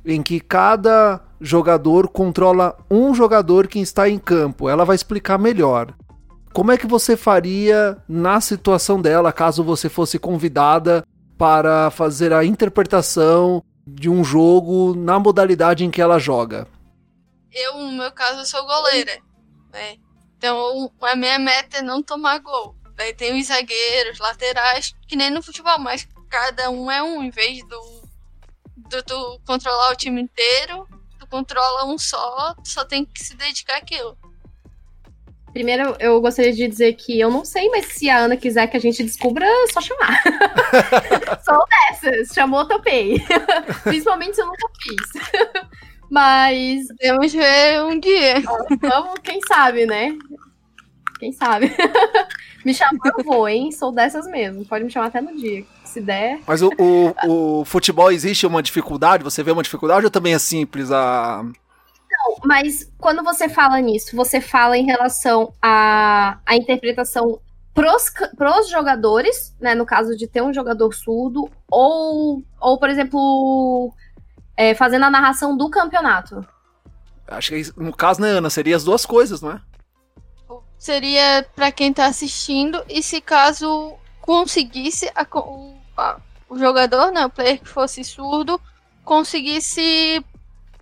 em 0.06 0.22
que 0.22 0.40
cada 0.40 1.20
jogador 1.42 2.08
controla 2.08 2.78
um 2.90 3.14
jogador 3.14 3.68
que 3.68 3.80
está 3.80 4.08
em 4.08 4.20
campo. 4.20 4.70
Ela 4.70 4.86
vai 4.86 4.96
explicar 4.96 5.38
melhor. 5.40 5.94
Como 6.54 6.72
é 6.72 6.78
que 6.78 6.88
você 6.88 7.16
faria 7.16 7.98
na 8.08 8.42
situação 8.42 9.02
dela, 9.02 9.32
caso 9.32 9.64
você 9.64 9.90
fosse 9.90 10.18
convidada 10.18 11.06
para 11.38 11.92
fazer 11.92 12.34
a 12.34 12.44
interpretação 12.44 13.64
de 13.86 14.10
um 14.10 14.24
jogo 14.24 14.96
na 14.96 15.20
modalidade 15.20 15.86
em 15.86 15.92
que 15.92 16.02
ela 16.02 16.20
joga? 16.20 16.68
Eu, 17.52 17.78
no 17.78 17.92
meu 17.92 18.12
caso, 18.12 18.46
sou 18.46 18.66
goleira. 18.66 19.20
Né? 19.72 19.98
Então, 20.38 20.92
a 21.02 21.16
minha 21.16 21.40
meta 21.40 21.78
é 21.78 21.82
não 21.82 22.04
tomar 22.04 22.40
gol. 22.40 22.76
Daí 22.96 23.14
tem 23.14 23.40
os 23.40 23.48
zagueiros, 23.48 24.20
laterais, 24.20 24.94
que 25.08 25.16
nem 25.16 25.30
no 25.30 25.42
futebol, 25.42 25.80
mas 25.80 26.08
cada 26.30 26.70
um 26.70 26.90
é 26.90 27.02
um, 27.02 27.24
em 27.24 27.30
vez 27.30 27.66
do, 27.68 28.02
do 28.76 29.04
tu 29.04 29.42
controlar 29.46 29.92
o 29.92 29.96
time 29.96 30.22
inteiro, 30.22 30.88
tu 31.20 31.28
controla 31.28 31.86
um 31.86 31.98
só, 31.98 32.56
tu 32.56 32.70
só 32.70 32.84
tem 32.84 33.06
que 33.06 33.24
se 33.24 33.36
dedicar 33.36 33.78
àquilo. 33.78 34.18
Primeiro, 35.58 35.96
eu 36.00 36.22
gostaria 36.22 36.54
de 36.54 36.68
dizer 36.68 36.94
que 36.94 37.20
eu 37.20 37.32
não 37.32 37.44
sei, 37.44 37.68
mas 37.70 37.88
se 37.88 38.08
a 38.12 38.20
Ana 38.20 38.38
quiser 38.38 38.68
que 38.68 38.78
a 38.78 38.80
gente 38.80 39.02
descubra, 39.02 39.44
é 39.44 39.68
só 39.74 39.82
chamar. 39.82 40.22
Sou 41.44 41.66
dessas. 41.68 42.28
Chamou, 42.32 42.68
topei. 42.68 43.18
Principalmente 43.84 44.36
se 44.36 44.42
eu 44.44 44.46
nunca 44.46 44.70
fiz. 44.80 45.60
mas. 46.12 46.88
Podemos 46.90 47.34
ver 47.34 47.82
um 47.82 48.00
dia. 48.00 48.36
Vamos, 48.80 49.16
quem 49.24 49.40
sabe, 49.48 49.88
né? 49.88 50.16
Quem 51.20 51.32
sabe? 51.32 51.76
me 52.64 52.72
chamar, 52.72 53.12
eu 53.18 53.24
vou, 53.24 53.50
hein? 53.50 53.72
Sou 53.72 53.92
dessas 53.92 54.28
mesmo. 54.28 54.64
Pode 54.64 54.84
me 54.84 54.92
chamar 54.92 55.08
até 55.08 55.22
no 55.22 55.36
dia. 55.36 55.66
Se 55.84 56.00
der. 56.00 56.40
Mas 56.46 56.62
o, 56.62 56.70
o, 56.78 57.62
o 57.62 57.66
futebol 57.66 58.12
existe 58.12 58.46
uma 58.46 58.62
dificuldade? 58.62 59.24
Você 59.24 59.42
vê 59.42 59.50
uma 59.50 59.64
dificuldade 59.64 60.06
ou 60.06 60.12
também 60.12 60.36
é 60.36 60.40
simples 60.40 60.92
a 60.92 61.44
mas 62.44 62.92
quando 62.98 63.24
você 63.24 63.50
fala 63.50 63.80
nisso, 63.80 64.16
você 64.16 64.40
fala 64.42 64.78
em 64.78 64.86
relação 64.86 65.54
à, 65.62 66.40
à 66.46 66.56
interpretação 66.56 67.40
pros, 67.74 68.12
pros 68.36 68.70
jogadores, 68.70 69.56
né? 69.60 69.76
No 69.76 69.86
caso 69.86 70.16
de 70.18 70.28
ter 70.28 70.42
um 70.42 70.54
jogador 70.54 70.94
surdo, 70.94 71.50
ou, 71.70 72.44
ou 72.60 72.80
por 72.80 72.90
exemplo, 72.90 73.94
é, 74.56 74.74
fazendo 74.74 75.06
a 75.06 75.12
narração 75.12 75.56
do 75.56 75.70
campeonato. 75.70 76.46
Acho 77.28 77.52
que 77.52 77.72
no 77.78 77.96
caso, 77.96 78.22
né, 78.22 78.30
Ana, 78.30 78.50
seria 78.50 78.76
as 78.76 78.84
duas 78.84 79.06
coisas, 79.06 79.42
não 79.42 79.52
é? 79.52 79.62
Seria 80.80 81.46
para 81.56 81.72
quem 81.72 81.94
tá 81.94 82.06
assistindo, 82.06 82.84
e 82.90 83.04
se 83.04 83.22
caso 83.22 83.94
conseguisse 84.22 85.12
a, 85.14 85.26
o, 85.40 85.76
a, 85.98 86.20
o 86.50 86.58
jogador, 86.58 87.12
né, 87.12 87.26
o 87.26 87.30
player 87.30 87.60
que 87.60 87.68
fosse 87.68 88.04
surdo, 88.04 88.60
conseguisse 89.04 90.24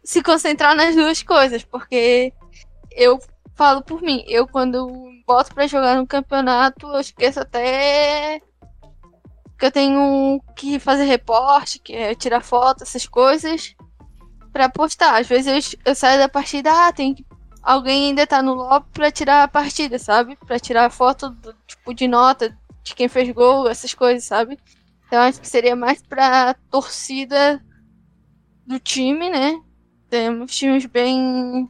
se 0.05 0.21
concentrar 0.21 0.75
nas 0.75 0.95
duas 0.95 1.23
coisas, 1.23 1.63
porque 1.63 2.31
eu 2.91 3.19
falo 3.55 3.81
por 3.81 4.01
mim, 4.01 4.23
eu 4.27 4.47
quando 4.47 4.87
boto 5.25 5.53
para 5.53 5.67
jogar 5.67 5.95
no 5.95 6.05
campeonato, 6.05 6.87
eu 6.87 6.99
esqueço 6.99 7.39
até 7.39 8.39
que 9.57 9.65
eu 9.65 9.71
tenho 9.71 10.41
que 10.55 10.79
fazer 10.79 11.05
reporte, 11.05 11.79
que 11.79 11.93
é 11.93 12.13
tirar 12.13 12.41
foto, 12.41 12.83
essas 12.83 13.07
coisas, 13.07 13.75
para 14.53 14.69
postar. 14.69 15.19
Às 15.19 15.27
vezes 15.27 15.73
eu, 15.73 15.79
eu, 15.91 15.95
saio 15.95 16.19
da 16.19 16.29
partida, 16.29 16.69
ah, 16.71 16.93
tem 16.93 17.15
alguém 17.63 18.09
ainda 18.09 18.27
tá 18.27 18.43
no 18.43 18.53
lobby 18.53 18.85
para 18.93 19.11
tirar 19.11 19.43
a 19.43 19.47
partida, 19.47 19.97
sabe? 19.97 20.37
Para 20.45 20.59
tirar 20.59 20.91
foto 20.91 21.29
do 21.29 21.53
tipo 21.65 21.93
de 21.93 22.07
nota 22.07 22.55
de 22.83 22.93
quem 22.93 23.07
fez 23.07 23.31
gol, 23.31 23.67
essas 23.67 23.93
coisas, 23.93 24.23
sabe? 24.23 24.59
Então 25.07 25.21
acho 25.21 25.41
que 25.41 25.47
seria 25.47 25.75
mais 25.75 26.01
pra 26.03 26.53
torcida 26.69 27.63
do 28.67 28.79
time, 28.79 29.29
né? 29.29 29.59
Temos 30.09 30.55
times 30.55 30.85
bem 30.85 31.69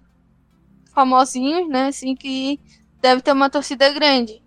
famosinhos, 0.93 1.67
né? 1.69 1.87
Assim, 1.87 2.15
que 2.15 2.59
deve 3.01 3.21
ter 3.21 3.31
uma 3.31 3.49
torcida 3.49 3.91
grande. 3.91 4.41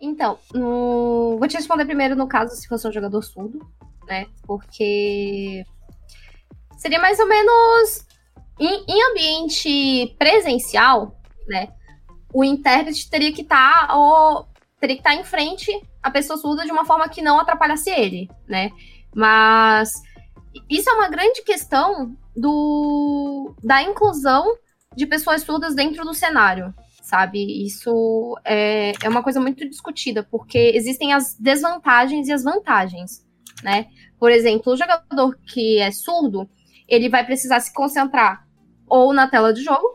Então, 0.00 0.38
no... 0.54 1.36
vou 1.38 1.48
te 1.48 1.56
responder 1.56 1.84
primeiro 1.84 2.14
no 2.14 2.28
caso 2.28 2.54
se 2.54 2.68
fosse 2.68 2.86
um 2.86 2.92
jogador 2.92 3.20
surdo, 3.22 3.68
né? 4.06 4.26
Porque 4.46 5.64
seria 6.76 7.00
mais 7.00 7.18
ou 7.18 7.26
menos 7.26 8.06
em, 8.58 8.84
em 8.88 9.10
ambiente 9.10 10.14
presencial, 10.18 11.20
né? 11.48 11.72
O 12.32 12.44
intérprete 12.44 13.10
teria 13.10 13.32
que 13.32 13.42
estar 13.42 13.88
tá, 13.88 14.44
teria 14.80 14.96
que 14.96 15.00
estar 15.00 15.14
tá 15.14 15.20
em 15.20 15.24
frente 15.24 15.70
à 16.02 16.10
pessoa 16.10 16.38
surda 16.38 16.64
de 16.64 16.70
uma 16.70 16.84
forma 16.84 17.08
que 17.08 17.22
não 17.22 17.40
atrapalhasse 17.40 17.90
ele, 17.90 18.30
né? 18.46 18.70
Mas 19.14 20.00
isso 20.70 20.88
é 20.88 20.92
uma 20.92 21.08
grande 21.08 21.42
questão 21.42 22.16
do, 22.38 23.54
da 23.62 23.82
inclusão 23.82 24.46
de 24.96 25.06
pessoas 25.06 25.42
surdas 25.42 25.74
dentro 25.74 26.04
do 26.04 26.14
cenário, 26.14 26.72
sabe? 27.02 27.64
Isso 27.64 28.38
é, 28.44 28.92
é 29.02 29.08
uma 29.08 29.22
coisa 29.22 29.40
muito 29.40 29.68
discutida, 29.68 30.26
porque 30.30 30.72
existem 30.74 31.12
as 31.12 31.34
desvantagens 31.38 32.28
e 32.28 32.32
as 32.32 32.42
vantagens, 32.42 33.26
né? 33.62 33.86
Por 34.18 34.30
exemplo, 34.30 34.72
o 34.72 34.76
jogador 34.76 35.36
que 35.52 35.78
é 35.78 35.90
surdo, 35.90 36.48
ele 36.88 37.08
vai 37.08 37.24
precisar 37.24 37.60
se 37.60 37.72
concentrar 37.72 38.46
ou 38.88 39.12
na 39.12 39.28
tela 39.28 39.52
de 39.52 39.62
jogo 39.62 39.86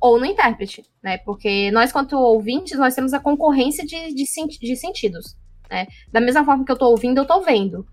ou 0.00 0.18
no 0.18 0.26
intérprete, 0.26 0.84
né? 1.02 1.18
Porque 1.18 1.70
nós, 1.70 1.92
quanto 1.92 2.16
ouvintes, 2.16 2.78
nós 2.78 2.94
temos 2.94 3.14
a 3.14 3.20
concorrência 3.20 3.84
de, 3.84 4.14
de, 4.14 4.24
de 4.60 4.76
sentidos, 4.76 5.36
né? 5.70 5.86
Da 6.12 6.20
mesma 6.20 6.44
forma 6.44 6.64
que 6.64 6.72
eu 6.72 6.78
tô 6.78 6.86
ouvindo, 6.86 7.18
eu 7.18 7.26
tô 7.26 7.40
vendo. 7.40 7.86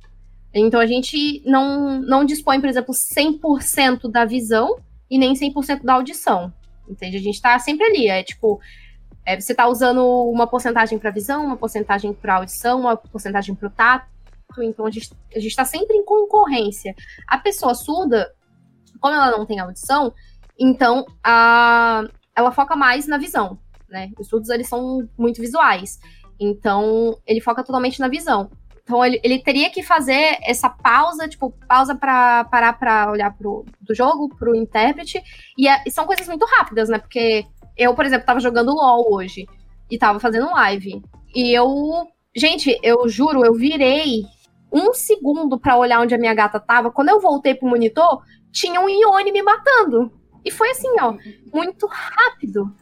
Então 0.54 0.80
a 0.80 0.86
gente 0.86 1.44
não, 1.46 2.02
não 2.02 2.26
dispõe, 2.26 2.60
por 2.60 2.70
exemplo, 2.70 2.94
100% 2.94 4.10
da 4.10 4.26
visão 4.26 4.78
e 5.10 5.18
nem 5.18 5.34
100% 5.34 5.84
da 5.84 5.94
audição. 5.94 6.52
Entende? 6.88 7.18
A 7.18 7.22
gente 7.22 7.36
está 7.36 7.58
sempre 7.60 7.86
ali. 7.86 8.08
É 8.08 8.24
tipo, 8.24 8.60
é, 9.26 9.40
você 9.40 9.54
está 9.54 9.68
usando 9.68 10.04
uma 10.04 10.48
porcentagem 10.48 10.98
para 10.98 11.12
visão, 11.12 11.46
uma 11.46 11.58
porcentagem 11.58 12.14
para 12.14 12.38
audição, 12.38 12.80
uma 12.80 12.98
porcentagem 12.98 13.54
para 13.54 13.68
o 13.68 13.72
tato. 13.72 14.10
Então 14.60 14.86
a 14.86 14.92
gente 14.92 15.12
a 15.36 15.38
está 15.38 15.64
sempre 15.64 15.96
em 15.96 16.04
concorrência. 16.04 16.96
A 17.28 17.38
pessoa 17.38 17.76
surda, 17.76 18.34
como 19.00 19.14
ela 19.14 19.30
não 19.30 19.46
tem 19.46 19.60
audição, 19.60 20.12
então 20.58 21.06
a, 21.24 22.04
ela 22.36 22.52
foca 22.52 22.76
mais 22.76 23.08
na 23.08 23.20
visão. 23.20 23.60
Né? 23.88 24.12
Os 24.18 24.28
surdos 24.28 24.50
eles 24.50 24.68
são 24.68 25.08
muito 25.16 25.40
visuais. 25.40 26.00
Então 26.40 27.20
ele 27.28 27.40
foca 27.40 27.64
totalmente 27.64 28.00
na 28.00 28.08
visão. 28.08 28.50
Então 28.90 29.06
ele, 29.06 29.22
ele 29.24 29.38
teria 29.38 29.70
que 29.70 29.84
fazer 29.84 30.40
essa 30.42 30.68
pausa, 30.68 31.30
tipo, 31.30 31.54
pausa 31.68 31.94
para 31.94 32.44
parar 32.46 32.74
para 32.74 33.12
olhar 33.12 33.32
pro 33.38 33.64
do 33.80 33.94
jogo, 33.94 34.36
pro 34.36 34.56
intérprete. 34.56 35.22
E, 35.56 35.68
é, 35.68 35.84
e, 35.86 35.92
são 35.92 36.08
coisas 36.08 36.28
muito 36.28 36.44
rápidas, 36.58 36.90
né? 36.90 36.98
Porque 36.98 37.46
eu, 37.78 37.94
por 37.94 38.04
exemplo, 38.04 38.26
tava 38.26 38.40
jogando 38.40 38.74
LOL 38.74 39.14
hoje 39.14 39.48
e 39.92 39.98
tava 40.00 40.20
fazendo 40.20 40.50
live. 40.50 41.04
E 41.36 41.54
eu. 41.54 42.08
Gente, 42.36 42.80
eu 42.82 43.08
juro, 43.08 43.46
eu 43.46 43.54
virei 43.54 44.24
um 44.74 44.92
segundo 44.92 45.60
para 45.60 45.78
olhar 45.78 46.02
onde 46.02 46.16
a 46.16 46.18
minha 46.18 46.34
gata 46.34 46.60
tava. 46.60 46.92
Quando 46.92 47.10
eu 47.10 47.20
voltei 47.20 47.54
pro 47.54 47.70
monitor, 47.70 48.24
tinha 48.52 48.82
um 48.82 48.90
Ione 48.90 49.32
me 49.32 49.44
matando. 49.44 50.12
E 50.44 50.50
foi 50.50 50.72
assim, 50.72 50.90
ó, 51.00 51.14
muito 51.54 51.86
rápido. 51.86 52.74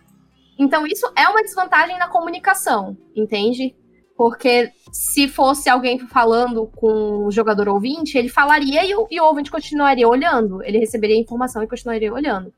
Então, 0.58 0.88
isso 0.88 1.06
é 1.18 1.28
uma 1.28 1.44
desvantagem 1.44 1.98
na 2.00 2.08
comunicação, 2.08 2.98
entende? 3.14 3.76
Porque 4.18 4.72
se 4.92 5.28
fosse 5.28 5.70
alguém 5.70 6.00
falando 6.00 6.66
com 6.76 7.26
o 7.26 7.32
jogador 7.32 7.70
ouvinte, 7.70 8.18
ele 8.18 8.30
falaria 8.30 8.84
e 8.84 8.96
o, 8.96 9.08
e 9.12 9.22
o 9.22 9.26
ouvinte 9.26 9.52
continuaria 9.52 10.08
olhando. 10.08 10.64
Ele 10.64 10.80
receberia 10.80 11.16
a 11.16 11.20
informação 11.20 11.62
e 11.62 11.68
continuaria 11.68 12.12
olhando. 12.12 12.52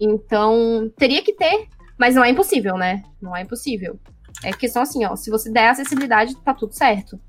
Então, 0.00 0.90
teria 0.96 1.22
que 1.22 1.34
ter, 1.34 1.68
mas 1.98 2.14
não 2.14 2.24
é 2.24 2.30
impossível, 2.30 2.78
né? 2.78 3.02
Não 3.20 3.36
é 3.36 3.42
impossível. 3.42 4.00
É 4.42 4.52
questão 4.52 4.82
assim, 4.82 5.04
ó, 5.04 5.14
se 5.16 5.30
você 5.30 5.50
der 5.50 5.68
acessibilidade, 5.68 6.34
tá 6.36 6.54
tudo 6.54 6.72
certo. 6.72 7.20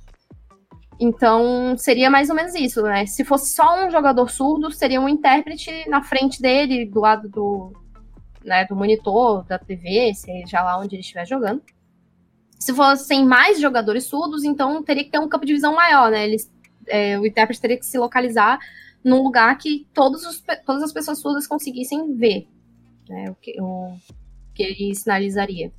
Então, 1.00 1.78
seria 1.78 2.10
mais 2.10 2.30
ou 2.30 2.36
menos 2.36 2.56
isso, 2.56 2.82
né? 2.82 3.06
Se 3.06 3.24
fosse 3.26 3.54
só 3.54 3.86
um 3.86 3.92
jogador 3.92 4.30
surdo, 4.30 4.72
seria 4.72 5.00
um 5.00 5.10
intérprete 5.10 5.88
na 5.90 6.02
frente 6.02 6.42
dele, 6.42 6.86
do 6.86 7.02
lado 7.02 7.30
do, 7.30 7.74
né, 8.44 8.66
do 8.66 8.76
monitor, 8.76 9.44
da 9.44 9.60
TV, 9.60 10.14
seja 10.16 10.64
lá 10.64 10.80
onde 10.80 10.96
ele 10.96 11.02
estiver 11.02 11.28
jogando. 11.28 11.62
Se 12.60 12.74
fossem 12.74 13.26
mais 13.26 13.60
jogadores 13.60 14.06
surdos, 14.06 14.44
então 14.44 14.82
teria 14.84 15.04
que 15.04 15.12
ter 15.12 15.20
um 15.20 15.30
campo 15.30 15.46
de 15.46 15.54
visão 15.54 15.76
maior, 15.76 16.12
né? 16.12 16.26
Eles, 16.26 16.52
é, 16.88 17.20
o 17.20 17.26
intérprete 17.26 17.62
teria 17.62 17.78
que 17.78 17.86
se 17.86 17.98
localizar 17.98 18.60
num 19.04 19.22
lugar 19.24 19.58
que 19.58 19.88
todos 19.94 20.26
os, 20.26 20.44
todas 20.66 20.84
as 20.84 20.92
pessoas 20.92 21.20
surdas 21.20 21.48
conseguissem 21.48 22.16
ver 22.16 22.48
né, 23.08 23.30
o, 23.30 23.36
que, 23.36 23.56
o 23.62 23.96
que 24.54 24.64
ele 24.64 24.96
sinalizaria. 24.96 25.72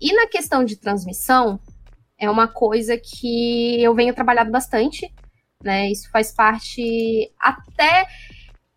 E 0.00 0.12
na 0.14 0.26
questão 0.26 0.64
de 0.64 0.76
transmissão, 0.76 1.60
é 2.18 2.30
uma 2.30 2.48
coisa 2.48 2.96
que 2.96 3.82
eu 3.82 3.94
venho 3.94 4.14
trabalhando 4.14 4.50
bastante, 4.50 5.12
né? 5.62 5.90
Isso 5.90 6.10
faz 6.10 6.32
parte 6.32 7.32
até. 7.38 8.06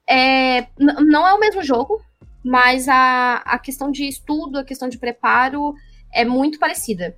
É, 0.07 0.67
não 0.77 1.27
é 1.27 1.33
o 1.33 1.39
mesmo 1.39 1.63
jogo, 1.63 2.01
mas 2.43 2.87
a, 2.87 3.37
a 3.37 3.57
questão 3.57 3.91
de 3.91 4.07
estudo, 4.07 4.59
a 4.59 4.63
questão 4.63 4.87
de 4.87 4.97
preparo 4.97 5.73
é 6.13 6.23
muito 6.23 6.59
parecida. 6.59 7.15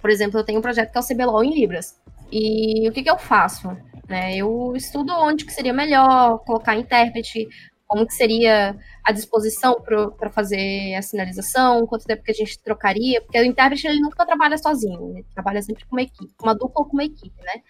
Por 0.00 0.10
exemplo, 0.10 0.38
eu 0.38 0.44
tenho 0.44 0.58
um 0.58 0.62
projeto 0.62 0.90
que 0.90 0.98
é 0.98 1.00
o 1.00 1.06
CBLOL 1.06 1.44
em 1.44 1.54
Libras. 1.54 2.00
E 2.30 2.88
o 2.88 2.92
que, 2.92 3.02
que 3.02 3.10
eu 3.10 3.18
faço? 3.18 3.68
Né, 4.08 4.36
eu 4.36 4.74
estudo 4.76 5.12
onde 5.14 5.46
que 5.46 5.52
seria 5.52 5.72
melhor 5.72 6.38
colocar 6.44 6.76
intérprete, 6.76 7.48
como 7.86 8.06
que 8.06 8.12
seria 8.12 8.76
a 9.02 9.12
disposição 9.12 9.80
para 9.80 10.30
fazer 10.30 10.94
a 10.94 11.02
sinalização, 11.02 11.86
quanto 11.86 12.04
tempo 12.04 12.22
que 12.22 12.30
a 12.30 12.34
gente 12.34 12.58
trocaria, 12.58 13.22
porque 13.22 13.38
o 13.38 13.44
intérprete 13.44 13.86
ele 13.86 14.00
nunca 14.00 14.26
trabalha 14.26 14.58
sozinho, 14.58 15.10
ele 15.10 15.26
trabalha 15.32 15.62
sempre 15.62 15.86
com 15.86 15.96
uma 15.96 16.02
equipe, 16.02 16.34
uma 16.42 16.54
dupla 16.54 16.82
ou 16.82 16.84
com 16.86 16.94
uma 16.94 17.04
equipe, 17.04 17.40
né? 17.42 17.62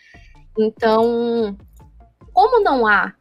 Então, 0.58 1.56
como 2.32 2.62
não 2.62 2.86
há 2.86 3.12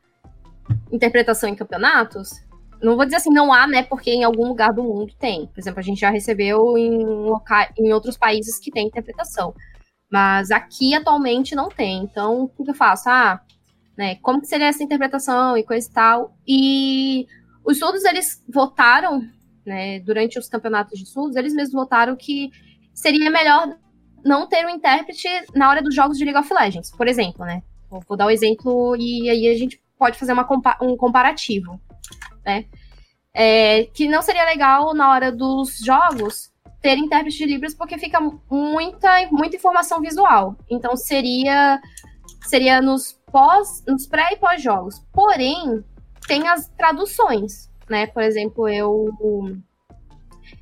interpretação 0.92 1.50
em 1.50 1.56
campeonatos, 1.56 2.32
não 2.84 2.96
vou 2.98 3.06
dizer 3.06 3.18
assim, 3.18 3.30
não 3.30 3.54
há, 3.54 3.66
né? 3.66 3.84
Porque 3.84 4.12
em 4.12 4.24
algum 4.24 4.48
lugar 4.48 4.74
do 4.74 4.84
mundo 4.84 5.14
tem. 5.18 5.48
Por 5.48 5.60
exemplo, 5.60 5.80
a 5.80 5.84
gente 5.84 6.02
já 6.02 6.10
recebeu 6.10 6.78
em, 6.78 7.04
loca... 7.06 7.72
em 7.78 7.94
outros 7.94 8.18
países 8.18 8.60
que 8.60 8.70
tem 8.72 8.88
interpretação. 8.88 9.56
Mas 10.12 10.52
aqui 10.52 10.94
atualmente 10.94 11.56
não 11.56 11.70
tem. 11.70 12.04
Então, 12.04 12.44
o 12.58 12.64
que 12.64 12.70
eu 12.70 12.76
faço? 12.76 13.10
Ah, 13.10 13.42
né? 13.98 14.16
Como 14.16 14.42
que 14.42 14.48
seria 14.48 14.68
essa 14.68 14.84
interpretação 14.84 15.58
e 15.58 15.64
coisa 15.64 15.88
e 15.88 15.92
tal? 15.92 16.38
E 16.48 17.28
os 17.64 17.78
estudos, 17.78 18.04
eles 18.04 18.44
votaram, 18.48 19.22
né, 19.66 20.00
durante 20.02 20.38
os 20.38 20.50
campeonatos 20.50 21.00
de 21.00 21.06
estudos, 21.06 21.36
eles 21.36 21.54
mesmos 21.54 21.74
votaram 21.74 22.16
que 22.16 22.52
seria 22.94 23.32
melhor 23.32 23.76
não 24.26 24.48
ter 24.48 24.66
um 24.66 24.70
intérprete 24.70 25.28
na 25.56 25.70
hora 25.70 25.82
dos 25.82 25.96
jogos 25.96 26.18
de 26.18 26.26
League 26.26 26.40
of 26.40 26.54
Legends, 26.54 26.92
por 26.92 27.08
exemplo, 27.08 27.46
né? 27.46 27.64
Vou, 27.90 28.04
vou 28.08 28.18
dar 28.18 28.26
o 28.26 28.28
um 28.28 28.32
exemplo 28.32 28.96
e 28.98 29.30
aí 29.30 29.48
a 29.48 29.58
gente 29.58 29.82
pode 29.98 30.18
fazer 30.18 30.34
uma, 30.34 30.48
um 30.82 30.98
comparativo, 30.98 31.80
né? 32.46 32.66
É, 33.34 33.86
que 33.86 34.08
não 34.08 34.22
seria 34.22 34.46
legal 34.46 34.94
na 34.94 35.12
hora 35.12 35.32
dos 35.32 35.80
jogos 35.80 36.52
ter 36.82 36.98
intérprete 36.98 37.38
de 37.38 37.46
Libras 37.46 37.74
porque 37.74 37.98
fica 37.98 38.20
muita, 38.52 39.28
muita 39.32 39.56
informação 39.56 40.02
visual. 40.02 40.56
Então 40.70 40.96
seria 40.96 41.82
seria 42.46 42.82
nos 42.82 43.14
pós, 43.32 43.84
nos 43.88 44.06
pré 44.06 44.34
e 44.34 44.36
pós 44.36 44.62
jogos. 44.62 45.00
Porém, 45.12 45.84
tem 46.28 46.48
as 46.48 46.68
traduções, 46.70 47.72
né? 47.90 48.06
Por 48.08 48.22
exemplo, 48.22 48.68
eu 48.68 49.10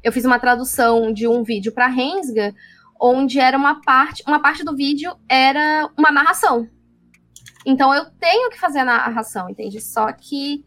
eu 0.03 0.11
fiz 0.11 0.25
uma 0.25 0.39
tradução 0.39 1.11
de 1.11 1.27
um 1.27 1.43
vídeo 1.43 1.71
para 1.71 1.87
Rensga, 1.87 2.53
onde 2.99 3.39
era 3.39 3.57
uma 3.57 3.81
parte, 3.81 4.23
uma 4.27 4.39
parte 4.39 4.63
do 4.63 4.75
vídeo 4.75 5.15
era 5.27 5.89
uma 5.97 6.11
narração. 6.11 6.69
Então 7.65 7.93
eu 7.93 8.05
tenho 8.11 8.49
que 8.49 8.59
fazer 8.59 8.79
a 8.79 8.85
narração, 8.85 9.49
entende? 9.49 9.81
Só 9.81 10.11
que 10.11 10.63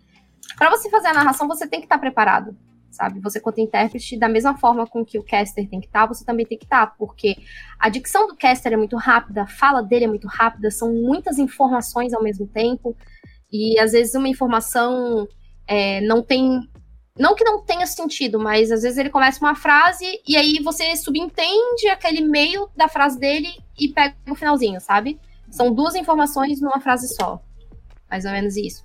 para 0.57 0.71
você 0.71 0.89
fazer 0.91 1.09
a 1.09 1.15
narração, 1.15 1.49
você 1.49 1.67
tem 1.67 1.81
que 1.81 1.87
estar 1.87 1.97
tá 1.97 2.01
preparado, 2.01 2.57
sabe? 2.91 3.21
Você 3.21 3.41
quanto 3.41 3.61
intérprete, 3.61 4.19
da 4.19 4.29
mesma 4.29 4.57
forma 4.57 4.87
com 4.87 5.05
que 5.05 5.19
o 5.19 5.23
caster 5.23 5.69
tem 5.69 5.81
que 5.81 5.87
estar, 5.87 6.03
tá, 6.03 6.15
você 6.15 6.25
também 6.25 6.47
tem 6.47 6.59
que 6.59 6.65
estar, 6.65 6.87
tá, 6.87 6.95
porque 6.99 7.37
a 7.79 7.89
dicção 7.89 8.27
do 8.27 8.37
caster 8.37 8.73
é 8.73 8.77
muito 8.77 8.97
rápida, 8.97 9.43
a 9.43 9.47
fala 9.47 9.83
dele 9.83 10.05
é 10.05 10.09
muito 10.09 10.29
rápida, 10.29 10.71
são 10.71 10.93
muitas 10.93 11.39
informações 11.39 12.13
ao 12.13 12.23
mesmo 12.23 12.47
tempo. 12.47 12.97
E 13.53 13.79
às 13.79 13.93
vezes 13.93 14.15
uma 14.15 14.29
informação 14.29 15.29
é, 15.67 16.01
não 16.01 16.23
tem. 16.23 16.61
Não 17.17 17.37
que 17.37 17.45
não 17.45 17.63
tenha 17.63 17.87
sentido, 17.87 18.41
mas 18.41 18.73
às 18.73 18.83
vezes 18.83 18.99
ele 18.99 19.09
começa 19.09 19.39
uma 19.39 19.55
frase 19.55 20.05
e 20.27 20.37
aí 20.37 20.61
você 20.61 20.97
subentende 20.97 21.87
aquele 21.89 22.21
meio 22.21 22.69
da 22.77 22.89
frase 22.89 23.17
dele 23.17 23.49
e 23.79 23.89
pega 23.89 24.17
o 24.29 24.35
finalzinho, 24.35 24.81
sabe? 24.81 25.21
São 25.49 25.73
duas 25.73 25.95
informações 25.95 26.61
numa 26.61 26.81
frase 26.81 27.15
só. 27.15 27.41
Mais 28.11 28.25
ou 28.25 28.33
menos 28.33 28.57
isso. 28.57 28.85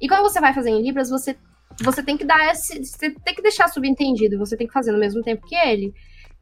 E 0.00 0.08
quando 0.08 0.22
você 0.22 0.40
vai 0.40 0.52
fazer 0.52 0.70
em 0.70 0.82
Libras, 0.82 1.10
você, 1.10 1.36
você 1.82 2.02
tem 2.02 2.16
que 2.16 2.24
dar 2.24 2.52
esse. 2.52 2.84
Você 2.84 3.10
tem 3.10 3.34
que 3.34 3.42
deixar 3.42 3.68
subentendido, 3.68 4.38
você 4.38 4.56
tem 4.56 4.66
que 4.66 4.72
fazer 4.72 4.92
no 4.92 4.98
mesmo 4.98 5.22
tempo 5.22 5.46
que 5.46 5.54
ele. 5.54 5.94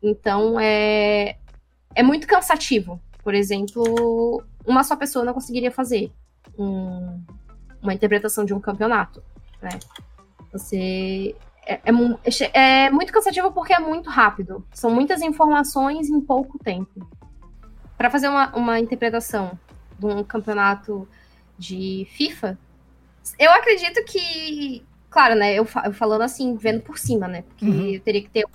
Então 0.03 0.59
é. 0.61 1.37
É 1.95 2.03
muito 2.03 2.27
cansativo. 2.27 3.01
Por 3.23 3.35
exemplo, 3.35 4.43
uma 4.67 4.83
só 4.83 4.97
pessoa 4.97 5.25
não 5.25 5.33
conseguiria 5.33 5.71
fazer 5.71 6.13
um, 6.59 7.23
uma 7.81 7.95
interpretação 7.95 8.45
de 8.45 8.53
um 8.53 8.61
campeonato, 8.61 9.23
né? 9.63 9.79
Você 10.53 11.35
é, 11.67 11.81
é, 11.85 12.85
é, 12.85 12.91
muito 12.91 13.13
cansativo 13.13 13.51
porque 13.53 13.73
é 13.73 13.79
muito 13.79 14.11
rápido. 14.11 14.65
São 14.73 14.91
muitas 14.91 15.23
informações 15.23 16.09
em 16.09 16.21
pouco 16.21 16.59
tempo. 16.59 17.09
Para 17.97 18.11
fazer 18.11 18.29
uma, 18.29 18.55
uma 18.55 18.79
interpretação 18.79 19.59
de 19.99 20.07
um 20.07 20.23
campeonato 20.23 21.09
de 21.59 22.07
FIFA, 22.11 22.59
eu 23.39 23.51
acredito 23.53 24.05
que, 24.05 24.85
claro, 25.11 25.35
né? 25.35 25.55
Eu, 25.55 25.65
falando 25.65 26.23
assim, 26.23 26.57
vendo 26.57 26.83
por 26.83 26.99
cima, 26.99 27.29
né? 27.29 27.43
Porque 27.43 27.65
uhum. 27.65 27.91
eu 27.91 28.01
teria 28.01 28.23
que 28.23 28.31
ter 28.31 28.47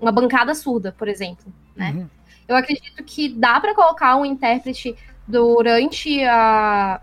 uma 0.00 0.12
bancada 0.12 0.54
surda, 0.54 0.94
por 0.96 1.08
exemplo, 1.08 1.52
né? 1.74 1.92
Uhum. 1.92 2.08
Eu 2.46 2.56
acredito 2.56 3.02
que 3.04 3.28
dá 3.28 3.58
para 3.58 3.74
colocar 3.74 4.16
um 4.16 4.24
intérprete 4.24 4.94
durante 5.26 6.22
a, 6.24 7.00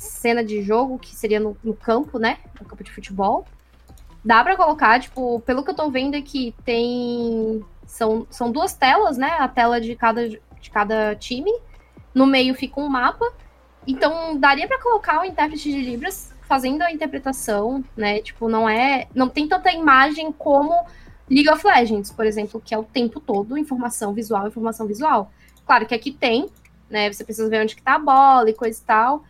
cena 0.00 0.42
de 0.42 0.62
jogo, 0.62 0.98
que 0.98 1.14
seria 1.14 1.38
no, 1.38 1.56
no 1.62 1.74
campo, 1.74 2.18
né? 2.18 2.38
No 2.58 2.66
campo 2.66 2.82
de 2.82 2.90
futebol. 2.90 3.46
Dá 4.24 4.42
para 4.42 4.56
colocar, 4.56 5.00
tipo, 5.00 5.40
pelo 5.40 5.62
que 5.62 5.70
eu 5.70 5.74
tô 5.74 5.90
vendo 5.90 6.14
aqui, 6.14 6.54
tem. 6.64 7.64
São, 7.86 8.26
são 8.30 8.50
duas 8.50 8.74
telas, 8.74 9.18
né? 9.18 9.36
A 9.38 9.48
tela 9.48 9.80
de 9.80 9.94
cada, 9.96 10.28
de 10.28 10.70
cada 10.72 11.14
time. 11.16 11.50
No 12.14 12.26
meio 12.26 12.54
fica 12.54 12.80
um 12.80 12.88
mapa. 12.88 13.24
Então, 13.86 14.38
daria 14.38 14.68
para 14.68 14.80
colocar 14.80 15.20
o 15.20 15.24
intérprete 15.24 15.70
de 15.70 15.80
Libras 15.80 16.32
fazendo 16.42 16.82
a 16.82 16.92
interpretação, 16.92 17.84
né? 17.96 18.20
Tipo, 18.20 18.48
não 18.48 18.68
é. 18.68 19.06
Não 19.14 19.28
tem 19.28 19.46
tanta 19.46 19.72
imagem 19.72 20.32
como 20.32 20.74
League 21.30 21.48
of 21.48 21.64
Legends, 21.66 22.10
por 22.10 22.26
exemplo, 22.26 22.60
que 22.60 22.74
é 22.74 22.78
o 22.78 22.82
tempo 22.82 23.20
todo 23.20 23.56
informação 23.56 24.12
visual, 24.12 24.48
informação 24.48 24.86
visual. 24.86 25.30
Claro 25.64 25.86
que 25.86 25.94
aqui 25.94 26.10
tem, 26.10 26.48
né? 26.90 27.10
Você 27.12 27.24
precisa 27.24 27.48
ver 27.48 27.62
onde 27.62 27.76
que 27.76 27.82
tá 27.82 27.94
a 27.94 27.98
bola 27.98 28.50
e 28.50 28.52
coisa 28.52 28.80
e 28.80 28.84
tal. 28.84 29.24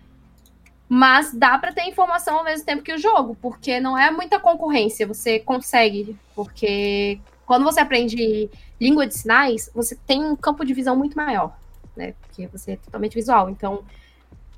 Mas 0.88 1.32
dá 1.32 1.57
para 1.59 1.72
ter 1.72 1.84
informação 1.84 2.38
ao 2.38 2.44
mesmo 2.44 2.66
tempo 2.66 2.82
que 2.82 2.92
o 2.92 2.98
jogo, 2.98 3.36
porque 3.40 3.78
não 3.78 3.96
é 3.96 4.11
muita 4.11 4.40
concorrência, 4.40 5.07
você 5.07 5.38
consegue, 5.38 6.16
porque 6.34 7.20
quando 7.46 7.62
você 7.62 7.78
aprende 7.78 8.51
língua 8.80 9.07
de 9.07 9.14
sinais, 9.14 9.70
você 9.72 9.94
tem 9.94 10.24
um 10.24 10.34
campo 10.34 10.64
de 10.64 10.74
visão 10.74 10.96
muito 10.96 11.16
maior, 11.16 11.57
né? 11.94 12.14
Porque 12.20 12.46
você 12.48 12.72
é 12.72 12.76
totalmente 12.76 13.14
visual. 13.14 13.48
Então, 13.51 13.84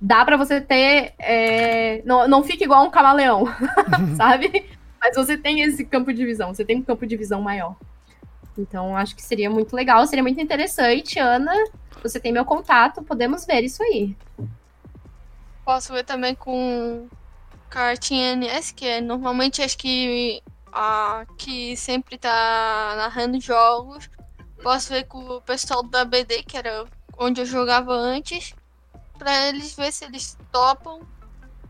dá 0.02 0.24
para 0.24 0.36
você 0.36 0.60
ter. 0.60 1.14
É... 1.18 2.02
Não, 2.04 2.26
não 2.26 2.42
fica 2.42 2.64
igual 2.64 2.84
um 2.84 2.90
camaleão, 2.90 3.44
sabe? 4.16 4.68
Mas 5.00 5.16
você 5.16 5.36
tem 5.36 5.62
esse 5.62 5.84
campo 5.84 6.12
de 6.12 6.26
visão, 6.26 6.52
você 6.52 6.64
tem 6.64 6.78
um 6.78 6.82
campo 6.82 7.06
de 7.06 7.16
visão 7.16 7.40
maior. 7.40 7.76
Então, 8.58 8.96
acho 8.96 9.14
que 9.16 9.22
seria 9.22 9.48
muito 9.48 9.74
legal, 9.74 10.06
seria 10.06 10.22
muito 10.22 10.40
interessante. 10.40 11.18
Ana, 11.18 11.52
você 12.02 12.20
tem 12.20 12.32
meu 12.32 12.44
contato, 12.44 13.02
podemos 13.02 13.46
ver 13.46 13.62
isso 13.62 13.82
aí. 13.82 14.16
Posso 15.64 15.92
ver 15.92 16.04
também 16.04 16.34
com 16.34 17.06
cartinha 17.70 18.36
NS, 18.36 18.72
que 18.72 18.86
é 18.86 19.00
normalmente 19.00 19.62
acho 19.62 19.78
que 19.78 20.42
a 20.72 21.24
que 21.38 21.76
sempre 21.76 22.18
tá 22.18 22.94
narrando 22.96 23.40
jogos. 23.40 24.10
Posso 24.62 24.92
ver 24.92 25.04
com 25.04 25.18
o 25.18 25.40
pessoal 25.40 25.82
da 25.82 26.04
BD, 26.04 26.42
que 26.42 26.56
era 26.56 26.84
onde 27.18 27.40
eu 27.40 27.46
jogava 27.46 27.92
antes, 27.92 28.54
para 29.22 29.48
eles 29.48 29.74
ver 29.74 29.92
se 29.92 30.04
eles 30.04 30.36
topam 30.50 31.00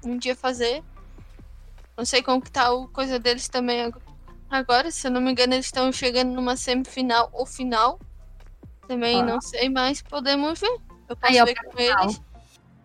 um 0.02 0.16
dia 0.16 0.34
fazer. 0.34 0.82
Não 1.94 2.04
sei 2.04 2.22
como 2.22 2.40
que 2.40 2.50
tá 2.50 2.72
o 2.72 2.88
coisa 2.88 3.18
deles 3.18 3.46
também 3.46 3.92
agora, 4.50 4.90
se 4.90 5.06
eu 5.06 5.10
não 5.10 5.20
me 5.20 5.30
engano, 5.30 5.52
eles 5.52 5.66
estão 5.66 5.92
chegando 5.92 6.32
numa 6.32 6.56
semifinal 6.56 7.28
ou 7.30 7.44
final. 7.44 8.00
Também 8.88 9.20
ah. 9.20 9.24
não 9.24 9.40
sei, 9.40 9.68
mas 9.68 10.00
podemos 10.00 10.58
ver. 10.58 10.80
Eu 11.08 11.14
posso 11.16 11.32
Aí, 11.32 11.44
ver 11.44 11.54
com 11.54 11.76
final. 11.76 12.04
eles. 12.04 12.22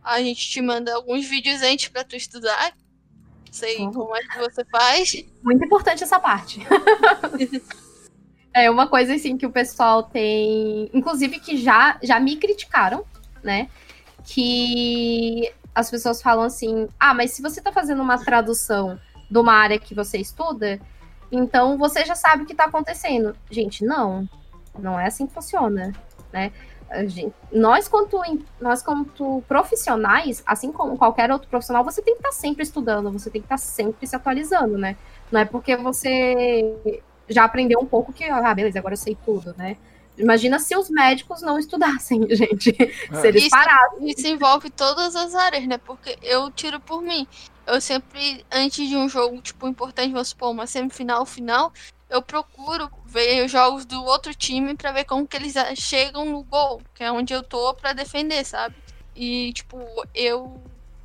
A 0.04 0.22
gente 0.22 0.50
te 0.50 0.62
manda 0.62 0.94
alguns 0.94 1.26
vídeos 1.26 1.62
antes 1.62 1.88
para 1.88 2.04
tu 2.04 2.18
estudar. 2.18 2.74
Não 3.46 3.54
sei 3.54 3.78
uhum. 3.78 3.94
como 3.94 4.16
é 4.16 4.22
que 4.22 4.38
você 4.38 4.66
faz. 4.66 5.26
Muito 5.42 5.64
importante 5.64 6.04
essa 6.04 6.20
parte. 6.20 6.60
é 8.54 8.70
uma 8.70 8.88
coisa 8.88 9.16
assim 9.16 9.38
que 9.38 9.46
o 9.46 9.52
pessoal 9.52 10.04
tem, 10.04 10.90
inclusive 10.94 11.40
que 11.40 11.58
já 11.58 11.98
já 12.04 12.20
me 12.20 12.36
criticaram, 12.36 13.06
né? 13.42 13.70
Que 14.28 15.54
as 15.74 15.90
pessoas 15.90 16.22
falam 16.22 16.44
assim: 16.44 16.88
"Ah, 17.00 17.14
mas 17.14 17.32
se 17.32 17.42
você 17.42 17.62
tá 17.62 17.72
fazendo 17.72 18.02
uma 18.02 18.18
tradução 18.18 19.00
de 19.32 19.38
uma 19.40 19.54
área 19.54 19.80
que 19.80 19.96
você 19.96 20.18
estuda, 20.18 20.80
então 21.32 21.78
você 21.78 22.06
já 22.06 22.16
sabe 22.16 22.44
o 22.44 22.46
que 22.46 22.54
tá 22.54 22.66
acontecendo". 22.66 23.36
Gente, 23.50 23.86
não. 23.86 24.28
Não 24.78 25.00
é 25.00 25.08
assim 25.08 25.26
que 25.26 25.34
funciona, 25.34 25.94
né? 26.32 26.52
Gente, 27.08 27.34
nós, 27.52 27.88
quanto, 27.88 28.18
nós, 28.62 28.82
quanto 28.82 29.44
profissionais, 29.48 30.42
assim 30.46 30.72
como 30.72 30.98
qualquer 30.98 31.30
outro 31.32 31.50
profissional, 31.50 31.84
você 31.84 32.02
tem 32.02 32.14
que 32.14 32.20
estar 32.20 32.30
tá 32.30 32.36
sempre 32.36 32.64
estudando, 32.64 33.12
você 33.12 33.30
tem 33.30 33.42
que 33.42 33.46
estar 33.46 33.56
tá 33.56 33.62
sempre 33.62 34.08
se 34.08 34.16
atualizando, 34.16 34.78
né? 34.78 34.96
Não 35.30 35.42
é 35.42 35.46
porque 35.46 35.76
você 35.76 36.78
já 37.28 37.44
aprendeu 37.44 37.80
um 37.82 37.86
pouco 37.86 38.14
que, 38.14 38.24
ah, 38.24 38.54
beleza, 38.54 38.80
agora 38.80 38.94
eu 38.94 38.98
sei 38.98 39.18
tudo, 39.26 39.54
né? 39.58 39.76
Imagina 40.18 40.60
se 40.60 40.76
os 40.76 40.90
médicos 40.90 41.42
não 41.42 41.60
estudassem, 41.60 42.28
gente. 42.36 42.76
É. 42.80 43.22
Se 43.22 43.28
eles 43.28 43.44
isso, 43.44 43.52
parassem. 43.52 44.10
Isso 44.10 44.28
envolve 44.28 44.70
todas 44.70 45.16
as 45.16 45.36
áreas, 45.36 45.68
né? 45.68 45.78
Porque 45.78 46.18
eu 46.22 46.50
tiro 46.52 46.80
por 46.80 47.02
mim. 47.02 47.28
Eu 47.66 47.80
sempre, 47.82 48.46
antes 48.52 48.88
de 48.88 48.96
um 48.96 49.10
jogo, 49.10 49.42
tipo, 49.42 49.68
importante, 49.68 50.14
vamos 50.14 50.30
supor, 50.30 50.52
uma 50.52 50.66
semifinal, 50.66 51.26
final, 51.26 51.74
eu 52.10 52.22
procuro 52.22 52.90
ver 53.06 53.44
os 53.46 53.52
jogos 53.52 53.86
do 53.86 54.02
outro 54.04 54.34
time 54.34 54.74
para 54.76 54.92
ver 54.92 55.04
como 55.04 55.28
que 55.28 55.36
eles 55.36 55.54
chegam 55.76 56.26
no 56.26 56.44
gol, 56.44 56.82
que 56.96 57.04
é 57.04 57.12
onde 57.12 57.34
eu 57.34 57.44
tô 57.44 57.74
para 57.74 57.94
defender, 57.94 58.46
sabe? 58.46 58.76
E 59.16 59.52
tipo, 59.54 59.78
eu 60.16 60.62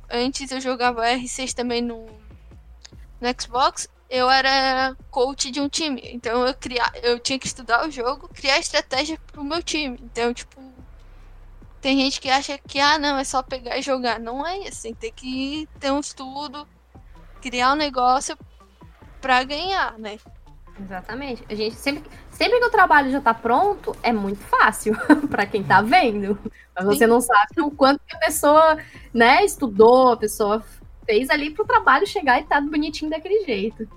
antes 0.09 0.51
eu 0.51 0.61
jogava 0.61 1.05
R6 1.05 1.53
também 1.53 1.81
no 1.81 2.05
no 3.19 3.41
Xbox, 3.41 3.89
eu 4.09 4.29
era 4.29 4.95
coach 5.09 5.49
de 5.51 5.59
um 5.59 5.69
time. 5.69 6.01
Então 6.13 6.45
eu 6.45 6.53
criar, 6.53 6.91
eu 7.01 7.19
tinha 7.19 7.39
que 7.39 7.47
estudar 7.47 7.87
o 7.87 7.91
jogo, 7.91 8.29
criar 8.33 8.59
estratégia 8.59 9.19
pro 9.31 9.43
meu 9.43 9.61
time. 9.63 9.99
Então, 10.03 10.33
tipo, 10.33 10.61
tem 11.81 11.99
gente 11.99 12.21
que 12.21 12.29
acha 12.29 12.57
que 12.57 12.79
ah, 12.79 12.97
não, 12.97 13.17
é 13.17 13.23
só 13.23 13.41
pegar 13.43 13.77
e 13.77 13.81
jogar. 13.81 14.19
Não 14.19 14.45
é 14.45 14.67
assim, 14.67 14.93
tem 14.93 15.11
que 15.11 15.67
ter 15.79 15.91
um 15.91 15.99
estudo, 15.99 16.67
criar 17.41 17.73
um 17.73 17.75
negócio 17.75 18.37
para 19.19 19.43
ganhar, 19.43 19.97
né? 19.97 20.17
Exatamente. 20.79 21.43
A 21.49 21.55
gente 21.55 21.75
sempre, 21.75 22.09
sempre 22.31 22.59
que 22.59 22.65
o 22.65 22.71
trabalho 22.71 23.11
já 23.11 23.21
tá 23.21 23.33
pronto, 23.33 23.95
é 24.01 24.11
muito 24.11 24.39
fácil 24.39 24.95
para 25.29 25.45
quem 25.45 25.63
tá 25.63 25.81
vendo. 25.81 26.37
Mas 26.75 26.85
você 26.85 27.05
não 27.05 27.21
sabe 27.21 27.61
o 27.61 27.69
quanto 27.69 28.01
que 28.05 28.15
a 28.15 28.19
pessoa, 28.19 28.77
né, 29.13 29.43
estudou, 29.43 30.13
a 30.13 30.17
pessoa 30.17 30.63
fez 31.05 31.29
ali 31.29 31.51
pro 31.51 31.65
trabalho 31.65 32.07
chegar 32.07 32.39
e 32.39 32.43
tá 32.45 32.59
bonitinho 32.59 33.11
daquele 33.11 33.45
jeito. 33.45 33.87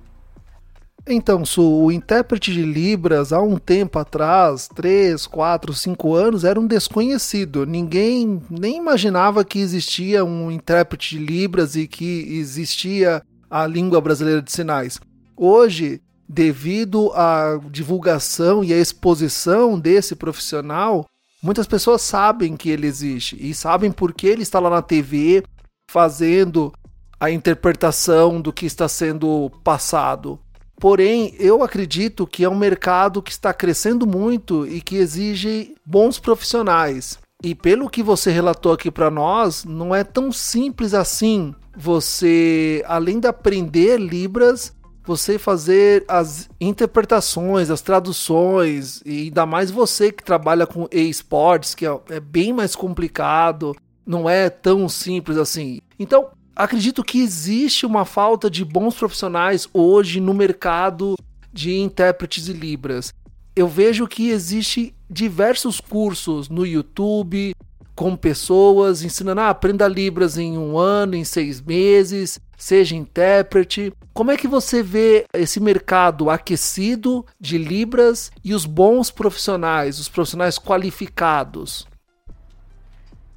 Então, 1.08 1.44
Su, 1.44 1.62
o 1.62 1.92
intérprete 1.92 2.52
de 2.52 2.62
Libras, 2.62 3.32
há 3.32 3.40
um 3.40 3.58
tempo 3.58 3.96
atrás, 3.96 4.68
3, 4.74 5.24
4, 5.24 5.72
5 5.72 6.14
anos, 6.14 6.42
era 6.42 6.58
um 6.58 6.66
desconhecido. 6.66 7.64
Ninguém 7.64 8.42
nem 8.50 8.76
imaginava 8.76 9.44
que 9.44 9.60
existia 9.60 10.24
um 10.24 10.50
intérprete 10.50 11.16
de 11.16 11.24
Libras 11.24 11.76
e 11.76 11.86
que 11.86 12.36
existia 12.38 13.22
a 13.48 13.64
língua 13.68 14.00
brasileira 14.00 14.42
de 14.42 14.50
sinais. 14.50 14.98
Hoje, 15.36 16.00
devido 16.28 17.12
à 17.14 17.60
divulgação 17.70 18.64
e 18.64 18.72
à 18.72 18.76
exposição 18.76 19.78
desse 19.78 20.16
profissional, 20.16 21.06
muitas 21.40 21.68
pessoas 21.68 22.02
sabem 22.02 22.56
que 22.56 22.68
ele 22.68 22.86
existe 22.86 23.36
e 23.38 23.54
sabem 23.54 23.92
por 23.92 24.12
que 24.12 24.26
ele 24.26 24.42
está 24.42 24.58
lá 24.58 24.68
na 24.68 24.82
TV 24.82 25.44
fazendo 25.88 26.72
a 27.18 27.30
interpretação 27.30 28.40
do 28.40 28.52
que 28.52 28.66
está 28.66 28.88
sendo 28.88 29.50
passado. 29.64 30.38
Porém, 30.78 31.34
eu 31.38 31.62
acredito 31.62 32.26
que 32.26 32.44
é 32.44 32.48
um 32.48 32.56
mercado 32.56 33.22
que 33.22 33.30
está 33.30 33.52
crescendo 33.54 34.06
muito 34.06 34.66
e 34.66 34.80
que 34.80 34.96
exige 34.96 35.74
bons 35.84 36.18
profissionais. 36.18 37.18
E 37.42 37.54
pelo 37.54 37.88
que 37.88 38.02
você 38.02 38.30
relatou 38.30 38.72
aqui 38.72 38.90
para 38.90 39.10
nós, 39.10 39.64
não 39.64 39.94
é 39.94 40.04
tão 40.04 40.30
simples 40.30 40.92
assim 40.94 41.54
você, 41.76 42.82
além 42.86 43.20
de 43.20 43.28
aprender 43.28 44.00
Libras, 44.00 44.74
você 45.04 45.38
fazer 45.38 46.04
as 46.08 46.48
interpretações, 46.60 47.70
as 47.70 47.80
traduções, 47.80 49.02
e 49.04 49.24
ainda 49.24 49.46
mais 49.46 49.70
você 49.70 50.10
que 50.10 50.24
trabalha 50.24 50.66
com 50.66 50.88
esportes, 50.90 51.74
que 51.74 51.86
é, 51.86 52.00
é 52.08 52.18
bem 52.18 52.52
mais 52.52 52.74
complicado, 52.74 53.76
não 54.04 54.28
é 54.28 54.48
tão 54.50 54.88
simples 54.88 55.36
assim. 55.36 55.78
Então, 55.98 56.28
acredito 56.56 57.04
que 57.04 57.20
existe 57.20 57.84
uma 57.84 58.06
falta 58.06 58.50
de 58.50 58.64
bons 58.64 58.94
profissionais 58.94 59.68
hoje 59.72 60.18
no 60.18 60.32
mercado 60.32 61.14
de 61.52 61.76
intérpretes 61.76 62.48
e 62.48 62.52
libras. 62.52 63.12
Eu 63.54 63.68
vejo 63.68 64.08
que 64.08 64.30
existe 64.30 64.94
diversos 65.08 65.80
cursos 65.80 66.48
no 66.48 66.66
YouTube 66.66 67.54
com 67.94 68.14
pessoas 68.14 69.02
ensinando, 69.02 69.40
ah, 69.40 69.48
aprenda 69.48 69.88
libras 69.88 70.36
em 70.36 70.58
um 70.58 70.76
ano, 70.76 71.14
em 71.14 71.24
seis 71.24 71.62
meses, 71.62 72.38
seja 72.56 72.94
intérprete. 72.94 73.90
Como 74.12 74.30
é 74.30 74.36
que 74.36 74.46
você 74.46 74.82
vê 74.82 75.24
esse 75.32 75.58
mercado 75.58 76.28
aquecido 76.28 77.24
de 77.40 77.56
libras 77.56 78.30
e 78.44 78.52
os 78.52 78.66
bons 78.66 79.10
profissionais, 79.10 79.98
os 79.98 80.10
profissionais 80.10 80.58
qualificados? 80.58 81.86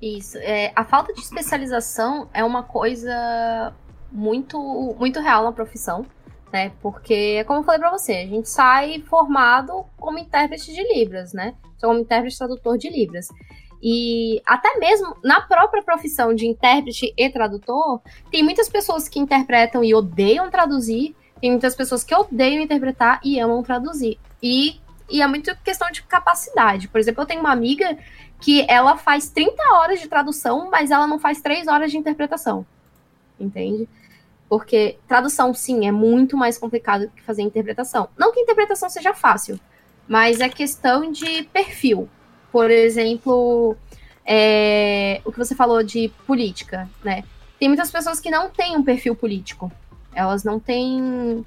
Isso. 0.01 0.37
É, 0.37 0.71
a 0.75 0.85
falta 0.85 1.13
de 1.13 1.19
especialização 1.19 2.29
é 2.33 2.43
uma 2.43 2.63
coisa 2.63 3.73
muito, 4.11 4.95
muito 4.97 5.19
real 5.19 5.43
na 5.43 5.51
profissão, 5.51 6.05
né? 6.51 6.71
Porque, 6.81 7.43
como 7.45 7.59
eu 7.59 7.63
falei 7.63 7.79
para 7.79 7.91
você, 7.91 8.13
a 8.13 8.27
gente 8.27 8.49
sai 8.49 9.01
formado 9.01 9.85
como 9.97 10.17
intérprete 10.17 10.73
de 10.73 10.81
Libras, 10.93 11.33
né? 11.33 11.53
Como 11.81 11.99
intérprete 11.99 12.37
tradutor 12.37 12.77
de 12.77 12.89
Libras. 12.89 13.27
E 13.81 14.41
até 14.45 14.77
mesmo 14.77 15.15
na 15.23 15.41
própria 15.41 15.83
profissão 15.83 16.33
de 16.33 16.45
intérprete 16.45 17.13
e 17.15 17.29
tradutor, 17.29 18.01
tem 18.31 18.43
muitas 18.43 18.67
pessoas 18.67 19.07
que 19.07 19.19
interpretam 19.19 19.83
e 19.83 19.93
odeiam 19.93 20.49
traduzir, 20.49 21.15
tem 21.39 21.51
muitas 21.51 21.75
pessoas 21.75 22.03
que 22.03 22.13
odeiam 22.13 22.61
interpretar 22.61 23.21
e 23.23 23.39
amam 23.39 23.63
traduzir. 23.63 24.19
E, 24.43 24.79
e 25.09 25.21
é 25.21 25.27
muito 25.27 25.55
questão 25.63 25.89
de 25.91 26.03
capacidade. 26.03 26.89
Por 26.89 26.99
exemplo, 26.99 27.23
eu 27.23 27.27
tenho 27.27 27.39
uma 27.39 27.51
amiga 27.51 27.97
que 28.39 28.65
ela 28.69 28.97
faz 28.97 29.29
30 29.29 29.61
horas 29.73 29.99
de 29.99 30.07
tradução, 30.07 30.69
mas 30.69 30.91
ela 30.91 31.05
não 31.05 31.19
faz 31.19 31.41
3 31.41 31.67
horas 31.67 31.91
de 31.91 31.97
interpretação. 31.97 32.65
Entende? 33.39 33.87
Porque 34.47 34.97
tradução, 35.07 35.53
sim, 35.53 35.87
é 35.87 35.91
muito 35.91 36.35
mais 36.35 36.57
complicado 36.57 37.11
que 37.15 37.21
fazer 37.21 37.41
interpretação. 37.41 38.09
Não 38.17 38.31
que 38.33 38.39
interpretação 38.39 38.89
seja 38.89 39.13
fácil, 39.13 39.59
mas 40.07 40.39
é 40.39 40.49
questão 40.49 41.11
de 41.11 41.43
perfil. 41.43 42.09
Por 42.51 42.71
exemplo, 42.71 43.77
é, 44.25 45.21
o 45.23 45.31
que 45.31 45.37
você 45.37 45.53
falou 45.53 45.83
de 45.83 46.09
política, 46.25 46.89
né? 47.03 47.23
Tem 47.59 47.67
muitas 47.67 47.91
pessoas 47.91 48.19
que 48.19 48.31
não 48.31 48.49
têm 48.49 48.77
um 48.77 48.83
perfil 48.83 49.15
político. 49.15 49.71
Elas 50.13 50.43
não 50.43 50.59
têm. 50.59 51.45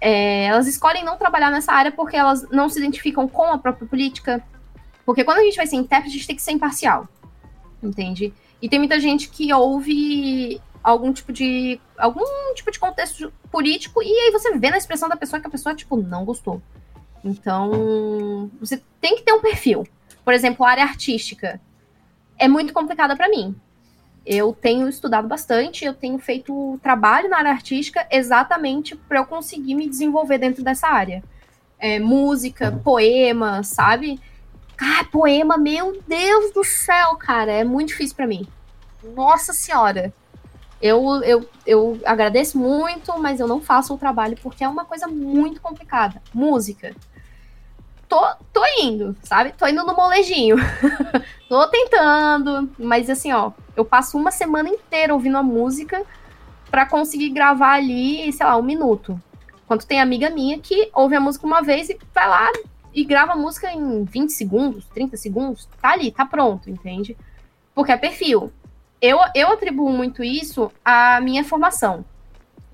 É, 0.00 0.44
elas 0.44 0.66
escolhem 0.66 1.04
não 1.04 1.16
trabalhar 1.16 1.50
nessa 1.50 1.72
área 1.72 1.92
porque 1.92 2.16
elas 2.16 2.48
não 2.50 2.68
se 2.68 2.78
identificam 2.78 3.28
com 3.28 3.44
a 3.44 3.58
própria 3.58 3.86
política, 3.86 4.42
porque 5.08 5.24
quando 5.24 5.38
a 5.38 5.42
gente 5.42 5.56
vai 5.56 5.66
ser 5.66 5.76
intérprete, 5.76 6.10
a 6.10 6.18
gente 6.18 6.26
tem 6.26 6.36
que 6.36 6.42
ser 6.42 6.52
imparcial. 6.52 7.08
Entende? 7.82 8.30
E 8.60 8.68
tem 8.68 8.78
muita 8.78 9.00
gente 9.00 9.30
que 9.30 9.50
ouve 9.54 10.60
algum 10.84 11.14
tipo 11.14 11.32
de 11.32 11.80
algum 11.96 12.22
tipo 12.54 12.70
de 12.70 12.78
contexto 12.78 13.32
político 13.50 14.02
e 14.02 14.06
aí 14.06 14.30
você 14.30 14.58
vê 14.58 14.68
na 14.68 14.76
expressão 14.76 15.08
da 15.08 15.16
pessoa 15.16 15.40
que 15.40 15.46
a 15.46 15.50
pessoa 15.50 15.74
tipo 15.74 15.96
não 15.96 16.26
gostou. 16.26 16.60
Então, 17.24 18.50
você 18.60 18.82
tem 19.00 19.16
que 19.16 19.22
ter 19.22 19.32
um 19.32 19.40
perfil. 19.40 19.88
Por 20.22 20.34
exemplo, 20.34 20.66
a 20.66 20.68
área 20.68 20.84
artística 20.84 21.58
é 22.36 22.46
muito 22.46 22.74
complicada 22.74 23.16
para 23.16 23.30
mim. 23.30 23.56
Eu 24.26 24.52
tenho 24.52 24.90
estudado 24.90 25.26
bastante, 25.26 25.86
eu 25.86 25.94
tenho 25.94 26.18
feito 26.18 26.78
trabalho 26.82 27.30
na 27.30 27.38
área 27.38 27.52
artística 27.52 28.06
exatamente 28.10 28.94
para 28.94 29.20
eu 29.20 29.24
conseguir 29.24 29.74
me 29.74 29.88
desenvolver 29.88 30.36
dentro 30.36 30.62
dessa 30.62 30.86
área. 30.86 31.24
É, 31.78 31.98
música, 31.98 32.70
poema, 32.84 33.62
sabe? 33.62 34.20
Ah, 34.80 35.04
poema, 35.10 35.58
meu 35.58 36.00
Deus 36.06 36.52
do 36.52 36.62
céu, 36.62 37.16
cara, 37.16 37.50
é 37.50 37.64
muito 37.64 37.88
difícil 37.88 38.14
para 38.14 38.26
mim. 38.26 38.46
Nossa 39.14 39.52
senhora. 39.52 40.12
Eu, 40.80 41.22
eu, 41.24 41.48
eu 41.66 42.00
agradeço 42.04 42.56
muito, 42.56 43.18
mas 43.18 43.40
eu 43.40 43.48
não 43.48 43.60
faço 43.60 43.92
o 43.92 43.98
trabalho 43.98 44.38
porque 44.40 44.62
é 44.62 44.68
uma 44.68 44.84
coisa 44.84 45.08
muito 45.08 45.60
complicada. 45.60 46.22
Música. 46.32 46.94
Tô, 48.08 48.24
tô 48.52 48.62
indo, 48.80 49.16
sabe? 49.24 49.52
Tô 49.52 49.66
indo 49.66 49.84
no 49.84 49.94
molejinho. 49.94 50.56
tô 51.48 51.66
tentando, 51.68 52.70
mas 52.78 53.10
assim, 53.10 53.32
ó, 53.32 53.50
eu 53.76 53.84
passo 53.84 54.16
uma 54.16 54.30
semana 54.30 54.68
inteira 54.68 55.12
ouvindo 55.12 55.36
a 55.36 55.42
música 55.42 56.04
para 56.70 56.86
conseguir 56.86 57.30
gravar 57.30 57.72
ali, 57.72 58.32
sei 58.32 58.46
lá, 58.46 58.56
um 58.56 58.62
minuto. 58.62 59.20
Quanto 59.66 59.86
tem 59.86 60.00
amiga 60.00 60.30
minha 60.30 60.58
que 60.58 60.90
ouve 60.94 61.16
a 61.16 61.20
música 61.20 61.46
uma 61.46 61.60
vez 61.60 61.90
e 61.90 61.98
vai 62.14 62.28
lá, 62.28 62.50
e 62.98 63.04
grava 63.04 63.32
a 63.32 63.36
música 63.36 63.70
em 63.72 64.02
20 64.02 64.30
segundos, 64.30 64.84
30 64.86 65.16
segundos, 65.16 65.68
tá 65.80 65.92
ali, 65.92 66.10
tá 66.10 66.26
pronto, 66.26 66.68
entende? 66.68 67.16
Porque 67.72 67.92
é 67.92 67.96
perfil. 67.96 68.52
Eu, 69.00 69.20
eu 69.36 69.52
atribuo 69.52 69.92
muito 69.92 70.24
isso 70.24 70.72
à 70.84 71.20
minha 71.20 71.44
formação. 71.44 72.04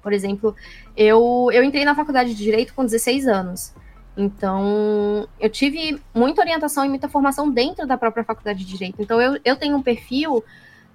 Por 0.03 0.15
exemplo, 0.15 0.57
eu, 0.97 1.51
eu 1.53 1.63
entrei 1.63 1.85
na 1.85 1.95
faculdade 1.95 2.35
de 2.35 2.43
Direito 2.43 2.73
com 2.73 2.87
16 2.87 3.29
anos. 3.29 3.75
Então, 4.17 5.29
eu 5.39 5.51
tive 5.51 6.01
muita 6.15 6.41
orientação 6.41 6.87
e 6.87 6.89
muita 6.89 7.07
formação 7.07 7.51
dentro 7.51 7.87
da 7.87 7.99
própria 7.99 8.25
faculdade 8.25 8.61
de 8.61 8.65
Direito. 8.65 9.03
Então, 9.03 9.21
eu, 9.21 9.39
eu 9.45 9.57
tenho 9.57 9.77
um 9.77 9.83
perfil. 9.83 10.43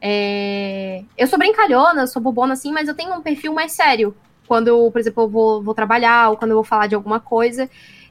É... 0.01 1.03
Eu 1.15 1.27
sou 1.27 1.37
brincalhona, 1.37 2.07
sou 2.07 2.19
bobona 2.19 2.53
assim, 2.53 2.71
mas 2.71 2.87
eu 2.87 2.95
tenho 2.95 3.13
um 3.13 3.21
perfil 3.21 3.53
mais 3.53 3.73
sério. 3.73 4.15
Quando 4.47 4.89
por 4.89 4.99
exemplo, 4.99 5.23
eu 5.25 5.29
vou, 5.29 5.61
vou 5.61 5.75
trabalhar 5.75 6.31
ou 6.31 6.37
quando 6.37 6.51
eu 6.51 6.57
vou 6.57 6.63
falar 6.63 6.87
de 6.87 6.95
alguma 6.95 7.19
coisa 7.19 7.69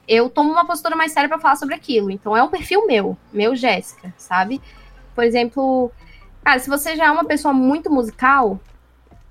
eu 0.08 0.30
tomo 0.30 0.50
uma 0.50 0.66
postura 0.66 0.96
mais 0.96 1.12
séria 1.12 1.28
para 1.28 1.38
falar 1.38 1.56
sobre 1.56 1.74
aquilo. 1.74 2.10
Então 2.10 2.36
é 2.36 2.42
um 2.42 2.48
perfil 2.48 2.86
meu, 2.86 3.16
meu 3.32 3.54
Jéssica, 3.54 4.12
sabe? 4.16 4.60
Por 5.14 5.22
exemplo, 5.22 5.92
cara, 6.42 6.58
se 6.58 6.70
você 6.70 6.96
já 6.96 7.06
é 7.06 7.10
uma 7.10 7.24
pessoa 7.24 7.52
muito 7.52 7.92
musical, 7.92 8.58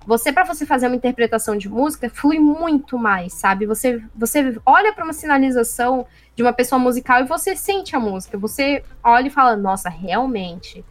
você 0.06 0.32
para 0.32 0.46
você 0.46 0.66
fazer 0.66 0.88
uma 0.88 0.96
interpretação 0.96 1.58
de 1.58 1.68
música 1.68 2.10
flui 2.10 2.40
muito 2.40 2.98
mais, 2.98 3.34
sabe? 3.34 3.66
Você 3.66 4.02
você 4.16 4.58
olha 4.66 4.94
para 4.94 5.04
uma 5.04 5.14
sinalização 5.14 6.06
de 6.36 6.44
uma 6.44 6.54
pessoa 6.54 6.80
musical 6.80 7.22
e 7.22 7.26
você 7.26 7.56
sente 7.56 7.96
a 7.96 8.00
música. 8.00 8.38
Você 8.38 8.84
olha 9.04 9.28
e 9.28 9.32
fala: 9.32 9.58
"Nossa, 9.58 9.90
realmente". 9.90 10.86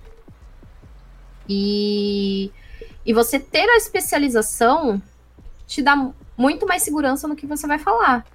E 1.49 2.51
e 3.07 3.13
você 3.13 3.39
ter 3.39 3.69
a 3.71 3.77
especialização 3.77 5.01
te 5.67 5.81
dá 5.81 6.11
muito 6.37 6.67
mais 6.67 6.83
segurança 6.83 7.29
no 7.29 7.37
que 7.37 7.47
você 7.47 7.67
vai 7.67 7.79
falar. 7.79 8.27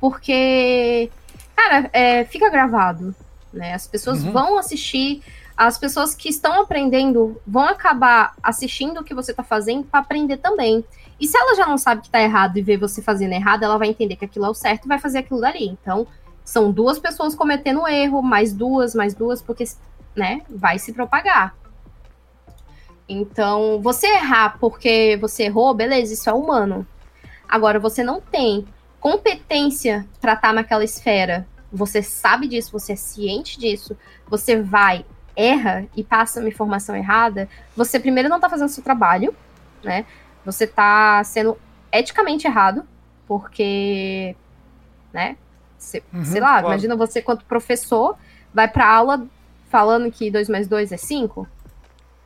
Porque, 0.00 1.10
cara, 1.54 1.90
é, 1.92 2.24
fica 2.24 2.50
gravado. 2.50 3.14
Né? 3.52 3.74
As 3.74 3.86
pessoas 3.86 4.22
uhum. 4.22 4.32
vão 4.32 4.58
assistir 4.58 5.22
as 5.56 5.78
pessoas 5.78 6.14
que 6.14 6.28
estão 6.28 6.60
aprendendo 6.60 7.40
vão 7.46 7.64
acabar 7.64 8.34
assistindo 8.42 9.00
o 9.00 9.04
que 9.04 9.14
você 9.14 9.30
está 9.30 9.42
fazendo 9.42 9.84
para 9.84 10.00
aprender 10.00 10.36
também. 10.36 10.84
E 11.18 11.26
se 11.26 11.36
ela 11.36 11.54
já 11.54 11.66
não 11.66 11.78
sabe 11.78 12.02
que 12.02 12.08
está 12.08 12.20
errado 12.20 12.58
e 12.58 12.62
vê 12.62 12.76
você 12.76 13.00
fazendo 13.00 13.32
errado, 13.32 13.62
ela 13.62 13.78
vai 13.78 13.88
entender 13.88 14.16
que 14.16 14.26
aquilo 14.26 14.44
é 14.44 14.50
o 14.50 14.54
certo 14.54 14.84
e 14.84 14.88
vai 14.88 14.98
fazer 14.98 15.18
aquilo 15.18 15.40
dali. 15.40 15.66
Então, 15.66 16.06
são 16.44 16.70
duas 16.70 16.98
pessoas 16.98 17.34
cometendo 17.34 17.88
erro, 17.88 18.20
mais 18.22 18.52
duas, 18.52 18.94
mais 18.94 19.14
duas, 19.14 19.40
porque, 19.40 19.64
né, 20.14 20.42
vai 20.48 20.78
se 20.78 20.92
propagar. 20.92 21.56
Então, 23.08 23.80
você 23.80 24.06
errar 24.08 24.58
porque 24.60 25.16
você 25.18 25.44
errou, 25.44 25.72
beleza, 25.72 26.12
isso 26.12 26.28
é 26.28 26.34
humano. 26.34 26.86
Agora, 27.48 27.78
você 27.78 28.04
não 28.04 28.20
tem 28.20 28.66
competência 29.00 30.06
para 30.20 30.34
estar 30.34 30.52
naquela 30.52 30.84
esfera. 30.84 31.46
Você 31.72 32.02
sabe 32.02 32.48
disso, 32.48 32.72
você 32.72 32.92
é 32.92 32.96
ciente 32.96 33.58
disso. 33.58 33.96
Você 34.28 34.60
vai, 34.60 35.04
erra 35.34 35.86
e 35.96 36.02
passa 36.02 36.40
uma 36.40 36.48
informação 36.48 36.96
errada. 36.96 37.48
Você 37.76 38.00
primeiro 38.00 38.28
não 38.28 38.36
está 38.36 38.48
fazendo 38.48 38.68
seu 38.68 38.82
trabalho, 38.82 39.34
né? 39.82 40.06
Você 40.44 40.64
está 40.64 41.22
sendo 41.24 41.58
eticamente 41.92 42.46
errado, 42.46 42.86
porque, 43.26 44.34
né? 45.12 45.36
Cê, 45.78 46.02
uhum, 46.12 46.24
sei 46.24 46.40
lá, 46.40 46.52
claro. 46.52 46.66
imagina 46.68 46.96
você 46.96 47.20
quanto 47.20 47.44
professor 47.44 48.16
vai 48.52 48.66
para 48.66 48.88
aula 48.88 49.26
falando 49.68 50.10
que 50.10 50.30
2 50.30 50.48
mais 50.48 50.66
2 50.66 50.92
é 50.92 50.96
5. 50.96 51.46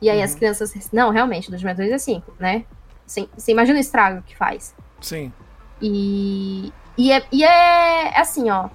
E 0.01 0.09
aí 0.09 0.19
uhum. 0.19 0.23
as 0.23 0.35
crianças, 0.35 0.89
não, 0.91 1.09
realmente, 1.09 1.49
2 1.49 1.61
mais 1.63 1.77
2 1.77 1.91
é 1.91 1.97
5, 1.97 2.33
né? 2.39 2.65
Você 3.05 3.51
imagina 3.51 3.77
o 3.77 3.81
estrago 3.81 4.21
que 4.21 4.37
faz. 4.37 4.73
Sim. 5.01 5.33
E, 5.81 6.71
e, 6.97 7.11
é, 7.11 7.23
e 7.31 7.43
é 7.43 8.19
assim, 8.19 8.49
ó. 8.49 8.69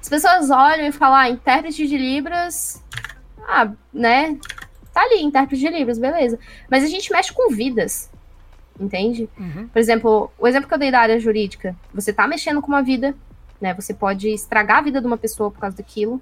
As 0.00 0.08
pessoas 0.08 0.50
olham 0.50 0.86
e 0.86 0.92
falam, 0.92 1.16
ah, 1.16 1.30
intérprete 1.30 1.86
de 1.86 1.96
Libras. 1.96 2.82
Ah, 3.48 3.72
né? 3.92 4.38
Tá 4.92 5.02
ali, 5.02 5.22
intérprete 5.22 5.62
de 5.62 5.70
Libras, 5.70 5.98
beleza. 5.98 6.38
Mas 6.70 6.84
a 6.84 6.86
gente 6.86 7.10
mexe 7.10 7.32
com 7.32 7.50
vidas. 7.50 8.10
Entende? 8.78 9.28
Uhum. 9.38 9.68
Por 9.68 9.78
exemplo, 9.78 10.30
o 10.38 10.46
exemplo 10.46 10.68
que 10.68 10.74
eu 10.74 10.78
dei 10.78 10.90
da 10.90 11.00
área 11.00 11.18
jurídica. 11.18 11.74
Você 11.92 12.12
tá 12.12 12.26
mexendo 12.26 12.60
com 12.60 12.68
uma 12.68 12.82
vida, 12.82 13.14
né? 13.60 13.72
Você 13.74 13.94
pode 13.94 14.28
estragar 14.28 14.78
a 14.78 14.82
vida 14.82 15.00
de 15.00 15.06
uma 15.06 15.16
pessoa 15.16 15.50
por 15.50 15.58
causa 15.58 15.76
daquilo. 15.76 16.20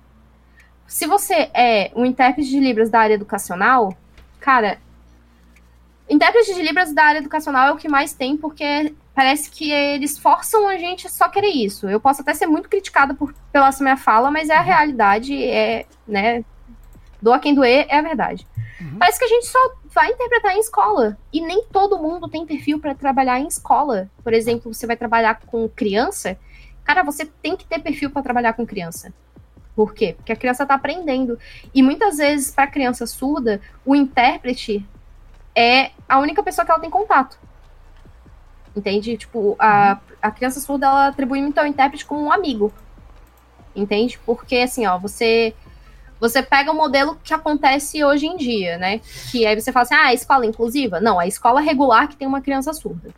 Se 0.86 1.06
você 1.06 1.50
é 1.54 1.90
um 1.96 2.04
intérprete 2.04 2.50
de 2.50 2.60
Libras 2.60 2.90
da 2.90 3.00
área 3.00 3.14
educacional, 3.14 3.96
cara, 4.38 4.78
intérprete 6.08 6.54
de 6.54 6.62
Libras 6.62 6.92
da 6.92 7.04
área 7.04 7.18
educacional 7.18 7.68
é 7.68 7.72
o 7.72 7.76
que 7.76 7.88
mais 7.88 8.12
tem, 8.12 8.36
porque 8.36 8.94
parece 9.14 9.50
que 9.50 9.70
eles 9.70 10.18
forçam 10.18 10.68
a 10.68 10.76
gente 10.76 11.06
a 11.06 11.10
só 11.10 11.28
querer 11.28 11.50
isso. 11.50 11.88
Eu 11.88 12.00
posso 12.00 12.22
até 12.22 12.34
ser 12.34 12.46
muito 12.46 12.68
criticada 12.68 13.14
por, 13.14 13.34
pela 13.52 13.70
minha 13.80 13.96
fala, 13.96 14.30
mas 14.30 14.48
é 14.48 14.56
a 14.56 14.60
uhum. 14.60 14.66
realidade, 14.66 15.44
é, 15.44 15.86
né? 16.06 16.44
Doa 17.20 17.38
quem 17.38 17.54
doer, 17.54 17.86
é 17.88 17.98
a 17.98 18.02
verdade. 18.02 18.46
Uhum. 18.80 18.98
Parece 18.98 19.18
que 19.18 19.24
a 19.24 19.28
gente 19.28 19.46
só 19.46 19.58
vai 19.94 20.10
interpretar 20.10 20.56
em 20.56 20.60
escola. 20.60 21.16
E 21.32 21.40
nem 21.40 21.64
todo 21.70 21.98
mundo 21.98 22.28
tem 22.28 22.46
perfil 22.46 22.80
para 22.80 22.94
trabalhar 22.94 23.38
em 23.38 23.46
escola. 23.46 24.10
Por 24.24 24.32
exemplo, 24.32 24.72
você 24.72 24.86
vai 24.86 24.96
trabalhar 24.96 25.40
com 25.46 25.68
criança. 25.68 26.36
Cara, 26.82 27.02
você 27.02 27.24
tem 27.24 27.56
que 27.56 27.64
ter 27.64 27.78
perfil 27.78 28.10
para 28.10 28.22
trabalhar 28.22 28.54
com 28.54 28.66
criança. 28.66 29.12
Por 29.76 29.94
quê? 29.94 30.14
Porque 30.16 30.32
a 30.32 30.36
criança 30.36 30.64
está 30.64 30.74
aprendendo. 30.74 31.38
E 31.72 31.82
muitas 31.82 32.16
vezes, 32.16 32.50
para 32.50 32.66
criança 32.66 33.06
surda, 33.06 33.60
o 33.84 33.94
intérprete 33.94 34.86
é 35.54 35.92
a 36.08 36.18
única 36.18 36.42
pessoa 36.42 36.64
que 36.64 36.70
ela 36.70 36.80
tem 36.80 36.90
contato. 36.90 37.38
Entende? 38.74 39.16
Tipo, 39.16 39.56
a, 39.58 39.98
a 40.20 40.30
criança 40.30 40.60
surda, 40.60 40.86
ela 40.86 41.06
atribui 41.08 41.40
muito 41.40 41.58
ao 41.58 41.66
intérprete 41.66 42.06
como 42.06 42.22
um 42.22 42.32
amigo. 42.32 42.72
Entende? 43.74 44.18
Porque, 44.24 44.56
assim, 44.56 44.86
ó, 44.86 44.98
você 44.98 45.54
você 46.22 46.40
pega 46.40 46.70
o 46.70 46.74
modelo 46.74 47.16
que 47.16 47.34
acontece 47.34 48.04
hoje 48.04 48.26
em 48.26 48.36
dia, 48.36 48.78
né? 48.78 49.00
Que 49.32 49.44
aí 49.44 49.60
você 49.60 49.72
fala 49.72 49.82
assim, 49.82 49.94
ah, 49.94 50.06
a 50.06 50.14
escola 50.14 50.46
inclusiva? 50.46 51.00
Não, 51.00 51.18
a 51.18 51.26
escola 51.26 51.60
regular 51.60 52.06
que 52.06 52.14
tem 52.14 52.28
uma 52.28 52.40
criança 52.40 52.72
surda. 52.72 53.12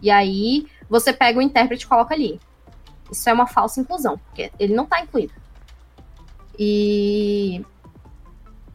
E 0.00 0.08
aí 0.08 0.68
você 0.88 1.12
pega 1.12 1.40
o 1.40 1.42
intérprete 1.42 1.84
e 1.84 1.88
coloca 1.88 2.14
ali. 2.14 2.40
Isso 3.10 3.28
é 3.28 3.32
uma 3.32 3.48
falsa 3.48 3.80
inclusão, 3.80 4.18
porque 4.18 4.52
ele 4.56 4.72
não 4.72 4.84
está 4.84 5.00
incluído. 5.00 5.32
E 6.56 7.64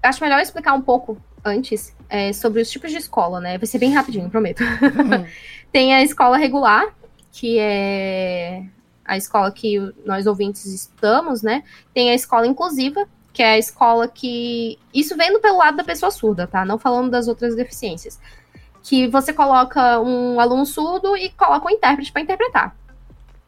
acho 0.03 0.21
melhor 0.21 0.41
explicar 0.41 0.73
um 0.73 0.81
pouco 0.81 1.17
antes 1.43 1.95
é, 2.09 2.33
sobre 2.33 2.61
os 2.61 2.69
tipos 2.69 2.91
de 2.91 2.97
escola, 2.97 3.39
né? 3.39 3.57
Vai 3.57 3.67
ser 3.67 3.79
bem 3.79 3.93
rapidinho, 3.93 4.29
prometo. 4.29 4.63
Uhum. 4.63 5.25
Tem 5.71 5.93
a 5.93 6.03
escola 6.03 6.37
regular, 6.37 6.93
que 7.31 7.57
é 7.57 8.63
a 9.05 9.17
escola 9.17 9.51
que 9.51 9.77
nós 10.05 10.27
ouvintes 10.27 10.65
estamos, 10.65 11.41
né? 11.41 11.63
Tem 11.93 12.09
a 12.09 12.13
escola 12.13 12.45
inclusiva, 12.45 13.07
que 13.33 13.41
é 13.41 13.53
a 13.53 13.57
escola 13.57 14.07
que. 14.07 14.77
Isso 14.93 15.15
vendo 15.15 15.39
pelo 15.39 15.57
lado 15.57 15.77
da 15.77 15.83
pessoa 15.83 16.11
surda, 16.11 16.47
tá? 16.47 16.65
Não 16.65 16.77
falando 16.77 17.09
das 17.09 17.27
outras 17.27 17.55
deficiências. 17.55 18.19
Que 18.83 19.07
você 19.07 19.31
coloca 19.31 19.99
um 19.99 20.39
aluno 20.39 20.65
surdo 20.65 21.15
e 21.15 21.29
coloca 21.29 21.67
um 21.67 21.69
intérprete 21.69 22.11
para 22.11 22.21
interpretar. 22.21 22.75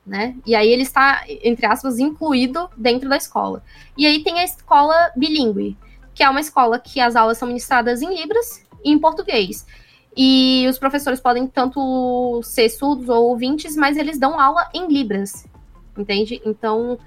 Né? 0.06 0.36
E 0.46 0.54
aí 0.54 0.68
ele 0.68 0.84
está, 0.84 1.24
entre 1.28 1.66
aspas, 1.66 1.98
incluído 1.98 2.70
dentro 2.76 3.08
da 3.08 3.16
escola. 3.16 3.64
E 3.98 4.06
aí 4.06 4.22
tem 4.22 4.38
a 4.40 4.44
escola 4.44 5.12
bilíngue, 5.16 5.78
é 6.24 6.30
uma 6.30 6.40
escola 6.40 6.80
que 6.80 7.00
as 7.00 7.16
aulas 7.16 7.38
são 7.38 7.48
ministradas 7.48 8.02
em 8.02 8.14
Libras 8.14 8.66
e 8.84 8.92
em 8.92 9.00
português. 9.00 9.66
E 10.16 10.66
os 10.70 10.78
professores 10.78 11.20
podem 11.20 11.48
tanto 11.48 12.42
ser 12.44 12.70
surdos 12.70 13.10
ou 13.10 13.30
ouvintes, 13.30 13.76
mas 13.76 13.98
eles 13.98 14.20
dão 14.20 14.40
aula 14.40 14.70
em 14.74 14.88
Libras, 14.88 15.46
entende? 15.98 16.42
Então, 16.46 17.00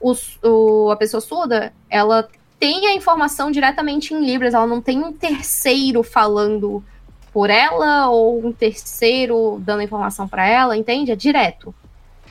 o, 0.00 0.90
a 0.90 0.96
pessoa 0.96 1.20
surda, 1.20 1.72
ela 1.88 2.28
tem 2.58 2.88
a 2.88 2.94
informação 2.94 3.50
diretamente 3.50 4.12
em 4.12 4.24
Libras, 4.24 4.54
ela 4.54 4.66
não 4.66 4.80
tem 4.80 5.02
um 5.02 5.12
terceiro 5.12 6.02
falando 6.02 6.82
por 7.32 7.50
ela 7.50 8.08
ou 8.08 8.44
um 8.44 8.52
terceiro 8.52 9.60
dando 9.60 9.82
informação 9.82 10.26
para 10.26 10.46
ela, 10.46 10.76
entende? 10.76 11.12
É 11.12 11.16
direto. 11.16 11.72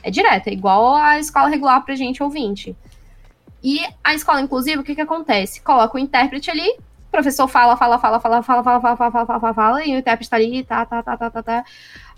É 0.02 0.10
direto, 0.10 0.48
é 0.48 0.52
igual 0.52 0.94
a 0.94 1.18
escola 1.18 1.48
regular 1.48 1.84
pra 1.84 1.94
gente 1.94 2.22
ouvinte. 2.22 2.76
E 3.62 3.80
a 4.02 4.14
escola 4.14 4.40
inclusiva, 4.40 4.80
o 4.80 4.84
que 4.84 4.94
que 4.94 5.00
acontece? 5.00 5.60
Coloca 5.60 5.96
o 5.96 5.98
intérprete 5.98 6.50
ali, 6.50 6.68
o 6.70 7.10
professor 7.10 7.48
fala, 7.48 7.76
fala, 7.76 7.98
fala, 7.98 8.20
fala, 8.20 8.42
fala, 8.42 8.62
fala, 8.62 8.80
fala, 8.80 8.96
fala, 8.96 9.10
fala, 9.10 9.40
fala, 9.40 9.54
fala, 9.54 9.84
e 9.84 9.94
o 9.94 9.98
intérprete 9.98 10.30
tá 10.30 10.36
ali, 10.36 10.64
tá, 10.64 10.84
tá, 10.84 11.02
tá, 11.02 11.16
tá, 11.16 11.30
tá, 11.30 11.42
tá. 11.42 11.64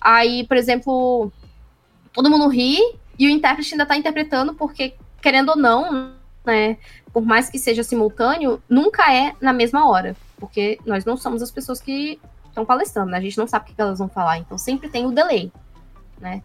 Aí, 0.01 0.47
por 0.47 0.57
exemplo, 0.57 1.33
todo 2.13 2.31
mundo 2.31 2.49
ri 2.49 2.79
e 3.19 3.27
o 3.27 3.31
intérprete 3.31 3.75
ainda 3.75 3.87
tá 3.87 3.97
interpretando 3.97 4.55
porque, 4.55 4.95
querendo 5.23 5.51
ou 5.51 5.57
não, 5.57 6.13
né, 6.45 6.77
por 7.13 7.25
mais 7.25 7.49
que 7.49 7.59
seja 7.59 7.83
simultâneo, 7.83 8.63
nunca 8.69 9.13
é 9.13 9.35
na 9.41 9.53
mesma 9.53 9.89
hora, 9.89 10.17
porque 10.39 10.79
nós 10.85 11.05
não 11.05 11.17
somos 11.17 11.43
as 11.43 11.51
pessoas 11.51 11.81
que 11.81 12.21
estão 12.49 12.65
palestrando, 12.65 13.11
né? 13.11 13.19
A 13.19 13.21
gente 13.21 13.39
não 13.39 13.47
sabe 13.47 13.71
o 13.71 13.75
que 13.75 13.81
elas 13.81 13.99
vão 13.99 14.09
falar, 14.09 14.39
então 14.39 14.59
sempre 14.59 14.89
tem 14.89 15.07
o 15.07 15.13
delay, 15.13 15.53
né? 16.21 16.43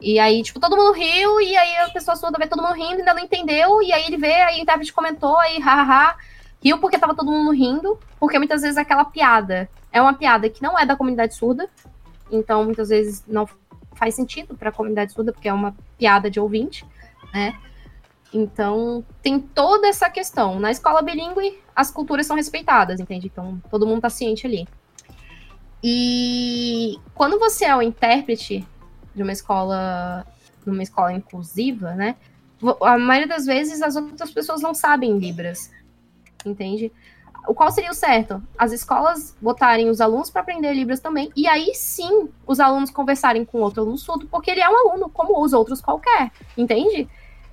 E 0.00 0.18
aí, 0.18 0.42
tipo, 0.42 0.58
todo 0.58 0.76
mundo 0.76 0.92
riu, 0.92 1.40
e 1.40 1.56
aí 1.56 1.76
a 1.78 1.90
pessoa 1.90 2.16
surda 2.16 2.38
vê 2.38 2.46
todo 2.46 2.62
mundo 2.62 2.74
rindo, 2.74 3.00
ainda 3.00 3.12
não 3.12 3.22
entendeu, 3.22 3.82
e 3.82 3.92
aí 3.92 4.06
ele 4.06 4.16
vê, 4.16 4.32
aí 4.32 4.58
o 4.58 4.62
intérprete 4.62 4.92
comentou, 4.92 5.38
aí 5.38 5.58
hahaha, 5.58 6.16
riu 6.64 6.78
porque 6.78 6.98
tava 6.98 7.14
todo 7.14 7.30
mundo 7.30 7.50
rindo, 7.52 7.98
porque 8.18 8.38
muitas 8.38 8.62
vezes 8.62 8.78
aquela 8.78 9.04
piada 9.04 9.68
é 9.92 10.00
uma 10.00 10.14
piada 10.14 10.48
que 10.48 10.62
não 10.62 10.78
é 10.78 10.86
da 10.86 10.96
comunidade 10.96 11.34
surda, 11.34 11.68
então 12.30 12.64
muitas 12.64 12.88
vezes 12.88 13.22
não 13.26 13.46
faz 13.94 14.14
sentido 14.14 14.56
para 14.56 14.70
a 14.70 14.72
comunidade 14.72 15.12
surda, 15.12 15.32
porque 15.32 15.48
é 15.48 15.52
uma 15.52 15.76
piada 15.98 16.30
de 16.30 16.40
ouvinte, 16.40 16.86
né? 17.34 17.54
Então, 18.32 19.04
tem 19.20 19.40
toda 19.40 19.88
essa 19.88 20.08
questão. 20.08 20.60
Na 20.60 20.70
escola 20.70 21.02
bilíngue, 21.02 21.60
as 21.74 21.90
culturas 21.90 22.26
são 22.26 22.36
respeitadas, 22.36 23.00
entende? 23.00 23.26
Então, 23.26 23.60
todo 23.68 23.86
mundo 23.86 24.02
tá 24.02 24.08
ciente 24.08 24.46
ali. 24.46 24.68
E 25.82 26.98
quando 27.14 27.38
você 27.38 27.64
é 27.64 27.74
o 27.74 27.82
intérprete 27.82 28.66
de 29.14 29.22
uma 29.22 29.32
escola, 29.32 30.26
de 30.64 30.70
uma 30.70 30.82
escola 30.82 31.12
inclusiva, 31.12 31.94
né? 31.94 32.16
A 32.82 32.98
maioria 32.98 33.28
das 33.28 33.46
vezes 33.46 33.80
as 33.80 33.96
outras 33.96 34.30
pessoas 34.30 34.60
não 34.60 34.74
sabem 34.74 35.18
Libras 35.18 35.70
entende? 36.44 36.92
O 37.48 37.54
qual 37.54 37.70
seria 37.70 37.90
o 37.90 37.94
certo? 37.94 38.42
As 38.58 38.70
escolas 38.70 39.36
botarem 39.40 39.88
os 39.88 40.00
alunos 40.00 40.30
para 40.30 40.42
aprender 40.42 40.72
Libras 40.74 41.00
também, 41.00 41.30
e 41.34 41.46
aí 41.48 41.74
sim 41.74 42.28
os 42.46 42.60
alunos 42.60 42.90
conversarem 42.90 43.44
com 43.44 43.60
outro 43.60 43.82
aluno 43.82 43.96
surdo, 43.96 44.26
porque 44.26 44.50
ele 44.50 44.60
é 44.60 44.68
um 44.68 44.90
aluno 44.90 45.08
como 45.08 45.42
os 45.42 45.52
outros 45.52 45.80
qualquer, 45.80 46.30
entende? 46.56 47.08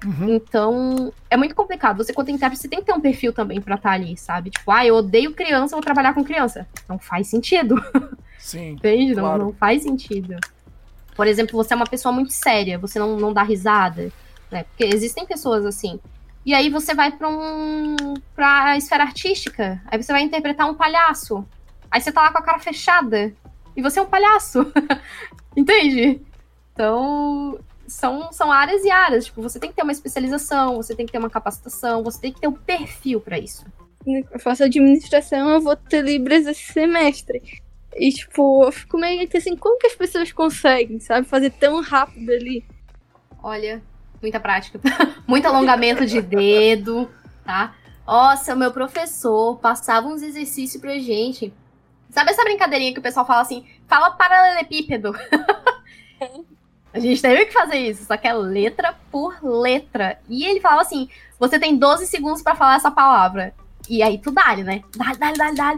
Uhum. 0.06 0.36
Então, 0.36 1.12
é 1.30 1.36
muito 1.36 1.56
complicado. 1.56 1.98
Você, 1.98 2.14
quando 2.14 2.30
intérprete, 2.30 2.62
você 2.62 2.68
tem 2.68 2.80
que 2.80 2.86
ter 2.86 2.94
um 2.94 3.02
perfil 3.02 3.34
também 3.34 3.60
pra 3.60 3.76
estar 3.76 3.90
tá 3.90 3.96
ali, 3.96 4.16
sabe? 4.16 4.52
Tipo, 4.52 4.70
ah, 4.70 4.86
eu 4.86 4.96
odeio 4.96 5.34
criança, 5.34 5.76
vou 5.76 5.84
trabalhar 5.84 6.14
com 6.14 6.24
criança. 6.24 6.68
Não 6.88 7.00
faz 7.00 7.28
sentido. 7.28 7.76
Sim. 8.38 8.74
Entende? 8.78 9.16
Claro. 9.16 9.40
Não, 9.40 9.46
não 9.48 9.54
faz 9.54 9.82
sentido. 9.82 10.36
Por 11.18 11.26
exemplo, 11.26 11.58
você 11.58 11.74
é 11.74 11.76
uma 11.76 11.88
pessoa 11.88 12.14
muito 12.14 12.32
séria, 12.32 12.78
você 12.78 13.00
não, 13.00 13.18
não 13.18 13.34
dá 13.34 13.42
risada. 13.42 14.12
Né? 14.52 14.64
Porque 14.64 14.86
existem 14.86 15.26
pessoas 15.26 15.66
assim. 15.66 16.00
E 16.46 16.54
aí 16.54 16.70
você 16.70 16.94
vai 16.94 17.12
para 17.12 17.28
um 17.28 18.14
para 18.36 18.66
a 18.66 18.78
esfera 18.78 19.04
artística. 19.04 19.82
Aí 19.88 20.02
você 20.02 20.14
vai 20.14 20.22
interpretar 20.22 20.70
um 20.70 20.76
palhaço. 20.76 21.44
Aí 21.90 22.00
você 22.00 22.12
tá 22.12 22.22
lá 22.22 22.32
com 22.32 22.38
a 22.38 22.44
cara 22.44 22.60
fechada 22.60 23.34
e 23.76 23.82
você 23.82 24.00
é 24.00 24.02
um 24.02 24.06
palhaço. 24.06 24.72
Entende? 25.58 26.22
Então, 26.72 27.60
são, 27.88 28.32
são 28.32 28.52
áreas 28.52 28.86
e 28.86 28.92
áreas. 28.92 29.26
Tipo, 29.26 29.42
você 29.42 29.60
tem 29.60 29.72
que 29.72 29.76
ter 29.76 29.84
uma 29.84 29.92
especialização, 29.92 30.76
você 30.76 30.96
tem 30.96 31.06
que 31.06 31.12
ter 31.12 31.18
uma 31.18 31.32
capacitação, 31.32 32.04
você 32.04 32.22
tem 32.22 32.32
que 32.32 32.40
ter 32.40 32.48
um 32.48 32.54
perfil 32.54 33.20
para 33.20 33.40
isso. 33.40 33.66
eu 34.06 34.40
faço 34.40 34.64
administração, 34.64 35.50
eu 35.50 35.62
vou 35.62 35.76
ter 35.76 36.04
Libras 36.04 36.46
esse 36.46 36.72
semestre. 36.72 37.42
E, 37.98 38.12
tipo, 38.12 38.64
eu 38.64 38.72
fico 38.72 38.98
meio 38.98 39.28
que 39.28 39.38
assim, 39.38 39.56
como 39.56 39.80
que 39.80 39.88
as 39.88 39.96
pessoas 39.96 40.32
conseguem, 40.32 41.00
sabe, 41.00 41.28
fazer 41.28 41.50
tão 41.52 41.82
rápido 41.82 42.32
ali? 42.32 42.64
Olha, 43.42 43.82
muita 44.22 44.40
prática. 44.40 44.80
Muito 45.28 45.48
alongamento 45.48 46.06
de 46.06 46.22
dedo, 46.22 47.10
tá? 47.44 47.76
Nossa, 48.06 48.56
meu 48.56 48.72
professor 48.72 49.58
passava 49.58 50.08
uns 50.08 50.22
exercícios 50.22 50.80
pra 50.82 50.98
gente. 51.00 51.54
Sabe 52.10 52.32
essa 52.32 52.44
brincadeirinha 52.44 52.94
que 52.94 53.00
o 53.00 53.04
pessoal 53.04 53.26
fala 53.26 53.42
assim? 53.42 53.66
Fala 53.88 54.12
paralelepípedo. 54.12 55.14
A 56.94 57.00
gente 57.00 57.22
teve 57.22 57.46
que 57.46 57.54
fazer 57.54 57.78
isso, 57.78 58.06
só 58.06 58.18
que 58.18 58.28
é 58.28 58.34
letra 58.34 58.96
por 59.12 59.38
letra. 59.44 60.18
E 60.28 60.46
ele 60.46 60.62
falava 60.62 60.82
assim: 60.82 61.10
você 61.40 61.60
tem 61.60 61.78
12 61.78 62.08
segundos 62.08 62.42
para 62.42 62.56
falar 62.56 62.78
essa 62.78 62.90
palavra. 62.90 63.54
E 63.90 64.02
aí 64.02 64.18
tu 64.18 64.32
dá, 64.32 64.56
né? 64.56 64.82
Dá, 64.96 65.14
dá, 65.14 65.32
dá, 65.34 65.52
dá. 65.52 65.78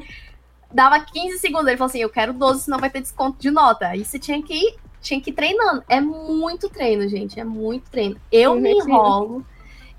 Dava 0.74 1.00
15 1.00 1.40
segundos. 1.40 1.68
Ele 1.68 1.78
falou 1.78 1.90
assim: 1.90 2.00
eu 2.00 2.10
quero 2.10 2.34
12, 2.34 2.64
senão 2.64 2.78
vai 2.78 2.90
ter 2.90 3.02
desconto 3.02 3.40
de 3.40 3.52
nota. 3.52 3.88
Aí 3.88 4.06
você 4.06 4.20
tinha 4.20 4.42
que 4.42 4.54
ir, 4.54 4.76
tinha 5.02 5.20
que 5.20 5.32
ir 5.32 5.34
treinando. 5.34 5.84
É 5.88 6.00
muito 6.00 6.70
treino, 6.70 7.08
gente. 7.08 7.40
É 7.40 7.44
muito 7.44 7.90
treino. 7.90 8.20
Eu 8.32 8.56
me 8.56 8.72
enrolo. 8.72 9.46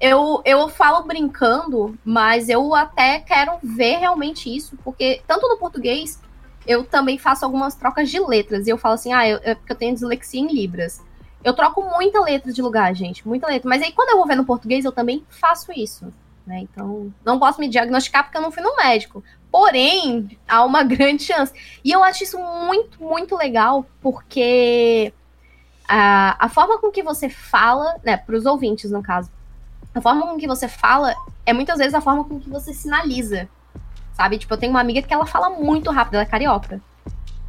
Eu, 0.00 0.40
eu 0.46 0.66
falo 0.68 1.02
brincando, 1.02 1.98
mas 2.02 2.48
eu 2.48 2.74
até 2.74 3.18
quero 3.18 3.58
ver 3.62 3.98
realmente 3.98 4.54
isso, 4.54 4.78
porque 4.82 5.20
tanto 5.26 5.46
no 5.46 5.58
português 5.58 6.18
eu 6.66 6.84
também 6.84 7.18
faço 7.18 7.44
algumas 7.44 7.74
trocas 7.74 8.10
de 8.10 8.18
letras. 8.18 8.66
E 8.66 8.70
eu 8.70 8.78
falo 8.78 8.94
assim, 8.94 9.12
ah, 9.12 9.28
eu, 9.28 9.38
é 9.42 9.54
porque 9.54 9.72
eu 9.72 9.76
tenho 9.76 9.94
dislexia 9.94 10.40
em 10.40 10.46
Libras. 10.46 11.02
Eu 11.42 11.52
troco 11.52 11.82
muita 11.82 12.20
letra 12.20 12.52
de 12.52 12.62
lugar, 12.62 12.94
gente, 12.94 13.26
muita 13.26 13.46
letra. 13.46 13.68
Mas 13.68 13.82
aí 13.82 13.92
quando 13.92 14.10
eu 14.10 14.16
vou 14.16 14.26
ver 14.26 14.36
no 14.36 14.44
português, 14.44 14.84
eu 14.84 14.92
também 14.92 15.24
faço 15.28 15.70
isso. 15.72 16.12
Né? 16.46 16.60
Então, 16.60 17.12
não 17.24 17.38
posso 17.38 17.60
me 17.60 17.68
diagnosticar 17.68 18.24
porque 18.24 18.36
eu 18.36 18.42
não 18.42 18.50
fui 18.50 18.62
no 18.62 18.76
médico. 18.76 19.22
Porém, 19.50 20.38
há 20.48 20.64
uma 20.64 20.82
grande 20.82 21.24
chance. 21.24 21.52
E 21.84 21.90
eu 21.90 22.02
acho 22.02 22.24
isso 22.24 22.38
muito, 22.38 23.02
muito 23.02 23.36
legal, 23.36 23.86
porque 24.00 25.12
a, 25.88 26.46
a 26.46 26.48
forma 26.48 26.78
com 26.78 26.90
que 26.90 27.02
você 27.02 27.28
fala, 27.28 27.96
né, 28.04 28.16
para 28.16 28.36
os 28.36 28.46
ouvintes, 28.46 28.90
no 28.90 29.02
caso, 29.02 29.30
a 29.94 30.00
forma 30.00 30.26
com 30.26 30.38
que 30.38 30.46
você 30.46 30.68
fala 30.68 31.14
é 31.44 31.52
muitas 31.52 31.78
vezes 31.78 31.94
a 31.94 32.00
forma 32.00 32.24
com 32.24 32.38
que 32.38 32.48
você 32.48 32.72
sinaliza 32.72 33.48
sabe? 34.20 34.36
Tipo, 34.36 34.52
eu 34.52 34.58
tenho 34.58 34.70
uma 34.70 34.80
amiga 34.80 35.00
que 35.00 35.14
ela 35.14 35.24
fala 35.24 35.48
muito 35.48 35.90
rápido, 35.90 36.14
ela 36.14 36.24
é 36.24 36.26
carioca. 36.26 36.78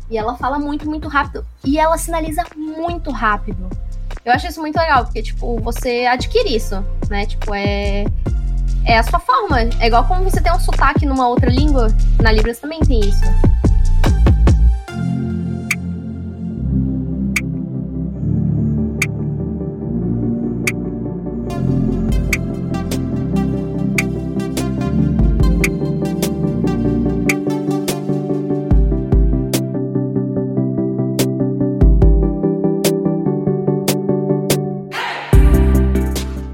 E 0.09 0.17
ela 0.17 0.37
fala 0.37 0.57
muito, 0.57 0.89
muito 0.89 1.09
rápido. 1.09 1.45
E 1.65 1.77
ela 1.77 1.97
sinaliza 1.97 2.43
muito 2.55 3.11
rápido. 3.11 3.69
Eu 4.23 4.31
acho 4.31 4.47
isso 4.47 4.61
muito 4.61 4.77
legal, 4.77 5.03
porque, 5.03 5.21
tipo, 5.21 5.59
você 5.59 6.05
adquire 6.05 6.55
isso, 6.55 6.75
né? 7.09 7.25
Tipo, 7.25 7.53
é. 7.53 8.05
É 8.85 8.97
a 8.97 9.03
sua 9.03 9.19
forma. 9.19 9.61
É 9.79 9.87
igual 9.87 10.05
como 10.05 10.23
você 10.23 10.41
tem 10.41 10.51
um 10.51 10.59
sotaque 10.59 11.05
numa 11.05 11.27
outra 11.27 11.49
língua. 11.49 11.87
Na 12.21 12.31
Libras 12.31 12.59
também 12.59 12.79
tem 12.79 12.99
isso. 12.99 13.21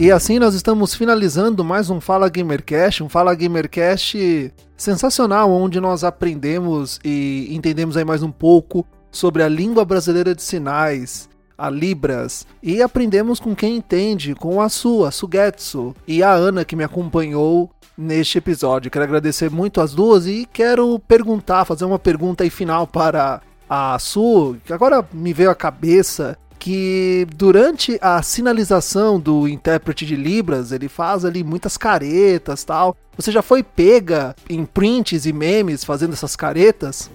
E 0.07 0.11
assim 0.11 0.39
nós 0.39 0.55
estamos 0.55 0.95
finalizando 0.95 1.65
mais 1.65 1.89
um 1.89 1.99
Fala 1.99 2.29
Gamercast, 2.29 3.03
um 3.03 3.09
Fala 3.09 3.35
Gamercast 3.35 4.53
sensacional, 4.77 5.51
onde 5.51 5.81
nós 5.81 6.01
aprendemos 6.01 6.97
e 7.03 7.49
entendemos 7.51 7.97
aí 7.97 8.05
mais 8.05 8.23
um 8.23 8.31
pouco 8.31 8.87
sobre 9.11 9.43
a 9.43 9.49
língua 9.49 9.83
brasileira 9.83 10.33
de 10.33 10.41
sinais, 10.41 11.27
a 11.57 11.69
Libras, 11.69 12.47
e 12.63 12.81
aprendemos 12.81 13.37
com 13.37 13.53
quem 13.53 13.75
entende, 13.75 14.33
com 14.33 14.61
a 14.61 14.69
sua, 14.69 15.11
Sugetsu, 15.11 15.93
e 16.07 16.23
a 16.23 16.31
Ana 16.31 16.63
que 16.63 16.77
me 16.77 16.85
acompanhou 16.85 17.69
neste 17.97 18.37
episódio. 18.37 18.89
Quero 18.89 19.03
agradecer 19.03 19.51
muito 19.51 19.81
as 19.81 19.93
duas 19.93 20.25
e 20.25 20.47
quero 20.53 20.97
perguntar, 20.99 21.65
fazer 21.65 21.83
uma 21.83 21.99
pergunta 21.99 22.45
aí 22.45 22.49
final 22.49 22.87
para 22.87 23.41
a 23.69 23.99
Su, 23.99 24.55
que 24.63 24.71
agora 24.71 25.05
me 25.11 25.33
veio 25.33 25.49
à 25.49 25.55
cabeça 25.55 26.37
que 26.59 27.25
durante 27.35 27.97
a 28.01 28.21
sinalização 28.21 29.19
do 29.19 29.47
intérprete 29.47 30.05
de 30.05 30.15
Libras, 30.15 30.71
ele 30.71 30.87
faz 30.87 31.23
ali 31.23 31.43
muitas 31.43 31.77
caretas 31.77 32.63
tal. 32.63 32.95
Você 33.15 33.31
já 33.31 33.41
foi 33.41 33.63
pega 33.63 34.35
em 34.49 34.65
prints 34.65 35.25
e 35.25 35.33
memes 35.33 35.83
fazendo 35.83 36.13
essas 36.13 36.35
caretas? 36.35 37.09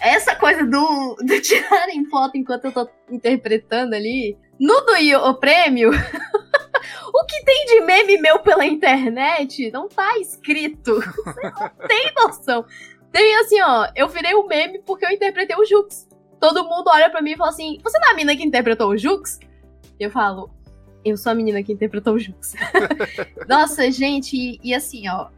Essa 0.00 0.34
coisa 0.34 0.64
do, 0.64 1.16
do 1.20 1.40
tirarem 1.40 2.04
foto 2.06 2.36
enquanto 2.36 2.66
eu 2.66 2.72
tô 2.72 2.88
interpretando 3.10 3.94
ali. 3.94 4.36
No 4.58 4.80
do 4.82 4.96
o 4.96 5.34
prêmio, 5.34 5.90
o 7.12 7.24
que 7.26 7.44
tem 7.44 7.66
de 7.66 7.80
meme 7.82 8.18
meu 8.18 8.38
pela 8.40 8.64
internet 8.64 9.70
não 9.70 9.88
tá 9.88 10.18
escrito. 10.18 11.00
Você 11.00 11.40
não 11.42 11.88
tem 11.88 12.12
noção. 12.14 12.64
Tem 13.12 13.36
assim, 13.36 13.60
ó, 13.62 13.88
eu 13.94 14.08
virei 14.08 14.34
o 14.34 14.44
um 14.44 14.46
meme 14.46 14.78
porque 14.80 15.04
eu 15.04 15.10
interpretei 15.10 15.56
o 15.56 15.64
Jux 15.64 16.05
todo 16.40 16.64
mundo 16.64 16.88
olha 16.88 17.10
para 17.10 17.22
mim 17.22 17.32
e 17.32 17.36
fala 17.36 17.50
assim: 17.50 17.78
Você 17.82 17.98
não 17.98 18.08
é 18.08 18.10
a 18.12 18.14
menina 18.14 18.36
que 18.36 18.44
interpretou 18.44 18.90
o 18.90 18.96
Jux? 18.96 19.38
Eu 19.98 20.10
falo: 20.10 20.50
Eu 21.04 21.16
sou 21.16 21.32
a 21.32 21.34
menina 21.34 21.62
que 21.62 21.72
interpretou 21.72 22.14
o 22.14 22.18
Jux. 22.18 22.54
Nossa, 23.48 23.90
gente, 23.90 24.36
e, 24.36 24.60
e 24.62 24.74
assim, 24.74 25.08
ó. 25.08 25.28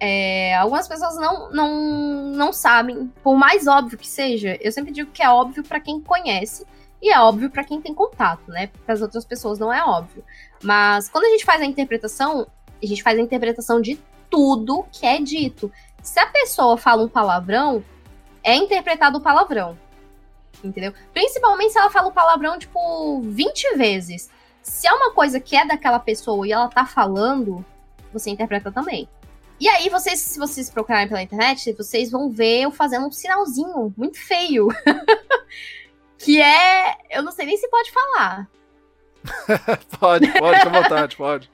É, 0.00 0.54
algumas 0.56 0.86
pessoas 0.86 1.16
não, 1.16 1.50
não, 1.50 2.32
não 2.32 2.52
sabem, 2.52 3.12
por 3.20 3.36
mais 3.36 3.66
óbvio 3.66 3.98
que 3.98 4.06
seja, 4.06 4.56
eu 4.60 4.70
sempre 4.70 4.92
digo 4.92 5.10
que 5.10 5.24
é 5.24 5.28
óbvio 5.28 5.64
para 5.64 5.80
quem 5.80 6.00
conhece 6.00 6.64
e 7.02 7.10
é 7.10 7.18
óbvio 7.18 7.50
para 7.50 7.64
quem 7.64 7.82
tem 7.82 7.92
contato, 7.92 8.48
né? 8.48 8.70
Para 8.86 8.94
as 8.94 9.02
outras 9.02 9.24
pessoas 9.24 9.58
não 9.58 9.72
é 9.72 9.82
óbvio. 9.82 10.22
Mas 10.62 11.08
quando 11.08 11.24
a 11.24 11.30
gente 11.30 11.44
faz 11.44 11.60
a 11.60 11.64
interpretação, 11.64 12.46
a 12.80 12.86
gente 12.86 13.02
faz 13.02 13.18
a 13.18 13.22
interpretação 13.22 13.80
de 13.80 13.98
tudo 14.30 14.86
que 14.92 15.04
é 15.04 15.20
dito. 15.20 15.68
Se 16.00 16.20
a 16.20 16.26
pessoa 16.26 16.76
fala 16.76 17.02
um 17.02 17.08
palavrão, 17.08 17.82
é 18.44 18.54
interpretado 18.54 19.18
o 19.18 19.20
palavrão 19.20 19.76
entendeu? 20.62 20.92
Principalmente 21.12 21.72
se 21.72 21.78
ela 21.78 21.90
fala 21.90 22.08
o 22.08 22.12
palavrão, 22.12 22.58
tipo, 22.58 23.20
20 23.22 23.76
vezes. 23.76 24.30
Se 24.62 24.86
é 24.86 24.92
uma 24.92 25.12
coisa 25.12 25.40
que 25.40 25.56
é 25.56 25.66
daquela 25.66 25.98
pessoa 25.98 26.46
e 26.46 26.52
ela 26.52 26.68
tá 26.68 26.84
falando, 26.84 27.64
você 28.12 28.30
interpreta 28.30 28.70
também. 28.70 29.08
E 29.60 29.68
aí, 29.68 29.88
vocês, 29.88 30.20
se 30.20 30.38
vocês 30.38 30.70
procurarem 30.70 31.08
pela 31.08 31.22
internet, 31.22 31.72
vocês 31.72 32.10
vão 32.10 32.30
ver 32.30 32.62
eu 32.62 32.70
fazendo 32.70 33.06
um 33.06 33.10
sinalzinho 33.10 33.92
muito 33.96 34.18
feio. 34.18 34.68
que 36.16 36.40
é. 36.40 36.96
Eu 37.10 37.22
não 37.22 37.32
sei 37.32 37.46
nem 37.46 37.56
se 37.56 37.68
pode 37.68 37.90
falar. 37.90 38.48
pode, 39.98 40.28
pode, 40.32 40.62
com 40.62 40.70
vontade, 40.70 41.16
pode. 41.16 41.50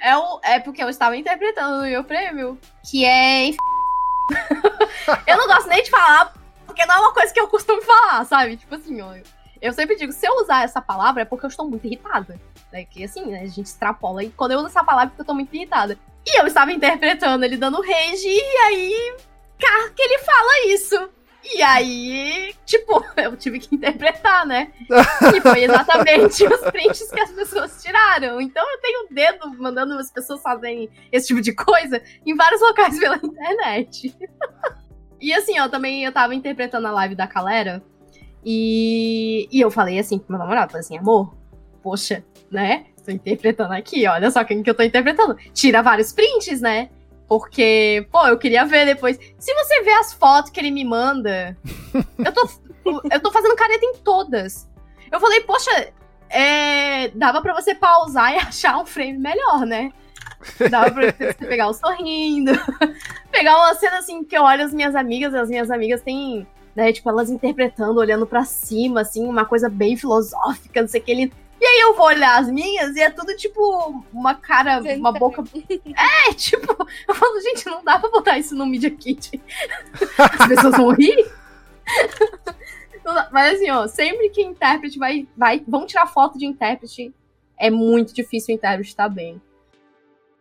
É, 0.00 0.16
o, 0.16 0.40
é 0.42 0.60
porque 0.60 0.82
eu 0.82 0.90
estava 0.90 1.16
interpretando 1.16 1.78
no 1.78 1.82
meu 1.84 2.04
prêmio, 2.04 2.58
que 2.90 3.06
é. 3.06 3.48
eu 5.26 5.36
não 5.38 5.46
gosto 5.46 5.68
nem 5.68 5.82
de 5.82 5.90
falar 5.90 6.34
porque 6.76 6.84
não 6.84 6.94
é 6.94 6.98
uma 6.98 7.14
coisa 7.14 7.32
que 7.32 7.40
eu 7.40 7.48
costumo 7.48 7.80
falar, 7.80 8.22
sabe? 8.26 8.58
Tipo 8.58 8.74
assim, 8.74 9.00
ó, 9.00 9.14
eu 9.62 9.72
sempre 9.72 9.96
digo, 9.96 10.12
se 10.12 10.26
eu 10.26 10.34
usar 10.34 10.62
essa 10.62 10.82
palavra 10.82 11.22
é 11.22 11.24
porque 11.24 11.46
eu 11.46 11.48
estou 11.48 11.66
muito 11.66 11.86
irritada. 11.86 12.38
Né? 12.70 12.84
Que 12.84 13.02
assim, 13.02 13.24
né, 13.24 13.40
a 13.40 13.46
gente 13.46 13.62
extrapola. 13.62 14.22
E 14.22 14.28
quando 14.28 14.52
eu 14.52 14.58
uso 14.58 14.66
essa 14.66 14.84
palavra 14.84 15.06
é 15.06 15.08
porque 15.08 15.22
eu 15.22 15.24
estou 15.24 15.34
muito 15.34 15.56
irritada. 15.56 15.98
E 16.26 16.38
eu 16.38 16.46
estava 16.46 16.70
interpretando 16.70 17.42
ele 17.46 17.56
dando 17.56 17.80
rage, 17.80 18.28
e 18.28 18.56
aí. 18.64 19.16
Cara, 19.58 19.90
que 19.90 20.02
ele 20.02 20.18
fala 20.18 20.66
isso. 20.66 21.08
E 21.54 21.62
aí, 21.62 22.54
tipo, 22.66 23.02
eu 23.16 23.34
tive 23.38 23.58
que 23.58 23.74
interpretar, 23.74 24.44
né? 24.44 24.70
E 25.34 25.40
foi 25.40 25.64
exatamente 25.64 26.44
os 26.44 26.60
prints 26.70 27.10
que 27.10 27.20
as 27.20 27.30
pessoas 27.30 27.82
tiraram. 27.82 28.38
Então 28.38 28.70
eu 28.70 28.80
tenho 28.82 29.04
o 29.04 29.14
dedo 29.14 29.54
mandando 29.54 29.94
as 29.94 30.10
pessoas 30.10 30.42
fazerem 30.42 30.90
esse 31.10 31.28
tipo 31.28 31.40
de 31.40 31.54
coisa 31.54 32.02
em 32.26 32.36
vários 32.36 32.60
locais 32.60 32.98
pela 32.98 33.16
internet. 33.16 34.14
E 35.20 35.32
assim, 35.32 35.58
ó, 35.58 35.68
também 35.68 36.04
eu 36.04 36.12
tava 36.12 36.34
interpretando 36.34 36.86
a 36.86 36.90
live 36.90 37.14
da 37.14 37.26
galera 37.26 37.82
e, 38.44 39.48
e 39.50 39.60
eu 39.60 39.70
falei 39.70 39.98
assim 39.98 40.18
pro 40.18 40.30
meu 40.30 40.38
namorado, 40.38 40.72
falei 40.72 40.84
assim, 40.84 40.98
amor, 40.98 41.34
poxa, 41.82 42.24
né? 42.50 42.86
Tô 43.04 43.10
interpretando 43.10 43.72
aqui, 43.72 44.06
olha 44.06 44.30
só 44.30 44.44
quem 44.44 44.62
que 44.62 44.70
eu 44.70 44.74
tô 44.74 44.82
interpretando. 44.82 45.36
Tira 45.52 45.82
vários 45.82 46.12
prints, 46.12 46.60
né? 46.60 46.90
Porque, 47.28 48.06
pô, 48.10 48.26
eu 48.26 48.38
queria 48.38 48.64
ver 48.64 48.86
depois. 48.86 49.18
Se 49.38 49.54
você 49.54 49.82
ver 49.82 49.94
as 49.94 50.12
fotos 50.12 50.50
que 50.50 50.60
ele 50.60 50.70
me 50.70 50.84
manda, 50.84 51.56
eu 52.18 52.32
tô, 52.32 52.48
eu 53.10 53.20
tô 53.20 53.32
fazendo 53.32 53.56
careta 53.56 53.84
em 53.84 53.94
todas. 53.98 54.68
Eu 55.10 55.20
falei, 55.20 55.40
poxa, 55.40 55.92
é, 56.28 57.08
dava 57.08 57.40
para 57.40 57.54
você 57.54 57.74
pausar 57.74 58.32
e 58.32 58.36
achar 58.38 58.78
um 58.78 58.86
frame 58.86 59.18
melhor, 59.18 59.66
né? 59.66 59.92
Dava 60.70 60.90
pra 60.90 61.12
você 61.12 61.46
pegar 61.46 61.68
o 61.68 61.74
sorrindo. 61.74 62.52
pegar 63.30 63.56
uma 63.56 63.74
cena 63.74 63.98
assim 63.98 64.24
que 64.24 64.36
eu 64.36 64.42
olho 64.42 64.64
as 64.64 64.72
minhas 64.72 64.94
amigas, 64.94 65.34
as 65.34 65.48
minhas 65.48 65.70
amigas 65.70 66.02
têm, 66.02 66.46
né, 66.74 66.92
tipo, 66.92 67.08
elas 67.08 67.30
interpretando, 67.30 67.98
olhando 67.98 68.26
para 68.26 68.44
cima, 68.44 69.00
assim, 69.00 69.26
uma 69.26 69.44
coisa 69.44 69.68
bem 69.68 69.96
filosófica, 69.96 70.80
não 70.80 70.88
sei 70.88 71.00
o 71.00 71.04
que. 71.04 71.10
Ele 71.10 71.32
E 71.60 71.64
aí 71.64 71.80
eu 71.80 71.94
vou 71.94 72.06
olhar 72.06 72.40
as 72.40 72.50
minhas 72.50 72.94
e 72.96 73.00
é 73.00 73.10
tudo 73.10 73.34
tipo 73.36 74.02
uma 74.12 74.34
cara, 74.34 74.80
uma 74.96 75.12
boca. 75.12 75.42
É, 76.28 76.32
tipo, 76.34 76.76
eu 77.08 77.14
falo, 77.14 77.40
gente, 77.40 77.66
não 77.66 77.82
dá 77.82 77.98
pra 77.98 78.10
botar 78.10 78.38
isso 78.38 78.54
no 78.54 78.66
Media 78.66 78.90
Kit. 78.90 79.40
As 80.18 80.48
pessoas 80.48 80.76
vão 80.76 80.90
rir. 80.90 81.26
Mas 83.30 83.54
assim, 83.54 83.70
ó, 83.70 83.86
sempre 83.86 84.30
que 84.30 84.42
intérprete 84.42 84.98
vai, 84.98 85.28
vai. 85.36 85.62
Vão 85.66 85.86
tirar 85.86 86.06
foto 86.06 86.38
de 86.38 86.44
intérprete, 86.44 87.14
é 87.56 87.70
muito 87.70 88.12
difícil 88.12 88.54
o 88.54 88.56
intérprete 88.56 88.90
estar 88.90 89.08
bem. 89.08 89.40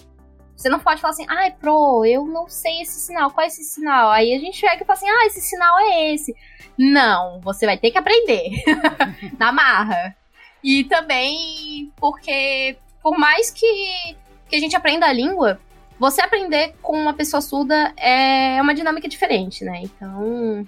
Você 0.56 0.70
não 0.70 0.80
pode 0.80 1.02
falar 1.02 1.14
assim, 1.14 1.26
ai, 1.28 1.52
pro, 1.52 2.06
eu 2.06 2.26
não 2.26 2.48
sei 2.48 2.82
esse 2.82 3.00
sinal, 3.00 3.32
qual 3.32 3.44
é 3.44 3.48
esse 3.48 3.64
sinal? 3.64 4.12
Aí 4.12 4.34
a 4.34 4.40
gente 4.40 4.58
chega 4.58 4.76
e 4.76 4.86
fala 4.86 4.94
assim, 4.94 5.10
ah, 5.10 5.26
esse 5.26 5.42
sinal 5.42 5.80
é 5.80 6.14
esse. 6.14 6.36
Não, 6.78 7.40
você 7.42 7.66
vai 7.66 7.78
ter 7.78 7.92
que 7.92 7.98
aprender. 7.98 8.50
Na 9.40 9.52
marra. 9.52 10.16
E 10.64 10.84
também 10.86 11.92
porque, 11.98 12.78
por 13.02 13.18
mais 13.18 13.50
que, 13.50 14.16
que 14.48 14.56
a 14.56 14.60
gente 14.60 14.76
aprenda 14.76 15.06
a 15.06 15.14
língua, 15.14 15.60
você 16.00 16.22
aprender 16.22 16.76
com 16.82 16.98
uma 16.98 17.14
pessoa 17.14 17.42
surda 17.42 17.94
é 17.98 18.62
uma 18.62 18.74
dinâmica 18.74 19.08
diferente, 19.08 19.64
né? 19.64 19.82
Então, 19.84 20.66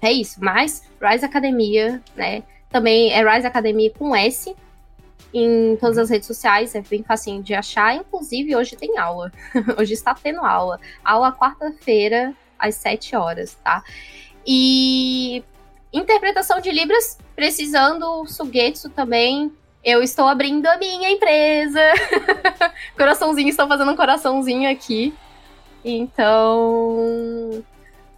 é 0.00 0.12
isso. 0.12 0.42
Mas 0.42 0.82
Rise 1.00 1.24
Academia, 1.24 2.02
né? 2.16 2.42
Também 2.70 3.12
é 3.12 3.22
Rise 3.22 3.46
Academia 3.46 3.90
com 3.90 4.14
S. 4.14 4.54
Em 5.32 5.76
todas 5.76 5.98
as 5.98 6.08
redes 6.08 6.26
sociais, 6.26 6.74
é 6.74 6.80
bem 6.80 7.02
facinho 7.02 7.42
de 7.42 7.54
achar. 7.54 7.94
Inclusive, 7.94 8.56
hoje 8.56 8.76
tem 8.76 8.98
aula. 8.98 9.30
hoje 9.78 9.92
está 9.94 10.14
tendo 10.14 10.40
aula. 10.40 10.80
Aula 11.04 11.32
quarta-feira, 11.32 12.34
às 12.58 12.74
7 12.76 13.14
horas, 13.14 13.56
tá? 13.62 13.82
E 14.46 15.44
interpretação 15.92 16.60
de 16.60 16.70
Libras, 16.70 17.18
precisando 17.36 18.26
Sugetsu 18.26 18.88
também. 18.90 19.52
Eu 19.84 20.02
estou 20.02 20.26
abrindo 20.26 20.66
a 20.66 20.76
minha 20.76 21.10
empresa. 21.10 21.80
coraçãozinho, 22.96 23.48
estou 23.48 23.68
fazendo 23.68 23.90
um 23.92 23.96
coraçãozinho 23.96 24.70
aqui. 24.70 25.14
Então, 25.84 27.62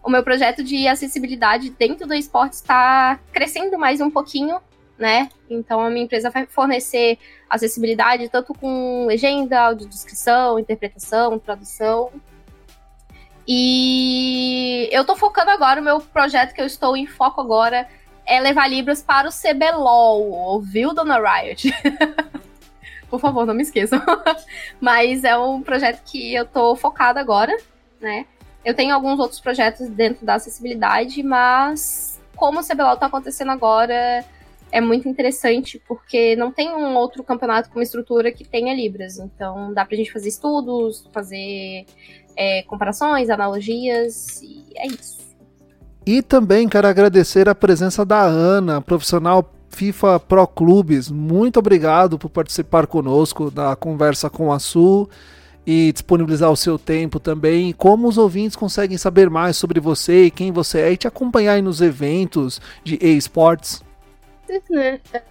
o 0.03 0.11
meu 0.11 0.23
projeto 0.23 0.63
de 0.63 0.89
acessibilidade 0.89 1.71
dentro 1.71 2.07
do 2.07 2.15
esporte 2.15 2.55
está 2.55 3.19
crescendo 3.33 3.79
mais 3.79 4.01
um 4.01 4.11
pouquinho, 4.11 4.61
né? 4.99 5.29
Então 5.49 5.81
a 5.81 5.91
minha 5.91 6.05
empresa 6.05 6.31
vai 6.31 6.47
fornecer 6.47 7.19
acessibilidade 7.49 8.29
tanto 8.29 8.55
com 8.55 9.07
legenda, 9.07 9.61
audiodescrição, 9.61 10.59
interpretação, 10.59 11.39
tradução. 11.39 12.11
E 13.47 14.89
eu 14.93 15.05
tô 15.05 15.17
focando 15.17 15.51
agora, 15.51 15.81
o 15.81 15.85
meu 15.85 16.01
projeto 16.01 16.55
que 16.55 16.61
eu 16.61 16.67
estou 16.67 16.97
em 16.97 17.07
foco 17.07 17.41
agora 17.41 17.89
é 18.25 18.39
levar 18.41 18.69
Libras 18.69 19.03
para 19.03 19.29
o 19.29 19.33
CBLOL, 19.33 20.31
ouviu, 20.31 20.95
Dona 20.95 21.19
Riot? 21.19 21.73
Por 23.11 23.19
favor, 23.19 23.45
não 23.45 23.55
me 23.55 23.63
esqueçam. 23.63 24.01
Mas 24.81 25.25
é 25.25 25.37
um 25.37 25.61
projeto 25.63 26.01
que 26.05 26.33
eu 26.33 26.47
tô 26.47 26.77
focada 26.77 27.19
agora, 27.19 27.57
né? 28.01 28.25
Eu 28.65 28.75
tenho 28.75 28.95
alguns 28.95 29.19
outros 29.19 29.41
projetos 29.41 29.89
dentro 29.89 30.25
da 30.25 30.35
acessibilidade, 30.35 31.23
mas 31.23 32.21
como 32.37 32.61
o 32.61 32.67
CBLOL 32.67 32.95
está 32.95 33.07
acontecendo 33.07 33.51
agora, 33.51 34.25
é 34.73 34.81
muito 34.81 35.09
interessante, 35.09 35.83
porque 35.87 36.37
não 36.37 36.53
tem 36.53 36.71
um 36.71 36.95
outro 36.95 37.23
campeonato 37.23 37.71
com 37.71 37.79
uma 37.79 37.83
estrutura 37.83 38.31
que 38.31 38.45
tenha 38.45 38.75
Libras. 38.75 39.19
Então 39.19 39.73
dá 39.73 39.85
pra 39.85 39.97
gente 39.97 40.13
fazer 40.13 40.29
estudos, 40.29 41.07
fazer 41.13 41.87
é, 42.37 42.63
comparações, 42.63 43.31
analogias, 43.31 44.41
e 44.43 44.65
é 44.77 44.87
isso. 44.87 45.21
E 46.07 46.23
também 46.23 46.69
quero 46.69 46.89
agradecer 46.89 47.49
a 47.49 47.55
presença 47.55 48.05
da 48.05 48.23
Ana, 48.23 48.81
profissional 48.81 49.53
FIFA 49.69 50.21
Pro 50.21 50.47
Clubes. 50.47 51.11
Muito 51.11 51.59
obrigado 51.59 52.19
por 52.19 52.31
participar 52.31 52.87
conosco 52.87 53.51
da 53.51 53.77
conversa 53.77 54.31
com 54.31 54.53
a 54.53 54.59
Su 54.59 55.09
e 55.67 55.93
disponibilizar 55.93 56.51
o 56.51 56.57
seu 56.57 56.79
tempo 56.79 57.21
também. 57.21 57.73
Como 57.73 58.09
os 58.09 58.19
ouvintes 58.19 58.57
conseguem 58.57 58.99
saber 58.99 59.29
mais 59.31 59.57
sobre 59.57 59.81
você 59.81 60.25
e 60.25 60.31
quem 60.31 60.53
você 60.53 60.81
é 60.81 60.93
e 60.93 60.97
te 60.97 61.07
acompanhar 61.07 61.63
nos 61.63 61.81
eventos 61.81 62.61
de 62.83 62.99
esportes? 63.01 63.83
Né? 64.69 65.01
É, 65.13 65.23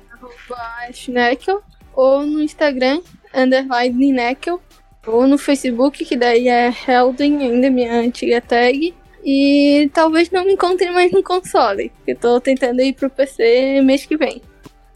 Schnekel, 0.94 1.62
ou 1.94 2.26
no 2.26 2.42
Instagram, 2.42 3.02
underline 3.34 4.12
Neckel, 4.12 4.62
ou 5.06 5.28
no 5.28 5.38
Facebook, 5.38 6.06
que 6.06 6.16
daí 6.16 6.48
é 6.48 6.74
Helden, 6.88 7.38
ainda 7.44 7.70
minha 7.70 7.94
antiga 8.00 8.42
tag. 8.42 8.94
E 9.24 9.90
talvez 9.94 10.32
não 10.32 10.46
me 10.46 10.54
encontre 10.54 10.90
mais 10.92 11.12
no 11.12 11.22
console, 11.22 11.92
que 12.06 12.12
eu 12.12 12.16
tô 12.16 12.40
tentando 12.40 12.82
ir 12.82 12.94
pro 12.94 13.10
PC 13.10 13.82
mês 13.82 14.06
que 14.06 14.16
vem. 14.16 14.42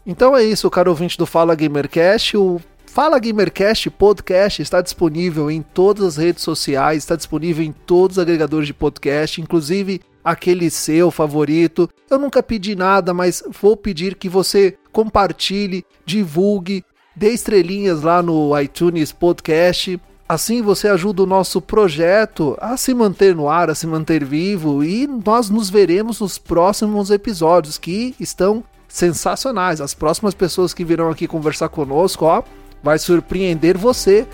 Então 0.06 0.36
é 0.36 0.42
isso, 0.42 0.70
caro 0.70 0.90
ouvinte 0.90 1.18
do 1.18 1.26
Fala 1.26 1.54
Gamercast. 1.54 2.36
O 2.36 2.60
Fala 2.94 3.18
Gamercast 3.18 3.90
Podcast 3.90 4.62
está 4.62 4.80
disponível 4.80 5.50
em 5.50 5.62
todas 5.62 6.04
as 6.04 6.16
redes 6.16 6.44
sociais, 6.44 6.98
está 6.98 7.16
disponível 7.16 7.64
em 7.64 7.72
todos 7.72 8.16
os 8.16 8.22
agregadores 8.22 8.68
de 8.68 8.72
podcast, 8.72 9.40
inclusive 9.40 10.00
aquele 10.22 10.70
seu 10.70 11.10
favorito. 11.10 11.90
Eu 12.08 12.20
nunca 12.20 12.40
pedi 12.40 12.76
nada, 12.76 13.12
mas 13.12 13.42
vou 13.60 13.76
pedir 13.76 14.14
que 14.14 14.28
você 14.28 14.78
compartilhe, 14.92 15.84
divulgue, 16.06 16.84
dê 17.16 17.30
estrelinhas 17.30 18.02
lá 18.02 18.22
no 18.22 18.56
iTunes 18.60 19.10
Podcast. 19.10 20.00
Assim 20.28 20.62
você 20.62 20.86
ajuda 20.86 21.24
o 21.24 21.26
nosso 21.26 21.60
projeto 21.60 22.56
a 22.60 22.76
se 22.76 22.94
manter 22.94 23.34
no 23.34 23.48
ar, 23.48 23.70
a 23.70 23.74
se 23.74 23.88
manter 23.88 24.24
vivo 24.24 24.84
e 24.84 25.08
nós 25.08 25.50
nos 25.50 25.68
veremos 25.68 26.20
nos 26.20 26.38
próximos 26.38 27.10
episódios 27.10 27.76
que 27.76 28.14
estão 28.20 28.62
sensacionais. 28.86 29.80
As 29.80 29.94
próximas 29.94 30.32
pessoas 30.32 30.72
que 30.72 30.84
virão 30.84 31.10
aqui 31.10 31.26
conversar 31.26 31.68
conosco, 31.68 32.24
ó, 32.24 32.44
vai 32.84 32.98
surpreender 32.98 33.78
você. 33.78 34.26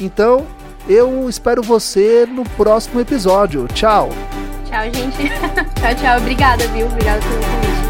Então, 0.00 0.46
eu 0.88 1.28
espero 1.28 1.62
você 1.62 2.26
no 2.26 2.42
próximo 2.42 2.98
episódio. 2.98 3.68
Tchau. 3.68 4.08
Tchau, 4.64 4.84
gente. 4.84 5.28
tchau, 5.78 5.94
tchau. 6.00 6.18
Obrigada, 6.18 6.66
viu? 6.68 6.86
Obrigada 6.86 7.20
pelo 7.20 7.42
convite. 7.42 7.87